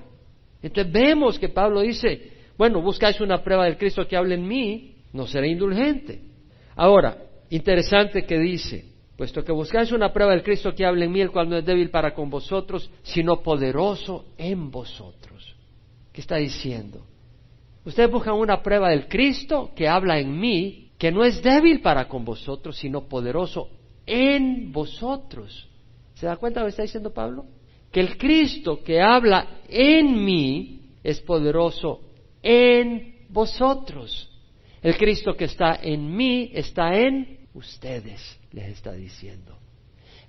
Entonces 0.61 0.91
vemos 0.91 1.37
que 1.37 1.49
Pablo 1.49 1.81
dice, 1.81 2.31
bueno, 2.57 2.81
buscáis 2.81 3.19
una 3.21 3.43
prueba 3.43 3.65
del 3.65 3.77
Cristo 3.77 4.07
que 4.07 4.17
hable 4.17 4.35
en 4.35 4.47
mí, 4.47 4.95
no 5.11 5.27
seré 5.27 5.49
indulgente. 5.49 6.21
Ahora, 6.75 7.17
interesante 7.49 8.25
que 8.25 8.39
dice, 8.39 8.85
puesto 9.15 9.43
que 9.43 9.51
buscáis 9.51 9.91
una 9.91 10.11
prueba 10.11 10.31
del 10.31 10.43
Cristo 10.43 10.73
que 10.73 10.85
hable 10.85 11.05
en 11.05 11.11
mí, 11.11 11.21
el 11.21 11.31
cual 11.31 11.49
no 11.49 11.57
es 11.57 11.65
débil 11.65 11.91
para 11.91 12.15
con 12.15 12.29
vosotros, 12.29 12.89
sino 13.03 13.41
poderoso 13.43 14.25
en 14.37 14.71
vosotros. 14.71 15.55
¿Qué 16.11 16.21
está 16.21 16.37
diciendo? 16.37 17.05
Ustedes 17.85 18.09
buscan 18.09 18.35
una 18.35 18.63
prueba 18.63 18.89
del 18.89 19.07
Cristo 19.07 19.71
que 19.75 19.87
habla 19.87 20.19
en 20.19 20.39
mí, 20.39 20.82
que 21.03 21.11
no 21.11 21.25
es 21.25 21.43
débil 21.43 21.81
para 21.81 22.07
con 22.07 22.23
vosotros, 22.23 22.77
sino 22.77 23.09
poderoso 23.09 23.69
en 24.05 24.71
vosotros. 24.71 25.67
¿Se 26.13 26.25
da 26.25 26.37
cuenta 26.37 26.61
de 26.61 26.63
lo 26.63 26.67
que 26.67 26.69
está 26.69 26.83
diciendo 26.83 27.13
Pablo? 27.13 27.45
Que 27.91 27.99
el 27.99 28.17
Cristo 28.17 28.81
que 28.81 29.01
habla 29.01 29.63
en 29.67 30.23
mí 30.23 30.93
es 31.03 31.19
poderoso 31.19 31.99
en 32.41 33.17
vosotros. 33.27 34.29
El 34.81 34.95
Cristo 34.95 35.35
que 35.35 35.43
está 35.43 35.75
en 35.75 36.15
mí 36.15 36.51
está 36.53 36.95
en 36.97 37.47
ustedes, 37.53 38.39
les 38.53 38.69
está 38.69 38.93
diciendo. 38.93 39.57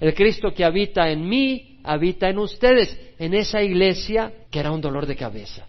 El 0.01 0.13
Cristo 0.13 0.53
que 0.53 0.65
habita 0.65 1.09
en 1.09 1.29
mí 1.29 1.79
habita 1.85 2.29
en 2.29 2.39
ustedes, 2.39 2.99
en 3.21 3.35
esa 3.35 3.63
iglesia 3.63 4.47
que 4.51 4.59
era 4.59 4.73
un 4.73 4.81
dolor 4.81 5.07
de 5.07 5.15
cabeza. 5.15 5.69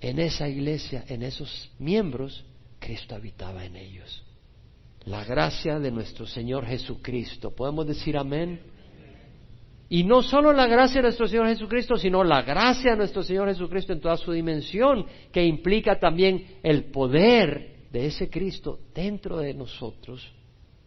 En 0.00 0.20
esa 0.20 0.48
iglesia, 0.48 1.04
en 1.08 1.24
esos 1.24 1.72
miembros, 1.80 2.44
Cristo 2.78 3.16
habitaba 3.16 3.64
en 3.64 3.74
ellos 3.74 4.22
la 5.06 5.24
gracia 5.24 5.78
de 5.78 5.90
nuestro 5.90 6.26
Señor 6.26 6.66
Jesucristo. 6.66 7.52
¿Podemos 7.52 7.86
decir 7.86 8.16
amén? 8.18 8.60
Y 9.88 10.02
no 10.02 10.20
solo 10.20 10.52
la 10.52 10.66
gracia 10.66 10.96
de 10.96 11.02
nuestro 11.02 11.28
Señor 11.28 11.46
Jesucristo, 11.46 11.96
sino 11.96 12.24
la 12.24 12.42
gracia 12.42 12.90
de 12.90 12.96
nuestro 12.96 13.22
Señor 13.22 13.48
Jesucristo 13.48 13.92
en 13.92 14.00
toda 14.00 14.16
su 14.16 14.32
dimensión, 14.32 15.06
que 15.32 15.44
implica 15.44 16.00
también 16.00 16.58
el 16.64 16.86
poder 16.86 17.86
de 17.92 18.06
ese 18.06 18.28
Cristo 18.28 18.80
dentro 18.92 19.38
de 19.38 19.54
nosotros, 19.54 20.28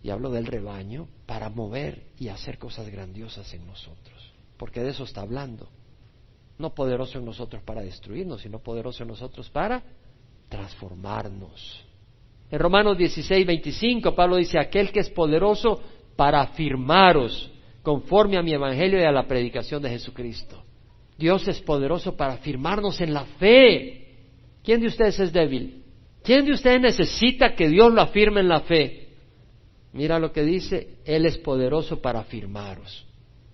y 0.03 0.09
hablo 0.09 0.29
del 0.31 0.47
rebaño, 0.47 1.07
para 1.25 1.49
mover 1.49 2.07
y 2.17 2.27
hacer 2.27 2.57
cosas 2.57 2.89
grandiosas 2.89 3.53
en 3.53 3.65
nosotros, 3.65 4.33
porque 4.57 4.81
de 4.81 4.89
eso 4.89 5.05
está 5.05 5.21
hablando. 5.21 5.69
No 6.57 6.75
poderoso 6.75 7.19
en 7.19 7.25
nosotros 7.25 7.63
para 7.63 7.81
destruirnos, 7.81 8.41
sino 8.41 8.59
poderoso 8.59 9.03
en 9.03 9.09
nosotros 9.09 9.49
para 9.49 9.81
transformarnos. 10.49 11.88
En 12.51 12.59
Romanos 12.59 12.97
16, 12.97 13.45
25, 13.45 14.15
Pablo 14.15 14.37
dice, 14.37 14.59
aquel 14.59 14.91
que 14.91 15.01
es 15.01 15.09
poderoso 15.09 15.81
para 16.15 16.41
afirmaros 16.41 17.51
conforme 17.83 18.37
a 18.37 18.41
mi 18.41 18.53
evangelio 18.53 18.99
y 18.99 19.03
a 19.03 19.11
la 19.11 19.27
predicación 19.27 19.81
de 19.81 19.89
Jesucristo. 19.89 20.63
Dios 21.17 21.47
es 21.47 21.59
poderoso 21.61 22.15
para 22.15 22.33
afirmarnos 22.33 23.01
en 23.01 23.13
la 23.13 23.25
fe. 23.25 24.07
¿Quién 24.63 24.81
de 24.81 24.87
ustedes 24.87 25.19
es 25.19 25.33
débil? 25.33 25.83
¿Quién 26.23 26.45
de 26.45 26.53
ustedes 26.53 26.81
necesita 26.81 27.55
que 27.55 27.69
Dios 27.69 27.93
lo 27.93 28.01
afirme 28.01 28.41
en 28.41 28.49
la 28.49 28.61
fe? 28.61 29.09
Mira 29.93 30.19
lo 30.19 30.31
que 30.31 30.43
dice, 30.43 30.97
Él 31.05 31.25
es 31.25 31.37
poderoso 31.37 32.01
para 32.01 32.19
afirmaros. 32.19 33.05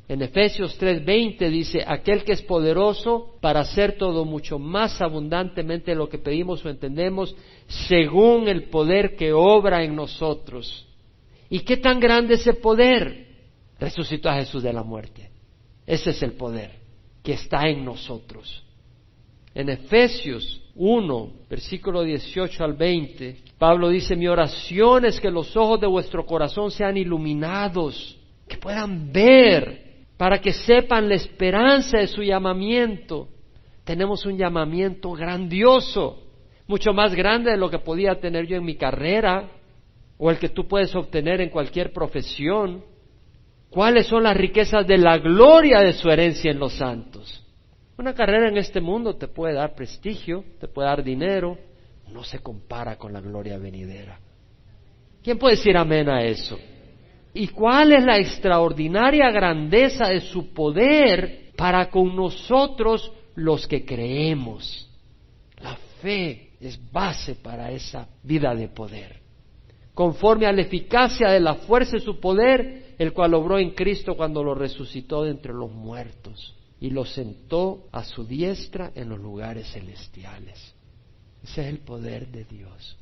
En 0.07 0.21
Efesios 0.21 0.77
3:20 0.79 1.49
dice, 1.49 1.83
aquel 1.85 2.23
que 2.23 2.33
es 2.33 2.41
poderoso 2.43 3.37
para 3.41 3.61
hacer 3.61 3.97
todo 3.97 4.23
mucho 4.23 4.59
más 4.59 5.01
abundantemente 5.01 5.95
lo 5.95 6.07
que 6.09 6.19
pedimos 6.19 6.63
o 6.63 6.69
entendemos, 6.69 7.35
según 7.67 8.47
el 8.47 8.69
poder 8.69 9.15
que 9.15 9.33
obra 9.33 9.83
en 9.83 9.95
nosotros. 9.95 10.87
¿Y 11.49 11.61
qué 11.61 11.77
tan 11.77 11.99
grande 11.99 12.35
ese 12.35 12.53
poder? 12.53 13.25
Resucitó 13.79 14.29
a 14.29 14.35
Jesús 14.35 14.61
de 14.61 14.73
la 14.73 14.83
muerte. 14.83 15.31
Ese 15.87 16.11
es 16.11 16.21
el 16.21 16.33
poder 16.33 16.71
que 17.23 17.33
está 17.33 17.67
en 17.67 17.83
nosotros. 17.83 18.63
En 19.55 19.69
Efesios 19.69 20.61
1, 20.75 21.33
versículo 21.49 22.03
18 22.03 22.63
al 22.63 22.73
20, 22.73 23.37
Pablo 23.57 23.89
dice, 23.89 24.15
mi 24.15 24.27
oración 24.27 25.05
es 25.05 25.19
que 25.19 25.31
los 25.31 25.55
ojos 25.55 25.79
de 25.79 25.87
vuestro 25.87 26.25
corazón 26.25 26.69
sean 26.69 26.97
iluminados, 26.97 28.17
que 28.47 28.57
puedan 28.57 29.11
ver 29.11 29.84
para 30.17 30.39
que 30.39 30.53
sepan 30.53 31.09
la 31.09 31.15
esperanza 31.15 31.97
de 31.97 32.07
su 32.07 32.23
llamamiento. 32.23 33.29
Tenemos 33.83 34.25
un 34.25 34.37
llamamiento 34.37 35.11
grandioso, 35.11 36.23
mucho 36.67 36.93
más 36.93 37.13
grande 37.13 37.51
de 37.51 37.57
lo 37.57 37.69
que 37.69 37.79
podía 37.79 38.19
tener 38.19 38.47
yo 38.47 38.57
en 38.57 38.65
mi 38.65 38.75
carrera 38.75 39.49
o 40.17 40.31
el 40.31 40.39
que 40.39 40.49
tú 40.49 40.67
puedes 40.67 40.95
obtener 40.95 41.41
en 41.41 41.49
cualquier 41.49 41.91
profesión. 41.91 42.83
¿Cuáles 43.69 44.07
son 44.07 44.23
las 44.23 44.37
riquezas 44.37 44.87
de 44.87 44.97
la 44.97 45.17
gloria 45.17 45.81
de 45.81 45.93
su 45.93 46.09
herencia 46.09 46.49
en 46.49 46.59
los 46.59 46.73
santos? 46.73 47.43
Una 47.97 48.13
carrera 48.13 48.47
en 48.47 48.57
este 48.57 48.81
mundo 48.81 49.15
te 49.15 49.27
puede 49.27 49.53
dar 49.53 49.75
prestigio, 49.75 50.43
te 50.59 50.67
puede 50.67 50.87
dar 50.87 51.03
dinero, 51.03 51.57
no 52.11 52.23
se 52.23 52.39
compara 52.39 52.97
con 52.97 53.11
la 53.11 53.19
gloria 53.21 53.57
venidera. 53.57 54.19
¿Quién 55.21 55.37
puede 55.37 55.55
decir 55.55 55.75
amén 55.75 56.07
a 56.07 56.23
eso? 56.23 56.57
¿Y 57.37 57.49
cuál 57.49 57.91
es 57.91 58.05
la 58.05 58.17
extraordinaria 58.17 59.29
grandeza 59.29 60.07
de 60.07 60.21
su 60.21 60.53
poder 60.53 61.51
para 61.57 61.89
con 61.89 62.15
nosotros 62.15 63.11
los 63.35 63.67
que 63.67 63.85
creemos? 63.85 64.89
La 65.61 65.75
fe 66.01 66.51
es 66.61 66.79
base 66.93 67.35
para 67.35 67.73
esa 67.73 68.07
vida 68.23 68.55
de 68.55 68.69
poder. 68.69 69.19
Conforme 69.93 70.45
a 70.45 70.53
la 70.53 70.61
eficacia 70.61 71.29
de 71.29 71.41
la 71.41 71.55
fuerza 71.55 71.97
de 71.97 72.03
su 72.03 72.21
poder, 72.21 72.95
el 72.97 73.11
cual 73.11 73.33
obró 73.33 73.59
en 73.59 73.71
Cristo 73.71 74.15
cuando 74.15 74.41
lo 74.41 74.55
resucitó 74.55 75.23
de 75.23 75.31
entre 75.31 75.51
los 75.51 75.69
muertos 75.69 76.55
y 76.79 76.89
lo 76.89 77.03
sentó 77.03 77.87
a 77.91 78.05
su 78.05 78.25
diestra 78.25 78.93
en 78.95 79.09
los 79.09 79.19
lugares 79.19 79.69
celestiales. 79.73 80.73
Ese 81.43 81.63
es 81.63 81.67
el 81.67 81.79
poder 81.79 82.29
de 82.29 82.45
Dios. 82.45 82.95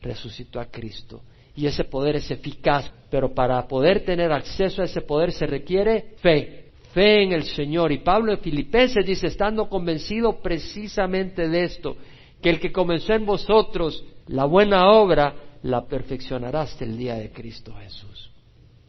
Resucitó 0.00 0.60
a 0.60 0.66
Cristo 0.66 1.22
y 1.58 1.66
ese 1.66 1.82
poder 1.82 2.14
es 2.14 2.30
eficaz, 2.30 2.88
pero 3.10 3.34
para 3.34 3.66
poder 3.66 4.04
tener 4.04 4.30
acceso 4.30 4.80
a 4.80 4.84
ese 4.84 5.00
poder 5.00 5.32
se 5.32 5.44
requiere 5.44 6.14
fe, 6.18 6.70
fe 6.92 7.24
en 7.24 7.32
el 7.32 7.42
Señor. 7.42 7.90
Y 7.90 7.98
Pablo 7.98 8.30
en 8.30 8.38
Filipenses 8.38 9.04
dice, 9.04 9.26
estando 9.26 9.68
convencido 9.68 10.40
precisamente 10.40 11.48
de 11.48 11.64
esto, 11.64 11.96
que 12.40 12.50
el 12.50 12.60
que 12.60 12.70
comenzó 12.70 13.12
en 13.12 13.26
vosotros 13.26 14.04
la 14.28 14.44
buena 14.44 14.88
obra, 14.88 15.34
la 15.64 15.84
perfeccionará 15.84 16.60
hasta 16.60 16.84
el 16.84 16.96
día 16.96 17.16
de 17.16 17.32
Cristo 17.32 17.74
Jesús. 17.74 18.30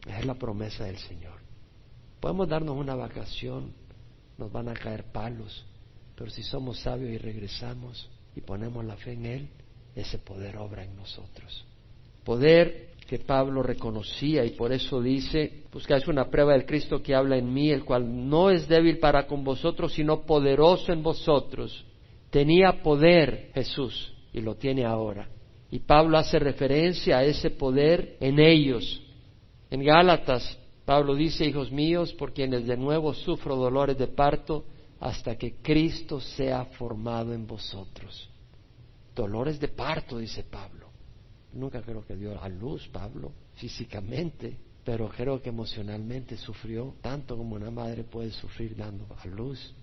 Es 0.06 0.24
la 0.24 0.34
promesa 0.34 0.84
del 0.84 0.98
Señor. 0.98 1.40
Podemos 2.20 2.48
darnos 2.48 2.76
una 2.76 2.94
vacación, 2.94 3.72
nos 4.38 4.52
van 4.52 4.68
a 4.68 4.74
caer 4.74 5.10
palos, 5.10 5.66
pero 6.14 6.30
si 6.30 6.44
somos 6.44 6.78
sabios 6.78 7.10
y 7.10 7.18
regresamos 7.18 8.08
y 8.36 8.42
ponemos 8.42 8.84
la 8.84 8.94
fe 8.94 9.14
en 9.14 9.26
Él, 9.26 9.48
ese 9.96 10.18
poder 10.18 10.56
obra 10.56 10.84
en 10.84 10.94
nosotros 10.94 11.66
poder 12.24 12.90
que 13.06 13.18
Pablo 13.18 13.62
reconocía 13.62 14.44
y 14.44 14.50
por 14.50 14.72
eso 14.72 15.02
dice, 15.02 15.64
buscáis 15.72 16.06
una 16.06 16.30
prueba 16.30 16.52
del 16.52 16.64
Cristo 16.64 17.02
que 17.02 17.14
habla 17.14 17.36
en 17.36 17.52
mí, 17.52 17.70
el 17.70 17.84
cual 17.84 18.28
no 18.28 18.50
es 18.50 18.68
débil 18.68 18.98
para 18.98 19.26
con 19.26 19.42
vosotros, 19.42 19.94
sino 19.94 20.22
poderoso 20.22 20.92
en 20.92 21.02
vosotros. 21.02 21.84
Tenía 22.30 22.82
poder 22.82 23.50
Jesús 23.52 24.14
y 24.32 24.40
lo 24.40 24.54
tiene 24.54 24.84
ahora. 24.84 25.28
Y 25.72 25.80
Pablo 25.80 26.18
hace 26.18 26.38
referencia 26.38 27.18
a 27.18 27.24
ese 27.24 27.50
poder 27.50 28.16
en 28.20 28.38
ellos. 28.38 29.02
En 29.70 29.82
Gálatas, 29.84 30.58
Pablo 30.84 31.14
dice, 31.14 31.44
hijos 31.44 31.70
míos, 31.70 32.12
por 32.14 32.32
quienes 32.32 32.66
de 32.66 32.76
nuevo 32.76 33.12
sufro 33.14 33.56
dolores 33.56 33.98
de 33.98 34.06
parto, 34.08 34.64
hasta 35.00 35.36
que 35.36 35.54
Cristo 35.62 36.20
sea 36.20 36.64
formado 36.64 37.32
en 37.32 37.46
vosotros. 37.46 38.28
Dolores 39.14 39.58
de 39.58 39.68
parto, 39.68 40.18
dice 40.18 40.44
Pablo. 40.44 40.79
Nunca 41.52 41.82
creo 41.82 42.04
que 42.04 42.16
dio 42.16 42.40
a 42.40 42.48
luz 42.48 42.86
Pablo 42.88 43.32
físicamente, 43.54 44.56
pero 44.84 45.08
creo 45.08 45.42
que 45.42 45.48
emocionalmente 45.48 46.36
sufrió 46.36 46.94
tanto 47.00 47.36
como 47.36 47.56
una 47.56 47.70
madre 47.70 48.04
puede 48.04 48.30
sufrir 48.30 48.76
dando 48.76 49.06
a 49.16 49.26
luz. 49.26 49.74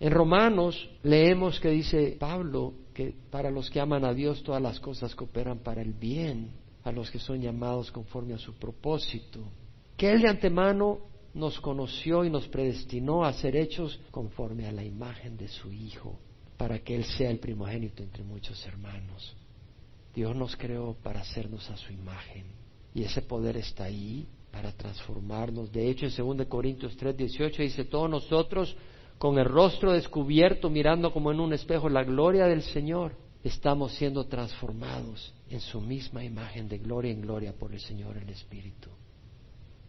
En 0.00 0.12
Romanos 0.12 0.88
leemos 1.02 1.58
que 1.58 1.70
dice 1.70 2.16
Pablo 2.18 2.74
que 2.94 3.14
para 3.30 3.50
los 3.50 3.68
que 3.70 3.80
aman 3.80 4.04
a 4.04 4.14
Dios 4.14 4.42
todas 4.42 4.62
las 4.62 4.78
cosas 4.78 5.14
cooperan 5.14 5.58
para 5.58 5.82
el 5.82 5.92
bien, 5.92 6.50
a 6.84 6.92
los 6.92 7.10
que 7.10 7.18
son 7.18 7.40
llamados 7.40 7.90
conforme 7.90 8.34
a 8.34 8.38
su 8.38 8.54
propósito, 8.54 9.40
que 9.96 10.10
Él 10.10 10.22
de 10.22 10.28
antemano 10.28 10.98
nos 11.34 11.60
conoció 11.60 12.24
y 12.24 12.30
nos 12.30 12.46
predestinó 12.48 13.24
a 13.24 13.32
ser 13.32 13.56
hechos 13.56 14.00
conforme 14.10 14.66
a 14.66 14.72
la 14.72 14.84
imagen 14.84 15.36
de 15.36 15.48
su 15.48 15.72
Hijo, 15.72 16.18
para 16.56 16.78
que 16.80 16.94
Él 16.94 17.04
sea 17.04 17.30
el 17.30 17.38
primogénito 17.38 18.02
entre 18.02 18.22
muchos 18.22 18.64
hermanos. 18.66 19.36
Dios 20.14 20.34
nos 20.34 20.56
creó 20.56 20.94
para 21.02 21.20
hacernos 21.20 21.68
a 21.70 21.76
su 21.76 21.92
imagen 21.92 22.44
y 22.94 23.02
ese 23.02 23.22
poder 23.22 23.56
está 23.56 23.84
ahí 23.84 24.26
para 24.50 24.72
transformarnos. 24.72 25.70
De 25.70 25.88
hecho, 25.88 26.06
en 26.06 26.36
2 26.36 26.46
Corintios 26.46 26.96
3, 26.96 27.16
18 27.16 27.62
dice, 27.62 27.84
todos 27.84 28.10
nosotros 28.10 28.76
con 29.18 29.38
el 29.38 29.44
rostro 29.44 29.92
descubierto, 29.92 30.70
mirando 30.70 31.12
como 31.12 31.32
en 31.32 31.40
un 31.40 31.52
espejo 31.52 31.88
la 31.88 32.04
gloria 32.04 32.46
del 32.46 32.62
Señor, 32.62 33.12
estamos 33.42 33.92
siendo 33.94 34.24
transformados 34.26 35.32
en 35.50 35.60
su 35.60 35.80
misma 35.80 36.24
imagen 36.24 36.68
de 36.68 36.78
gloria 36.78 37.12
en 37.12 37.20
gloria 37.20 37.52
por 37.52 37.72
el 37.72 37.80
Señor 37.80 38.16
el 38.16 38.28
Espíritu. 38.30 38.88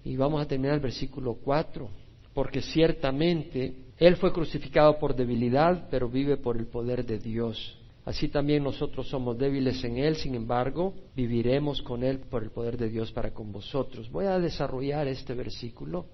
Y 0.03 0.15
vamos 0.15 0.41
a 0.41 0.47
terminar 0.47 0.75
el 0.75 0.81
versículo 0.81 1.35
4, 1.35 1.89
porque 2.33 2.61
ciertamente 2.61 3.75
Él 3.97 4.15
fue 4.15 4.31
crucificado 4.31 4.97
por 4.97 5.15
debilidad, 5.15 5.87
pero 5.91 6.09
vive 6.09 6.37
por 6.37 6.57
el 6.57 6.67
poder 6.67 7.05
de 7.05 7.19
Dios. 7.19 7.77
Así 8.09 8.27
también 8.27 8.63
nosotros 8.63 9.07
somos 9.07 9.37
débiles 9.37 9.83
en 9.83 9.99
Él, 9.99 10.15
sin 10.15 10.33
embargo, 10.33 10.95
viviremos 11.15 11.79
con 11.83 12.03
Él 12.03 12.21
por 12.21 12.41
el 12.41 12.49
poder 12.49 12.75
de 12.75 12.89
Dios 12.89 13.11
para 13.11 13.35
con 13.35 13.51
vosotros. 13.51 14.09
Voy 14.09 14.25
a 14.25 14.39
desarrollar 14.39 15.07
este 15.07 15.35
versículo. 15.35 16.07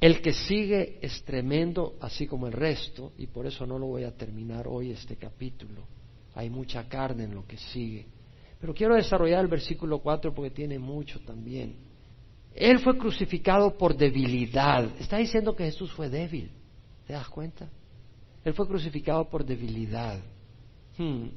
El 0.00 0.22
que 0.22 0.32
sigue 0.32 0.98
es 1.02 1.22
tremendo, 1.24 1.96
así 2.00 2.26
como 2.26 2.46
el 2.46 2.54
resto, 2.54 3.12
y 3.18 3.26
por 3.26 3.44
eso 3.44 3.66
no 3.66 3.78
lo 3.78 3.88
voy 3.88 4.04
a 4.04 4.16
terminar 4.16 4.66
hoy 4.66 4.92
este 4.92 5.16
capítulo. 5.16 5.86
Hay 6.36 6.48
mucha 6.48 6.88
carne 6.88 7.24
en 7.24 7.34
lo 7.34 7.46
que 7.46 7.58
sigue. 7.58 8.06
Pero 8.58 8.72
quiero 8.72 8.94
desarrollar 8.94 9.40
el 9.40 9.48
versículo 9.48 9.98
4 9.98 10.32
porque 10.32 10.52
tiene 10.52 10.78
mucho 10.78 11.20
también. 11.20 11.76
Él 12.54 12.78
fue 12.78 12.96
crucificado 12.96 13.76
por 13.76 13.94
debilidad. 13.94 14.88
Está 14.98 15.18
diciendo 15.18 15.54
que 15.54 15.64
Jesús 15.64 15.92
fue 15.92 16.08
débil. 16.08 16.50
¿Te 17.06 17.12
das 17.12 17.28
cuenta? 17.28 17.68
Él 18.42 18.54
fue 18.54 18.66
crucificado 18.66 19.28
por 19.28 19.44
debilidad. 19.44 20.18
Hmm. 20.96 21.28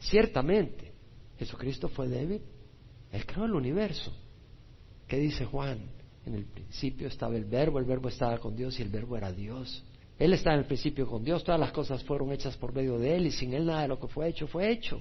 Ciertamente, 0.00 0.92
Jesucristo 1.38 1.88
fue 1.88 2.08
débil. 2.08 2.42
Él 3.12 3.26
creó 3.26 3.44
el 3.44 3.54
universo. 3.54 4.12
¿Qué 5.06 5.18
dice 5.18 5.44
Juan? 5.46 5.78
En 6.26 6.34
el 6.34 6.44
principio 6.44 7.08
estaba 7.08 7.36
el 7.36 7.46
verbo, 7.46 7.78
el 7.78 7.86
verbo 7.86 8.08
estaba 8.08 8.38
con 8.38 8.54
Dios 8.54 8.78
y 8.78 8.82
el 8.82 8.90
verbo 8.90 9.16
era 9.16 9.32
Dios. 9.32 9.82
Él 10.18 10.32
está 10.32 10.52
en 10.52 10.60
el 10.60 10.64
principio 10.66 11.06
con 11.06 11.24
Dios, 11.24 11.44
todas 11.44 11.60
las 11.60 11.72
cosas 11.72 12.02
fueron 12.04 12.32
hechas 12.32 12.56
por 12.56 12.74
medio 12.74 12.98
de 12.98 13.16
Él 13.16 13.26
y 13.26 13.30
sin 13.30 13.54
Él 13.54 13.66
nada 13.66 13.82
de 13.82 13.88
lo 13.88 14.00
que 14.00 14.08
fue 14.08 14.28
hecho 14.28 14.46
fue 14.46 14.70
hecho. 14.70 15.00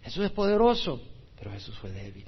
Jesús 0.00 0.24
es 0.24 0.30
poderoso, 0.30 1.00
pero 1.36 1.50
Jesús 1.50 1.76
fue 1.78 1.90
débil. 1.90 2.24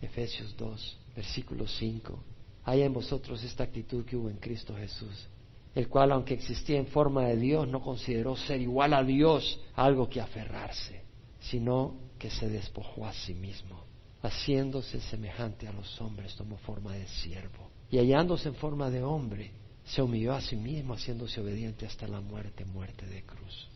Efesios 0.00 0.56
2, 0.56 0.98
versículo 1.14 1.66
5. 1.66 2.24
Hay 2.64 2.82
en 2.82 2.92
vosotros 2.92 3.42
esta 3.44 3.64
actitud 3.64 4.04
que 4.04 4.16
hubo 4.16 4.28
en 4.30 4.38
Cristo 4.38 4.74
Jesús, 4.74 5.28
el 5.76 5.90
cual, 5.90 6.10
aunque 6.10 6.32
existía 6.32 6.78
en 6.78 6.86
forma 6.86 7.26
de 7.26 7.36
Dios, 7.36 7.68
no 7.68 7.82
consideró 7.82 8.34
ser 8.34 8.62
igual 8.62 8.94
a 8.94 9.04
Dios 9.04 9.60
algo 9.74 10.08
que 10.08 10.22
aferrarse, 10.22 11.02
sino 11.38 11.96
que 12.18 12.30
se 12.30 12.48
despojó 12.48 13.04
a 13.04 13.12
sí 13.12 13.34
mismo, 13.34 13.84
haciéndose 14.22 15.02
semejante 15.02 15.68
a 15.68 15.72
los 15.72 16.00
hombres, 16.00 16.34
tomó 16.34 16.56
forma 16.56 16.94
de 16.94 17.06
siervo, 17.06 17.68
y 17.90 17.98
hallándose 17.98 18.48
en 18.48 18.54
forma 18.54 18.88
de 18.88 19.02
hombre, 19.02 19.50
se 19.84 20.00
humilló 20.00 20.32
a 20.32 20.40
sí 20.40 20.56
mismo 20.56 20.94
haciéndose 20.94 21.42
obediente 21.42 21.84
hasta 21.84 22.08
la 22.08 22.22
muerte, 22.22 22.64
muerte 22.64 23.04
de 23.04 23.22
cruz. 23.24 23.68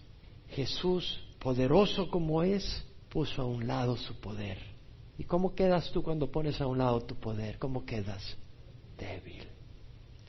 Jesús, 0.49 1.23
poderoso 1.39 2.09
como 2.11 2.43
es, 2.43 2.83
puso 3.11 3.43
a 3.43 3.45
un 3.45 3.67
lado 3.67 3.99
su 3.99 4.15
poder. 4.23 4.57
¿Y 5.19 5.25
cómo 5.25 5.55
quedas 5.55 5.91
tú 5.93 6.03
cuando 6.03 6.33
pones 6.33 6.63
a 6.63 6.67
un 6.67 6.79
lado 6.79 7.03
tu 7.03 7.17
poder? 7.17 7.59
¿Cómo 7.59 7.85
quedas? 7.85 8.39
Débil. 8.97 9.60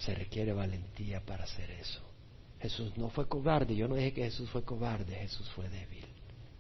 Se 0.02 0.16
requiere 0.16 0.52
valentía 0.52 1.24
para 1.24 1.44
hacer 1.44 1.70
eso. 1.72 2.02
Jesús 2.60 2.98
no 2.98 3.10
fue 3.10 3.28
cobarde, 3.28 3.76
yo 3.76 3.88
no 3.88 3.96
dije 3.96 4.14
que 4.14 4.24
Jesús 4.24 4.50
fue 4.50 4.64
cobarde, 4.64 5.16
Jesús 5.16 5.48
fue 5.52 5.70
débil. 5.70 6.06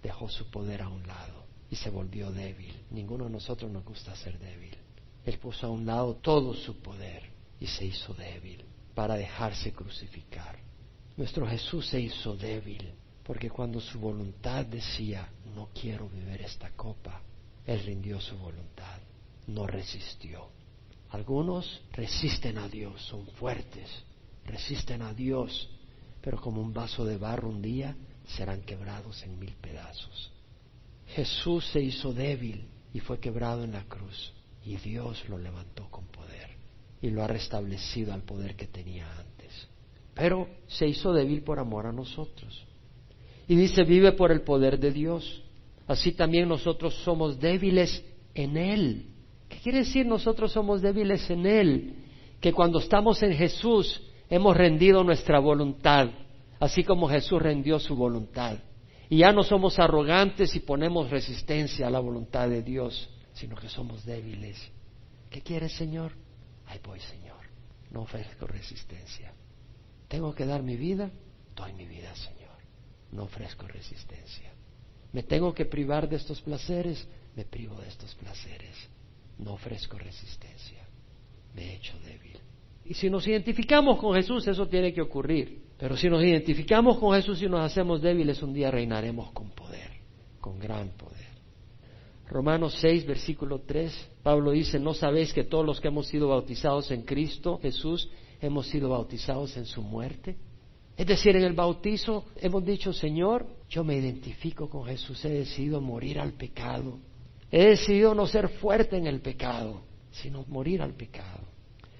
Dejó 0.03 0.29
su 0.29 0.49
poder 0.51 0.83
a 0.83 0.89
un 0.89 1.05
lado 1.07 1.45
y 1.69 1.75
se 1.75 1.89
volvió 1.89 2.31
débil. 2.31 2.73
Ninguno 2.91 3.25
de 3.25 3.31
nosotros 3.31 3.71
nos 3.71 3.83
gusta 3.83 4.15
ser 4.15 4.37
débil. 4.37 4.77
Él 5.25 5.39
puso 5.39 5.65
a 5.65 5.71
un 5.71 5.87
lado 5.87 6.15
todo 6.17 6.53
su 6.53 6.81
poder 6.81 7.23
y 7.59 7.65
se 7.65 7.85
hizo 7.85 8.13
débil 8.13 8.63
para 8.93 9.15
dejarse 9.15 9.71
crucificar. 9.71 10.59
Nuestro 11.17 11.47
Jesús 11.47 11.87
se 11.87 11.99
hizo 11.99 12.35
débil, 12.35 12.93
porque 13.23 13.49
cuando 13.49 13.79
su 13.79 13.99
voluntad 13.99 14.65
decía, 14.65 15.27
no 15.55 15.69
quiero 15.73 16.09
beber 16.09 16.41
esta 16.41 16.69
copa, 16.71 17.21
Él 17.65 17.83
rindió 17.85 18.21
su 18.21 18.37
voluntad, 18.37 18.99
no 19.47 19.65
resistió. 19.65 20.61
Algunos 21.12 21.82
resisten 21.91 22.57
a 22.57 22.68
Dios, 22.68 23.01
son 23.03 23.26
fuertes, 23.28 23.89
resisten 24.45 25.01
a 25.01 25.14
Dios, 25.14 25.70
pero 26.22 26.39
como 26.39 26.62
un 26.62 26.74
vaso 26.74 27.05
de 27.05 27.18
barro 27.18 27.49
un 27.49 27.62
día 27.62 27.95
serán 28.26 28.62
quebrados 28.62 29.22
en 29.24 29.38
mil 29.38 29.53
pedazos. 29.62 30.32
Jesús 31.07 31.66
se 31.66 31.82
hizo 31.82 32.14
débil 32.14 32.66
y 32.93 32.99
fue 32.99 33.20
quebrado 33.20 33.64
en 33.64 33.74
la 33.74 33.84
cruz, 33.84 34.32
y 34.66 34.78
Dios 34.78 35.28
lo 35.28 35.38
levantó 35.38 35.89
con 35.89 36.05
poder 36.05 36.51
y 37.01 37.09
lo 37.09 37.24
ha 37.24 37.28
restablecido 37.28 38.14
al 38.14 38.22
poder 38.22 38.55
que 38.55 38.68
tenía 38.68 39.05
antes. 39.18 39.68
Pero 40.14 40.47
se 40.68 40.88
hizo 40.88 41.14
débil 41.14 41.41
por 41.41 41.59
amor 41.59 41.88
a 41.88 41.91
nosotros. 41.91 42.66
Y 43.47 43.55
dice, 43.55 43.84
vive 43.84 44.12
por 44.14 44.32
el 44.32 44.41
poder 44.41 44.80
de 44.80 44.91
Dios. 44.91 45.43
Así 45.88 46.12
también 46.12 46.47
nosotros 46.47 46.93
somos 47.03 47.39
débiles 47.39 48.03
en 48.34 48.55
Él. 48.55 49.07
¿Qué 49.51 49.57
quiere 49.59 49.79
decir 49.79 50.05
nosotros 50.05 50.53
somos 50.53 50.81
débiles 50.81 51.29
en 51.29 51.45
Él? 51.45 51.95
Que 52.39 52.53
cuando 52.53 52.79
estamos 52.79 53.21
en 53.21 53.33
Jesús 53.33 54.01
hemos 54.29 54.55
rendido 54.55 55.03
nuestra 55.03 55.39
voluntad, 55.39 56.09
así 56.57 56.85
como 56.85 57.09
Jesús 57.09 57.41
rendió 57.41 57.77
su 57.77 57.95
voluntad. 57.95 58.57
Y 59.09 59.17
ya 59.17 59.33
no 59.33 59.43
somos 59.43 59.77
arrogantes 59.77 60.55
y 60.55 60.61
ponemos 60.61 61.09
resistencia 61.09 61.87
a 61.87 61.89
la 61.89 61.99
voluntad 61.99 62.47
de 62.47 62.63
Dios, 62.63 63.09
sino 63.33 63.57
que 63.57 63.67
somos 63.67 64.05
débiles. 64.05 64.57
¿Qué 65.29 65.41
quiere 65.41 65.67
Señor? 65.67 66.13
Ahí 66.67 66.79
voy, 66.81 67.01
Señor. 67.01 67.41
No 67.91 68.03
ofrezco 68.03 68.47
resistencia. 68.47 69.33
Tengo 70.07 70.33
que 70.33 70.45
dar 70.45 70.63
mi 70.63 70.77
vida, 70.77 71.11
doy 71.57 71.73
mi 71.73 71.85
vida, 71.85 72.15
Señor. 72.15 72.55
No 73.11 73.23
ofrezco 73.23 73.67
resistencia. 73.67 74.49
Me 75.11 75.23
tengo 75.23 75.53
que 75.53 75.65
privar 75.65 76.07
de 76.07 76.15
estos 76.15 76.41
placeres, 76.41 77.05
me 77.35 77.43
privo 77.43 77.75
de 77.81 77.89
estos 77.89 78.15
placeres. 78.15 78.77
No 79.41 79.53
ofrezco 79.53 79.97
resistencia. 79.97 80.87
Me 81.55 81.63
he 81.63 81.75
hecho 81.75 81.97
débil. 81.99 82.37
Y 82.85 82.93
si 82.93 83.09
nos 83.09 83.27
identificamos 83.27 83.99
con 83.99 84.15
Jesús, 84.15 84.47
eso 84.47 84.67
tiene 84.67 84.93
que 84.93 85.01
ocurrir. 85.01 85.61
Pero 85.77 85.97
si 85.97 86.09
nos 86.09 86.23
identificamos 86.23 86.97
con 86.99 87.15
Jesús 87.15 87.41
y 87.41 87.47
nos 87.47 87.61
hacemos 87.61 88.01
débiles, 88.01 88.41
un 88.43 88.53
día 88.53 88.69
reinaremos 88.69 89.31
con 89.31 89.49
poder, 89.49 89.89
con 90.39 90.59
gran 90.59 90.89
poder. 90.89 91.31
Romanos 92.27 92.77
6, 92.79 93.05
versículo 93.05 93.61
3, 93.65 94.09
Pablo 94.23 94.51
dice, 94.51 94.79
¿no 94.79 94.93
sabéis 94.93 95.33
que 95.33 95.43
todos 95.43 95.65
los 95.65 95.81
que 95.81 95.89
hemos 95.89 96.07
sido 96.07 96.29
bautizados 96.29 96.89
en 96.91 97.01
Cristo 97.01 97.59
Jesús 97.61 98.09
hemos 98.39 98.67
sido 98.67 98.89
bautizados 98.89 99.57
en 99.57 99.65
su 99.65 99.81
muerte? 99.81 100.37
Es 100.95 101.07
decir, 101.07 101.35
en 101.35 101.43
el 101.43 101.53
bautizo 101.53 102.25
hemos 102.37 102.63
dicho, 102.63 102.93
Señor, 102.93 103.47
yo 103.69 103.83
me 103.83 103.97
identifico 103.97 104.69
con 104.69 104.85
Jesús, 104.85 105.25
he 105.25 105.29
decidido 105.29 105.81
morir 105.81 106.19
al 106.19 106.33
pecado, 106.33 106.99
he 107.51 107.65
decidido 107.69 108.15
no 108.15 108.27
ser 108.27 108.47
fuerte 108.47 108.97
en 108.97 109.07
el 109.07 109.21
pecado, 109.21 109.81
sino 110.11 110.45
morir 110.47 110.81
al 110.81 110.93
pecado. 110.93 111.41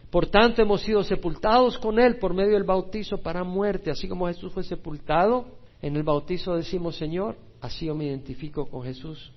Por 0.10 0.28
tanto, 0.28 0.62
hemos 0.62 0.82
sido 0.82 1.04
sepultados 1.04 1.78
con 1.78 2.00
Él 2.00 2.18
por 2.18 2.34
medio 2.34 2.54
del 2.54 2.64
bautizo 2.64 3.22
para 3.22 3.44
muerte, 3.44 3.92
así 3.92 4.08
como 4.08 4.28
Jesús 4.28 4.52
fue 4.54 4.64
sepultado, 4.64 5.46
en 5.82 5.96
el 5.96 6.04
bautizo 6.04 6.56
decimos, 6.56 6.96
Señor, 6.96 7.38
así 7.60 7.86
yo 7.86 7.96
me 7.96 8.06
identifico 8.06 8.68
con 8.70 8.84
Jesús, 8.84 9.32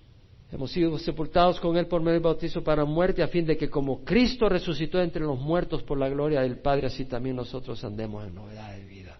Hemos 0.54 0.70
sido 0.70 0.96
sepultados 1.00 1.58
con 1.58 1.76
Él 1.76 1.88
por 1.88 2.00
medio 2.00 2.14
del 2.14 2.22
bautizo 2.22 2.62
para 2.62 2.84
muerte, 2.84 3.24
a 3.24 3.28
fin 3.28 3.44
de 3.44 3.56
que 3.56 3.68
como 3.68 4.04
Cristo 4.04 4.48
resucitó 4.48 5.00
entre 5.00 5.22
los 5.22 5.36
muertos 5.40 5.82
por 5.82 5.98
la 5.98 6.08
gloria 6.08 6.42
del 6.42 6.58
Padre, 6.58 6.86
así 6.86 7.06
también 7.06 7.34
nosotros 7.34 7.82
andemos 7.82 8.24
en 8.24 8.36
novedad 8.36 8.72
de 8.76 8.84
vida. 8.84 9.18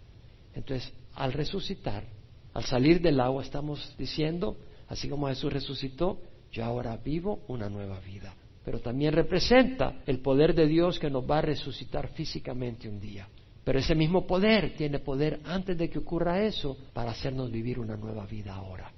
Entonces, 0.55 0.93
al 1.15 1.33
resucitar, 1.33 2.05
al 2.53 2.63
salir 2.63 3.01
del 3.01 3.19
agua, 3.19 3.43
estamos 3.43 3.97
diciendo, 3.99 4.57
así 4.87 5.09
como 5.09 5.27
Jesús 5.27 5.53
resucitó, 5.53 6.21
yo 6.55 6.65
ahora 6.65 6.97
vivo 6.97 7.41
una 7.49 7.69
nueva 7.69 7.99
vida. 7.99 8.33
Pero 8.65 8.79
también 8.79 9.13
representa 9.13 10.03
el 10.07 10.21
poder 10.21 10.55
de 10.55 10.67
Dios 10.67 10.99
que 10.99 11.11
nos 11.11 11.29
va 11.29 11.39
a 11.39 11.43
resucitar 11.43 12.09
físicamente 12.09 12.89
un 12.89 13.01
día. 13.01 13.29
Pero 13.65 13.79
ese 13.79 13.95
mismo 13.95 14.27
poder 14.27 14.75
tiene 14.77 15.01
poder 15.01 15.41
antes 15.45 15.77
de 15.77 15.91
que 15.91 15.99
ocurra 15.99 16.43
eso 16.45 16.77
para 16.93 17.11
hacernos 17.11 17.51
vivir 17.51 17.79
una 17.81 17.97
nueva 17.97 18.25
vida 18.25 18.55
ahora. 18.55 18.93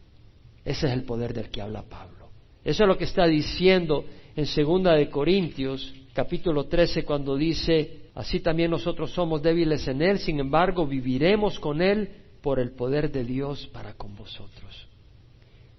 Ese 0.64 0.86
es 0.86 0.92
el 0.92 1.04
poder 1.04 1.32
del 1.32 1.48
que 1.48 1.62
habla 1.62 1.82
Pablo. 1.82 2.28
Eso 2.62 2.82
es 2.84 2.88
lo 2.88 2.98
que 2.98 3.04
está 3.04 3.26
diciendo 3.26 4.04
en 4.34 4.46
segunda 4.46 4.92
de 4.92 5.08
Corintios, 5.08 5.94
capítulo 6.12 6.64
13, 6.64 7.04
cuando 7.04 7.36
dice, 7.36 8.10
así 8.14 8.40
también 8.40 8.70
nosotros 8.70 9.12
somos 9.12 9.40
débiles 9.40 9.86
en 9.88 10.02
Él, 10.02 10.18
sin 10.18 10.40
embargo 10.40 10.86
viviremos 10.86 11.58
con 11.58 11.80
Él 11.80 12.10
por 12.42 12.58
el 12.58 12.72
poder 12.72 13.10
de 13.10 13.24
Dios 13.24 13.66
para 13.68 13.94
con 13.94 14.14
vosotros. 14.14 14.85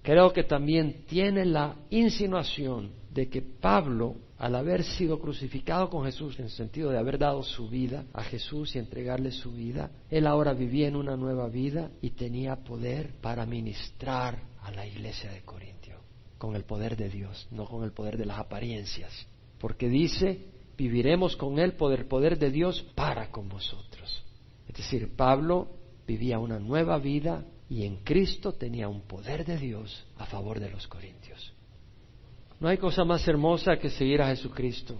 Creo 0.08 0.32
que 0.32 0.44
también 0.44 1.04
tiene 1.06 1.44
la 1.44 1.76
insinuación 1.90 2.92
de 3.12 3.28
que 3.28 3.42
Pablo, 3.42 4.14
al 4.38 4.54
haber 4.54 4.82
sido 4.82 5.20
crucificado 5.20 5.90
con 5.90 6.06
Jesús, 6.06 6.38
en 6.38 6.46
el 6.46 6.50
sentido 6.50 6.90
de 6.90 6.96
haber 6.96 7.18
dado 7.18 7.42
su 7.42 7.68
vida 7.68 8.06
a 8.14 8.22
Jesús 8.22 8.74
y 8.74 8.78
entregarle 8.78 9.32
su 9.32 9.52
vida, 9.52 9.90
él 10.08 10.26
ahora 10.26 10.54
vivía 10.54 10.88
en 10.88 10.96
una 10.96 11.14
nueva 11.14 11.48
vida 11.48 11.90
y 12.00 12.12
tenía 12.12 12.56
poder 12.56 13.16
para 13.20 13.44
ministrar 13.44 14.38
a 14.62 14.70
la 14.70 14.86
iglesia 14.86 15.30
de 15.30 15.42
Corintios 15.42 16.00
con 16.38 16.56
el 16.56 16.64
poder 16.64 16.96
de 16.96 17.10
Dios, 17.10 17.46
no 17.50 17.66
con 17.66 17.84
el 17.84 17.92
poder 17.92 18.16
de 18.16 18.24
las 18.24 18.38
apariencias. 18.38 19.12
Porque 19.58 19.90
dice, 19.90 20.38
viviremos 20.78 21.36
con 21.36 21.58
Él 21.58 21.74
por 21.74 21.92
el 21.92 22.06
poder 22.06 22.38
de 22.38 22.50
Dios 22.50 22.82
para 22.94 23.30
con 23.30 23.50
vosotros. 23.50 24.24
Es 24.68 24.74
decir, 24.74 25.14
Pablo 25.14 25.68
vivía 26.06 26.38
una 26.38 26.58
nueva 26.58 26.96
vida 26.96 27.44
y 27.70 27.84
en 27.84 27.96
Cristo 27.96 28.52
tenía 28.52 28.88
un 28.88 29.02
poder 29.02 29.44
de 29.44 29.58
Dios 29.58 30.06
a 30.16 30.26
favor 30.26 30.58
de 30.58 30.70
los 30.70 30.86
corintios. 30.86 31.52
No 32.60 32.68
hay 32.68 32.78
cosa 32.78 33.04
más 33.04 33.26
hermosa 33.28 33.78
que 33.78 33.90
seguir 33.90 34.22
a 34.22 34.28
Jesucristo. 34.28 34.96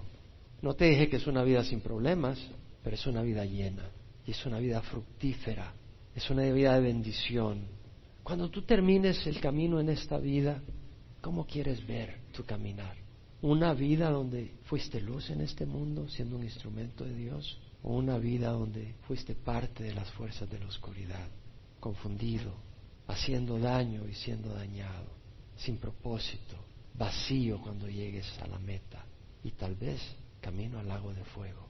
No 0.61 0.75
te 0.75 0.87
dije 0.87 1.09
que 1.09 1.17
es 1.17 1.27
una 1.27 1.43
vida 1.43 1.65
sin 1.65 1.81
problemas, 1.81 2.39
pero 2.83 2.95
es 2.95 3.07
una 3.07 3.23
vida 3.23 3.45
llena 3.45 3.91
y 4.27 4.33
es 4.33 4.47
una 4.47 4.59
vida 4.59 4.83
fructífera, 4.83 5.73
es 6.15 6.29
una 6.31 6.43
vida 6.53 6.75
de 6.75 6.81
bendición. 6.81 7.67
Cuando 8.23 8.51
tú 8.51 8.63
termines 8.63 9.27
el 9.27 9.41
camino 9.41 9.81
en 9.81 9.89
esta 9.89 10.19
vida, 10.19 10.61
¿cómo 11.21 11.47
quieres 11.47 11.85
ver 11.87 12.19
tu 12.33 12.45
caminar? 12.45 12.97
¿Una 13.41 13.73
vida 13.73 14.11
donde 14.11 14.53
fuiste 14.65 15.01
luz 15.01 15.31
en 15.31 15.41
este 15.41 15.65
mundo 15.65 16.09
siendo 16.09 16.37
un 16.37 16.43
instrumento 16.43 17.05
de 17.05 17.15
Dios? 17.15 17.59
¿O 17.83 17.95
una 17.95 18.19
vida 18.19 18.51
donde 18.51 18.95
fuiste 19.07 19.35
parte 19.35 19.85
de 19.85 19.95
las 19.95 20.11
fuerzas 20.11 20.51
de 20.51 20.59
la 20.59 20.67
oscuridad, 20.67 21.29
confundido, 21.81 22.55
haciendo 23.07 23.59
daño 23.59 24.09
y 24.09 24.15
siendo 24.15 24.53
dañado, 24.55 25.07
sin 25.57 25.79
propósito, 25.79 26.57
vacío 26.95 27.61
cuando 27.61 27.89
llegues 27.89 28.27
a 28.41 28.47
la 28.47 28.59
meta 28.59 29.05
y 29.43 29.53
tal 29.53 29.75
vez 29.75 30.01
camino 30.41 30.79
al 30.79 30.89
lago 30.89 31.13
de 31.13 31.25
fuego? 31.25 31.69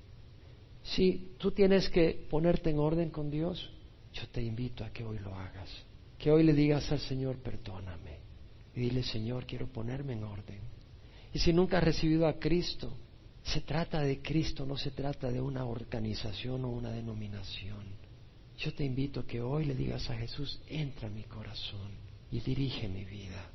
Si 0.82 1.34
tú 1.38 1.50
tienes 1.50 1.88
que 1.90 2.26
ponerte 2.30 2.70
en 2.70 2.78
orden 2.78 3.10
con 3.10 3.30
Dios, 3.30 3.70
yo 4.12 4.26
te 4.28 4.42
invito 4.42 4.84
a 4.84 4.90
que 4.90 5.04
hoy 5.04 5.18
lo 5.18 5.34
hagas. 5.34 5.68
Que 6.18 6.30
hoy 6.30 6.42
le 6.42 6.52
digas 6.52 6.90
al 6.90 7.00
Señor, 7.00 7.36
perdóname. 7.38 8.18
Y 8.74 8.80
dile, 8.80 9.02
Señor, 9.02 9.44
quiero 9.46 9.66
ponerme 9.66 10.14
en 10.14 10.24
orden. 10.24 10.60
Y 11.32 11.38
si 11.38 11.52
nunca 11.52 11.78
has 11.78 11.84
recibido 11.84 12.26
a 12.26 12.38
Cristo, 12.38 12.92
se 13.42 13.60
trata 13.60 14.00
de 14.00 14.20
Cristo, 14.20 14.66
no 14.66 14.76
se 14.76 14.90
trata 14.90 15.30
de 15.30 15.40
una 15.40 15.64
organización 15.64 16.64
o 16.64 16.70
una 16.70 16.90
denominación. 16.90 17.97
Yo 18.58 18.74
te 18.74 18.84
invito 18.84 19.20
a 19.20 19.26
que 19.26 19.40
hoy 19.40 19.64
le 19.64 19.74
digas 19.74 20.10
a 20.10 20.16
Jesús, 20.16 20.60
entra 20.66 21.06
en 21.06 21.14
mi 21.14 21.22
corazón 21.22 21.92
y 22.30 22.40
dirige 22.40 22.88
mi 22.88 23.04
vida. 23.04 23.50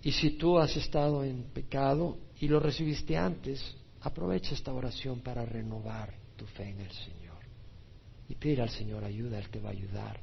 Y 0.00 0.12
si 0.12 0.30
tú 0.30 0.58
has 0.58 0.76
estado 0.76 1.24
en 1.24 1.42
pecado 1.52 2.16
y 2.40 2.46
lo 2.46 2.60
recibiste 2.60 3.16
antes, 3.16 3.60
aprovecha 4.00 4.54
esta 4.54 4.72
oración 4.72 5.20
para 5.20 5.44
renovar 5.44 6.14
tu 6.36 6.46
fe 6.46 6.68
en 6.68 6.80
el 6.80 6.90
Señor. 6.92 7.36
Y 8.28 8.36
pide 8.36 8.62
al 8.62 8.70
Señor 8.70 9.02
ayuda, 9.02 9.40
Él 9.40 9.48
te 9.48 9.58
va 9.58 9.70
a 9.70 9.72
ayudar, 9.72 10.20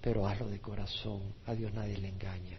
pero 0.00 0.26
hazlo 0.26 0.48
de 0.48 0.58
corazón, 0.58 1.22
a 1.46 1.54
Dios 1.54 1.72
nadie 1.72 1.98
le 1.98 2.08
engaña. 2.08 2.58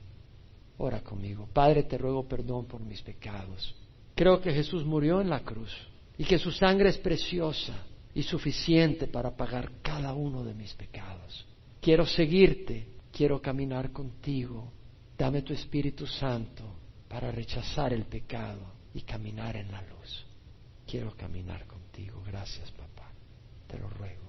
Ora 0.78 1.02
conmigo, 1.02 1.50
Padre, 1.52 1.84
te 1.84 1.98
ruego 1.98 2.26
perdón 2.30 2.66
por 2.66 2.80
mis 2.80 3.02
pecados. 3.02 3.76
Creo 4.16 4.40
que 4.40 4.54
Jesús 4.54 4.86
murió 4.86 5.20
en 5.20 5.30
la 5.30 5.42
cruz 5.42 5.76
y 6.18 6.24
que 6.24 6.40
su 6.40 6.52
sangre 6.52 6.90
es 6.90 6.98
preciosa 6.98 7.74
y 8.16 8.24
suficiente 8.24 9.08
para 9.08 9.36
pagar 9.36 9.72
cada 9.82 10.14
uno 10.14 10.44
de 10.44 10.54
mis 10.54 10.74
pecados. 10.74 11.46
Quiero 11.82 12.06
seguirte, 12.06 12.88
quiero 13.12 13.42
caminar 13.42 13.92
contigo. 13.92 14.72
Dame 15.18 15.42
tu 15.42 15.54
Espíritu 15.54 16.06
Santo 16.08 16.64
para 17.08 17.32
rechazar 17.32 17.94
el 17.94 18.06
pecado 18.06 18.74
y 18.94 19.02
caminar 19.02 19.56
en 19.56 19.72
la 19.72 19.82
luz. 19.82 20.26
Quiero 20.86 21.16
caminar 21.16 21.66
contigo. 21.66 22.22
Gracias, 22.26 22.72
papá. 22.72 23.12
Te 23.68 23.78
lo 23.80 23.90
ruego. 23.90 24.23